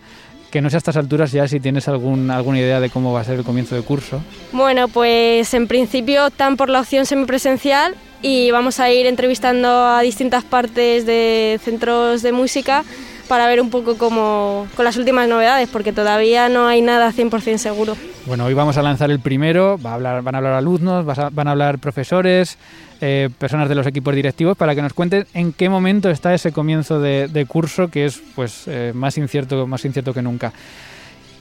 que 0.53 0.61
no 0.61 0.69
sé 0.71 0.77
a 0.77 0.79
estas 0.79 0.97
alturas 0.97 1.33
ya 1.33 1.49
si 1.49 1.59
tienes 1.59 1.89
algún, 1.89 2.31
alguna 2.31 2.59
idea 2.61 2.79
de 2.79 2.91
cómo 2.91 3.13
va 3.13 3.23
a 3.23 3.25
ser 3.25 3.39
el 3.39 3.45
comienzo 3.45 3.75
de 3.75 3.83
curso. 3.83 4.21
Bueno, 4.53 4.87
pues 4.87 5.53
en 5.55 5.67
principio 5.67 6.27
optan 6.27 6.57
por 6.57 6.69
la 6.69 6.81
opción 6.81 7.07
semipresencial 7.07 7.97
y 8.21 8.51
vamos 8.51 8.79
a 8.79 8.93
ir 8.93 9.07
entrevistando 9.07 9.69
a 9.69 10.03
distintas 10.03 10.45
partes 10.45 11.07
de 11.07 11.59
centros 11.65 12.23
de 12.23 12.33
música 12.33 12.85
para 13.33 13.47
ver 13.47 13.63
un 13.63 13.71
poco 13.71 13.97
cómo 13.97 14.67
con 14.77 14.85
las 14.85 14.99
últimas 14.99 15.27
novedades, 15.27 15.67
porque 15.71 15.91
todavía 15.91 16.51
no 16.51 16.67
hay 16.67 16.83
nada 16.83 17.11
100% 17.11 17.57
seguro. 17.57 17.97
Bueno, 18.27 18.45
hoy 18.45 18.53
vamos 18.53 18.77
a 18.77 18.83
lanzar 18.83 19.11
el 19.11 19.21
primero, 19.21 19.79
van 19.79 20.05
a 20.05 20.19
hablar 20.19 20.53
alumnos, 20.53 21.07
van 21.07 21.49
a 21.49 21.51
hablar 21.51 21.79
profesores, 21.79 22.59
eh, 23.01 23.31
personas 23.39 23.71
de 23.71 23.75
los 23.75 23.87
equipos 23.87 24.15
directivos, 24.15 24.55
para 24.55 24.75
que 24.75 24.83
nos 24.83 24.93
cuenten 24.93 25.27
en 25.33 25.55
qué 25.55 25.71
momento 25.71 26.11
está 26.11 26.35
ese 26.35 26.53
comienzo 26.53 27.01
de, 27.01 27.27
de 27.27 27.47
curso 27.47 27.89
que 27.89 28.05
es 28.05 28.21
pues 28.35 28.65
eh, 28.67 28.93
más 28.95 29.17
incierto, 29.17 29.67
más 29.67 29.83
incierto 29.87 30.13
que 30.13 30.21
nunca. 30.21 30.53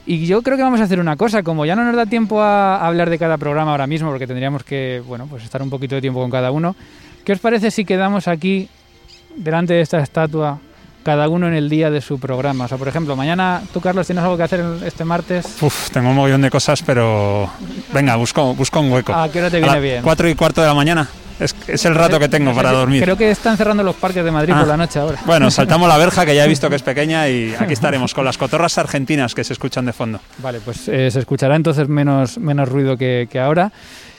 Y 0.06 0.24
yo 0.24 0.40
creo 0.40 0.56
que 0.56 0.62
vamos 0.62 0.80
a 0.80 0.84
hacer 0.84 0.98
una 0.98 1.16
cosa, 1.16 1.42
como 1.42 1.66
ya 1.66 1.76
no 1.76 1.84
nos 1.84 1.94
da 1.94 2.06
tiempo 2.06 2.40
a 2.40 2.86
hablar 2.86 3.10
de 3.10 3.18
cada 3.18 3.36
programa 3.36 3.72
ahora 3.72 3.86
mismo, 3.86 4.08
porque 4.08 4.26
tendríamos 4.26 4.64
que, 4.64 5.02
bueno, 5.06 5.26
pues 5.26 5.44
estar 5.44 5.60
un 5.60 5.68
poquito 5.68 5.94
de 5.96 6.00
tiempo 6.00 6.22
con 6.22 6.30
cada 6.30 6.52
uno. 6.52 6.74
¿Qué 7.22 7.34
os 7.34 7.38
parece 7.38 7.70
si 7.70 7.84
quedamos 7.84 8.28
aquí 8.28 8.70
delante 9.36 9.74
de 9.74 9.82
esta 9.82 10.00
estatua, 10.00 10.58
cada 11.02 11.28
uno 11.28 11.46
en 11.48 11.54
el 11.54 11.68
día 11.68 11.90
de 11.90 12.00
su 12.00 12.18
programa? 12.18 12.64
O 12.64 12.68
sea, 12.68 12.78
por 12.78 12.88
ejemplo, 12.88 13.16
mañana 13.16 13.62
tú, 13.72 13.80
Carlos, 13.80 14.06
tienes 14.06 14.22
algo 14.24 14.36
que 14.36 14.42
hacer 14.44 14.64
este 14.84 15.04
martes. 15.04 15.46
Uf, 15.60 15.90
tengo 15.90 16.10
un 16.10 16.16
mogollón 16.16 16.42
de 16.42 16.50
cosas, 16.50 16.82
pero 16.82 17.50
venga, 17.92 18.16
busco, 18.16 18.54
busco 18.54 18.80
un 18.80 18.90
hueco. 18.92 19.12
¿A 19.14 19.28
qué 19.30 19.38
hora 19.40 19.50
te 19.50 19.60
viene 19.60 19.80
bien? 19.80 20.02
Cuatro 20.02 20.28
y 20.28 20.34
cuarto 20.34 20.60
de 20.60 20.66
la 20.68 20.74
mañana. 20.74 21.08
Es, 21.40 21.56
es 21.66 21.84
el 21.86 21.94
rato 21.96 22.20
que 22.20 22.28
tengo 22.28 22.54
para 22.54 22.70
dormir. 22.70 23.02
Creo 23.02 23.16
que 23.16 23.30
están 23.30 23.56
cerrando 23.56 23.82
los 23.82 23.96
parques 23.96 24.24
de 24.24 24.30
Madrid 24.30 24.52
Ah. 24.54 24.60
por 24.60 24.68
la 24.68 24.76
noche 24.76 25.00
ahora. 25.00 25.18
Bueno, 25.26 25.50
saltamos 25.50 25.88
la 25.88 25.96
verja 25.96 26.24
que 26.24 26.36
ya 26.36 26.44
he 26.44 26.48
visto 26.48 26.68
que 26.70 26.76
es 26.76 26.82
pequeña 26.84 27.28
y 27.28 27.52
aquí 27.58 27.72
estaremos 27.72 28.14
con 28.14 28.24
las 28.24 28.38
cotorras 28.38 28.78
argentinas 28.78 29.34
que 29.34 29.42
se 29.42 29.52
escuchan 29.54 29.84
de 29.86 29.92
fondo. 29.92 30.20
Vale, 30.38 30.60
pues 30.60 30.86
eh, 30.88 31.10
se 31.10 31.18
escuchará 31.18 31.56
entonces 31.56 31.88
menos, 31.88 32.38
menos 32.38 32.68
ruido 32.68 32.96
que, 32.96 33.26
que 33.30 33.40
ahora. 33.40 33.72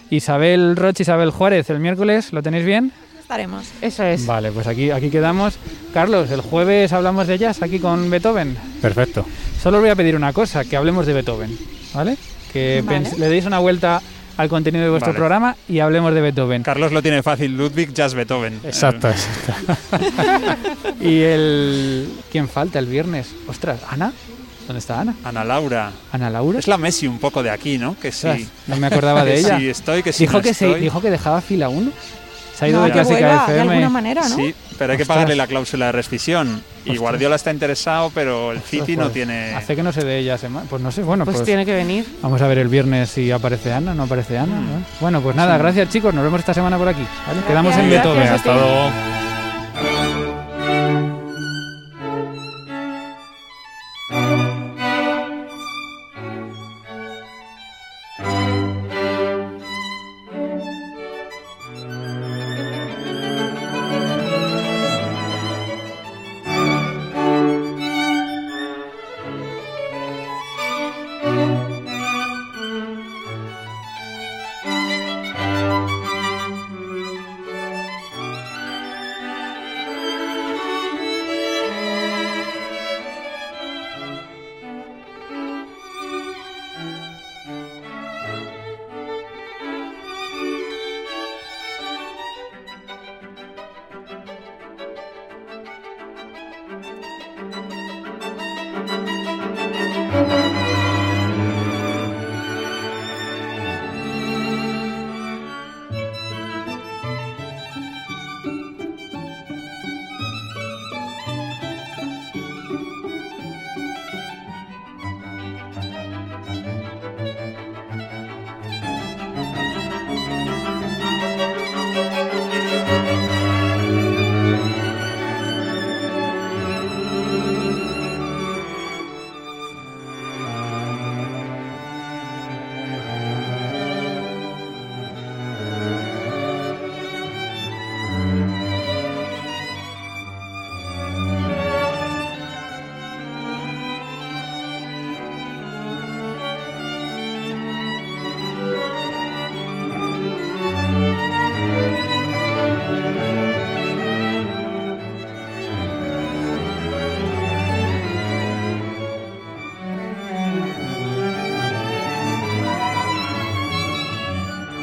Isabel 0.09 0.75
Roche, 0.75 1.03
Isabel 1.03 1.31
Juárez, 1.31 1.69
el 1.69 1.79
miércoles, 1.79 2.33
¿lo 2.33 2.43
tenéis 2.43 2.65
bien? 2.65 2.91
Estaremos. 3.23 3.65
Eso 3.81 4.03
es. 4.03 4.25
Vale, 4.25 4.51
pues 4.51 4.67
aquí, 4.67 4.91
aquí 4.91 5.09
quedamos. 5.09 5.55
Carlos, 5.93 6.29
el 6.29 6.41
jueves 6.41 6.93
hablamos 6.93 7.25
de 7.27 7.37
jazz 7.37 7.61
aquí 7.63 7.79
con 7.79 8.09
Beethoven. 8.09 8.55
Perfecto. 8.81 9.25
Solo 9.61 9.77
os 9.77 9.81
voy 9.81 9.89
a 9.89 9.95
pedir 9.95 10.15
una 10.15 10.33
cosa, 10.33 10.63
que 10.65 10.75
hablemos 10.77 11.05
de 11.05 11.13
Beethoven, 11.13 11.57
¿vale? 11.93 12.17
Que 12.51 12.83
Vale. 12.85 13.09
le 13.17 13.27
deis 13.29 13.45
una 13.45 13.59
vuelta 13.59 14.01
al 14.37 14.49
contenido 14.49 14.83
de 14.83 14.89
vuestro 14.91 15.11
Vale. 15.11 15.17
programa 15.19 15.55
y 15.69 15.79
hablemos 15.79 16.13
de 16.13 16.21
Beethoven. 16.21 16.63
Carlos 16.63 16.91
lo 16.91 17.01
tiene 17.01 17.23
fácil, 17.23 17.55
Ludwig 17.57 17.93
Jazz 17.93 18.13
Beethoven. 18.13 18.59
Exacto, 18.63 19.09
Eh, 19.09 19.13
Y 21.01 21.21
el... 21.21 22.09
¿Quién 22.31 22.47
falta 22.47 22.79
el 22.79 22.85
viernes? 22.87 23.29
Ostras, 23.47 23.79
¿Ana? 23.89 24.11
¿Dónde 24.67 24.79
está 24.79 25.01
Ana? 25.01 25.15
Ana 25.23 25.43
Laura. 25.43 25.91
¿Ana 26.11 26.29
Laura? 26.29 26.59
Es 26.59 26.67
la 26.67 26.77
Messi 26.77 27.05
un 27.07 27.19
poco 27.19 27.43
de 27.43 27.49
aquí, 27.49 27.77
¿no? 27.77 27.97
Que 27.99 28.09
Ostras, 28.09 28.37
sí. 28.37 28.47
no 28.67 28.77
me 28.77 28.87
acordaba 28.87 29.23
de 29.25 29.33
que 29.35 29.39
ella. 29.39 29.57
sí 29.59 29.69
estoy, 29.69 30.03
que 30.03 30.13
sí 30.13 30.23
dijo, 30.23 30.37
no 30.37 30.41
que 30.43 30.53
se, 30.53 30.65
estoy. 30.67 30.81
dijo 30.81 31.01
que 31.01 31.09
dejaba 31.11 31.41
fila 31.41 31.69
1. 31.69 31.91
Se 32.63 32.67
ha 32.67 32.69
ido 32.69 32.79
No, 32.79 32.85
de 32.85 32.91
Clásica 32.91 33.19
vuelva, 33.19 33.45
de 33.47 33.53
FM. 33.53 33.71
alguna 33.71 33.89
manera, 33.89 34.29
¿no? 34.29 34.35
Sí, 34.35 34.55
pero 34.77 34.91
hay 34.91 34.97
que 34.97 35.03
Ostras. 35.03 35.15
pagarle 35.17 35.35
la 35.35 35.47
cláusula 35.47 35.85
de 35.87 35.91
rescisión. 35.91 36.63
Y. 36.85 36.97
Guardiola 36.97 37.35
está 37.35 37.51
interesado, 37.51 38.11
pero 38.13 38.51
el 38.51 38.59
City 38.61 38.95
no 38.97 39.03
Pues, 39.03 39.13
tiene. 39.13 39.53
Hace 39.55 39.75
que 39.75 39.83
no 39.83 39.91
se 39.93 40.03
de 40.03 40.17
ella 40.19 40.37
semana. 40.37 40.65
Pues 40.69 40.81
no 40.81 40.91
sé, 40.91 41.01
bueno, 41.03 41.23
Pues, 41.25 41.37
pues, 41.37 41.45
tiene 41.45 41.65
que 41.65 41.73
venir. 41.73 42.05
vamos 42.21 42.41
a 42.41 42.47
ver 42.47 42.57
el 42.57 42.67
viernes 42.67 43.09
si 43.09 43.31
aparece 43.31 43.71
Ana, 43.73 43.93
no 43.93 44.03
aparece 44.03 44.37
Ana. 44.37 44.55
¿no? 44.55 44.83
Bueno, 44.99 45.21
pues 45.21 45.35
nada, 45.35 45.57
gracias 45.57 45.89
chicos, 45.89 46.13
nos 46.13 46.23
vemos 46.23 46.39
esta 46.39 46.53
semana 46.53 46.77
por 46.77 46.87
aquí. 46.89 47.05
¿vale? 47.27 47.41
Quedamos 47.47 47.73
en 47.75 47.89
Gracias. 47.89 48.03
Beethoven. 48.03 48.27
Gracias 48.27 48.39
Hasta 48.39 48.53
luego. 48.53 49.32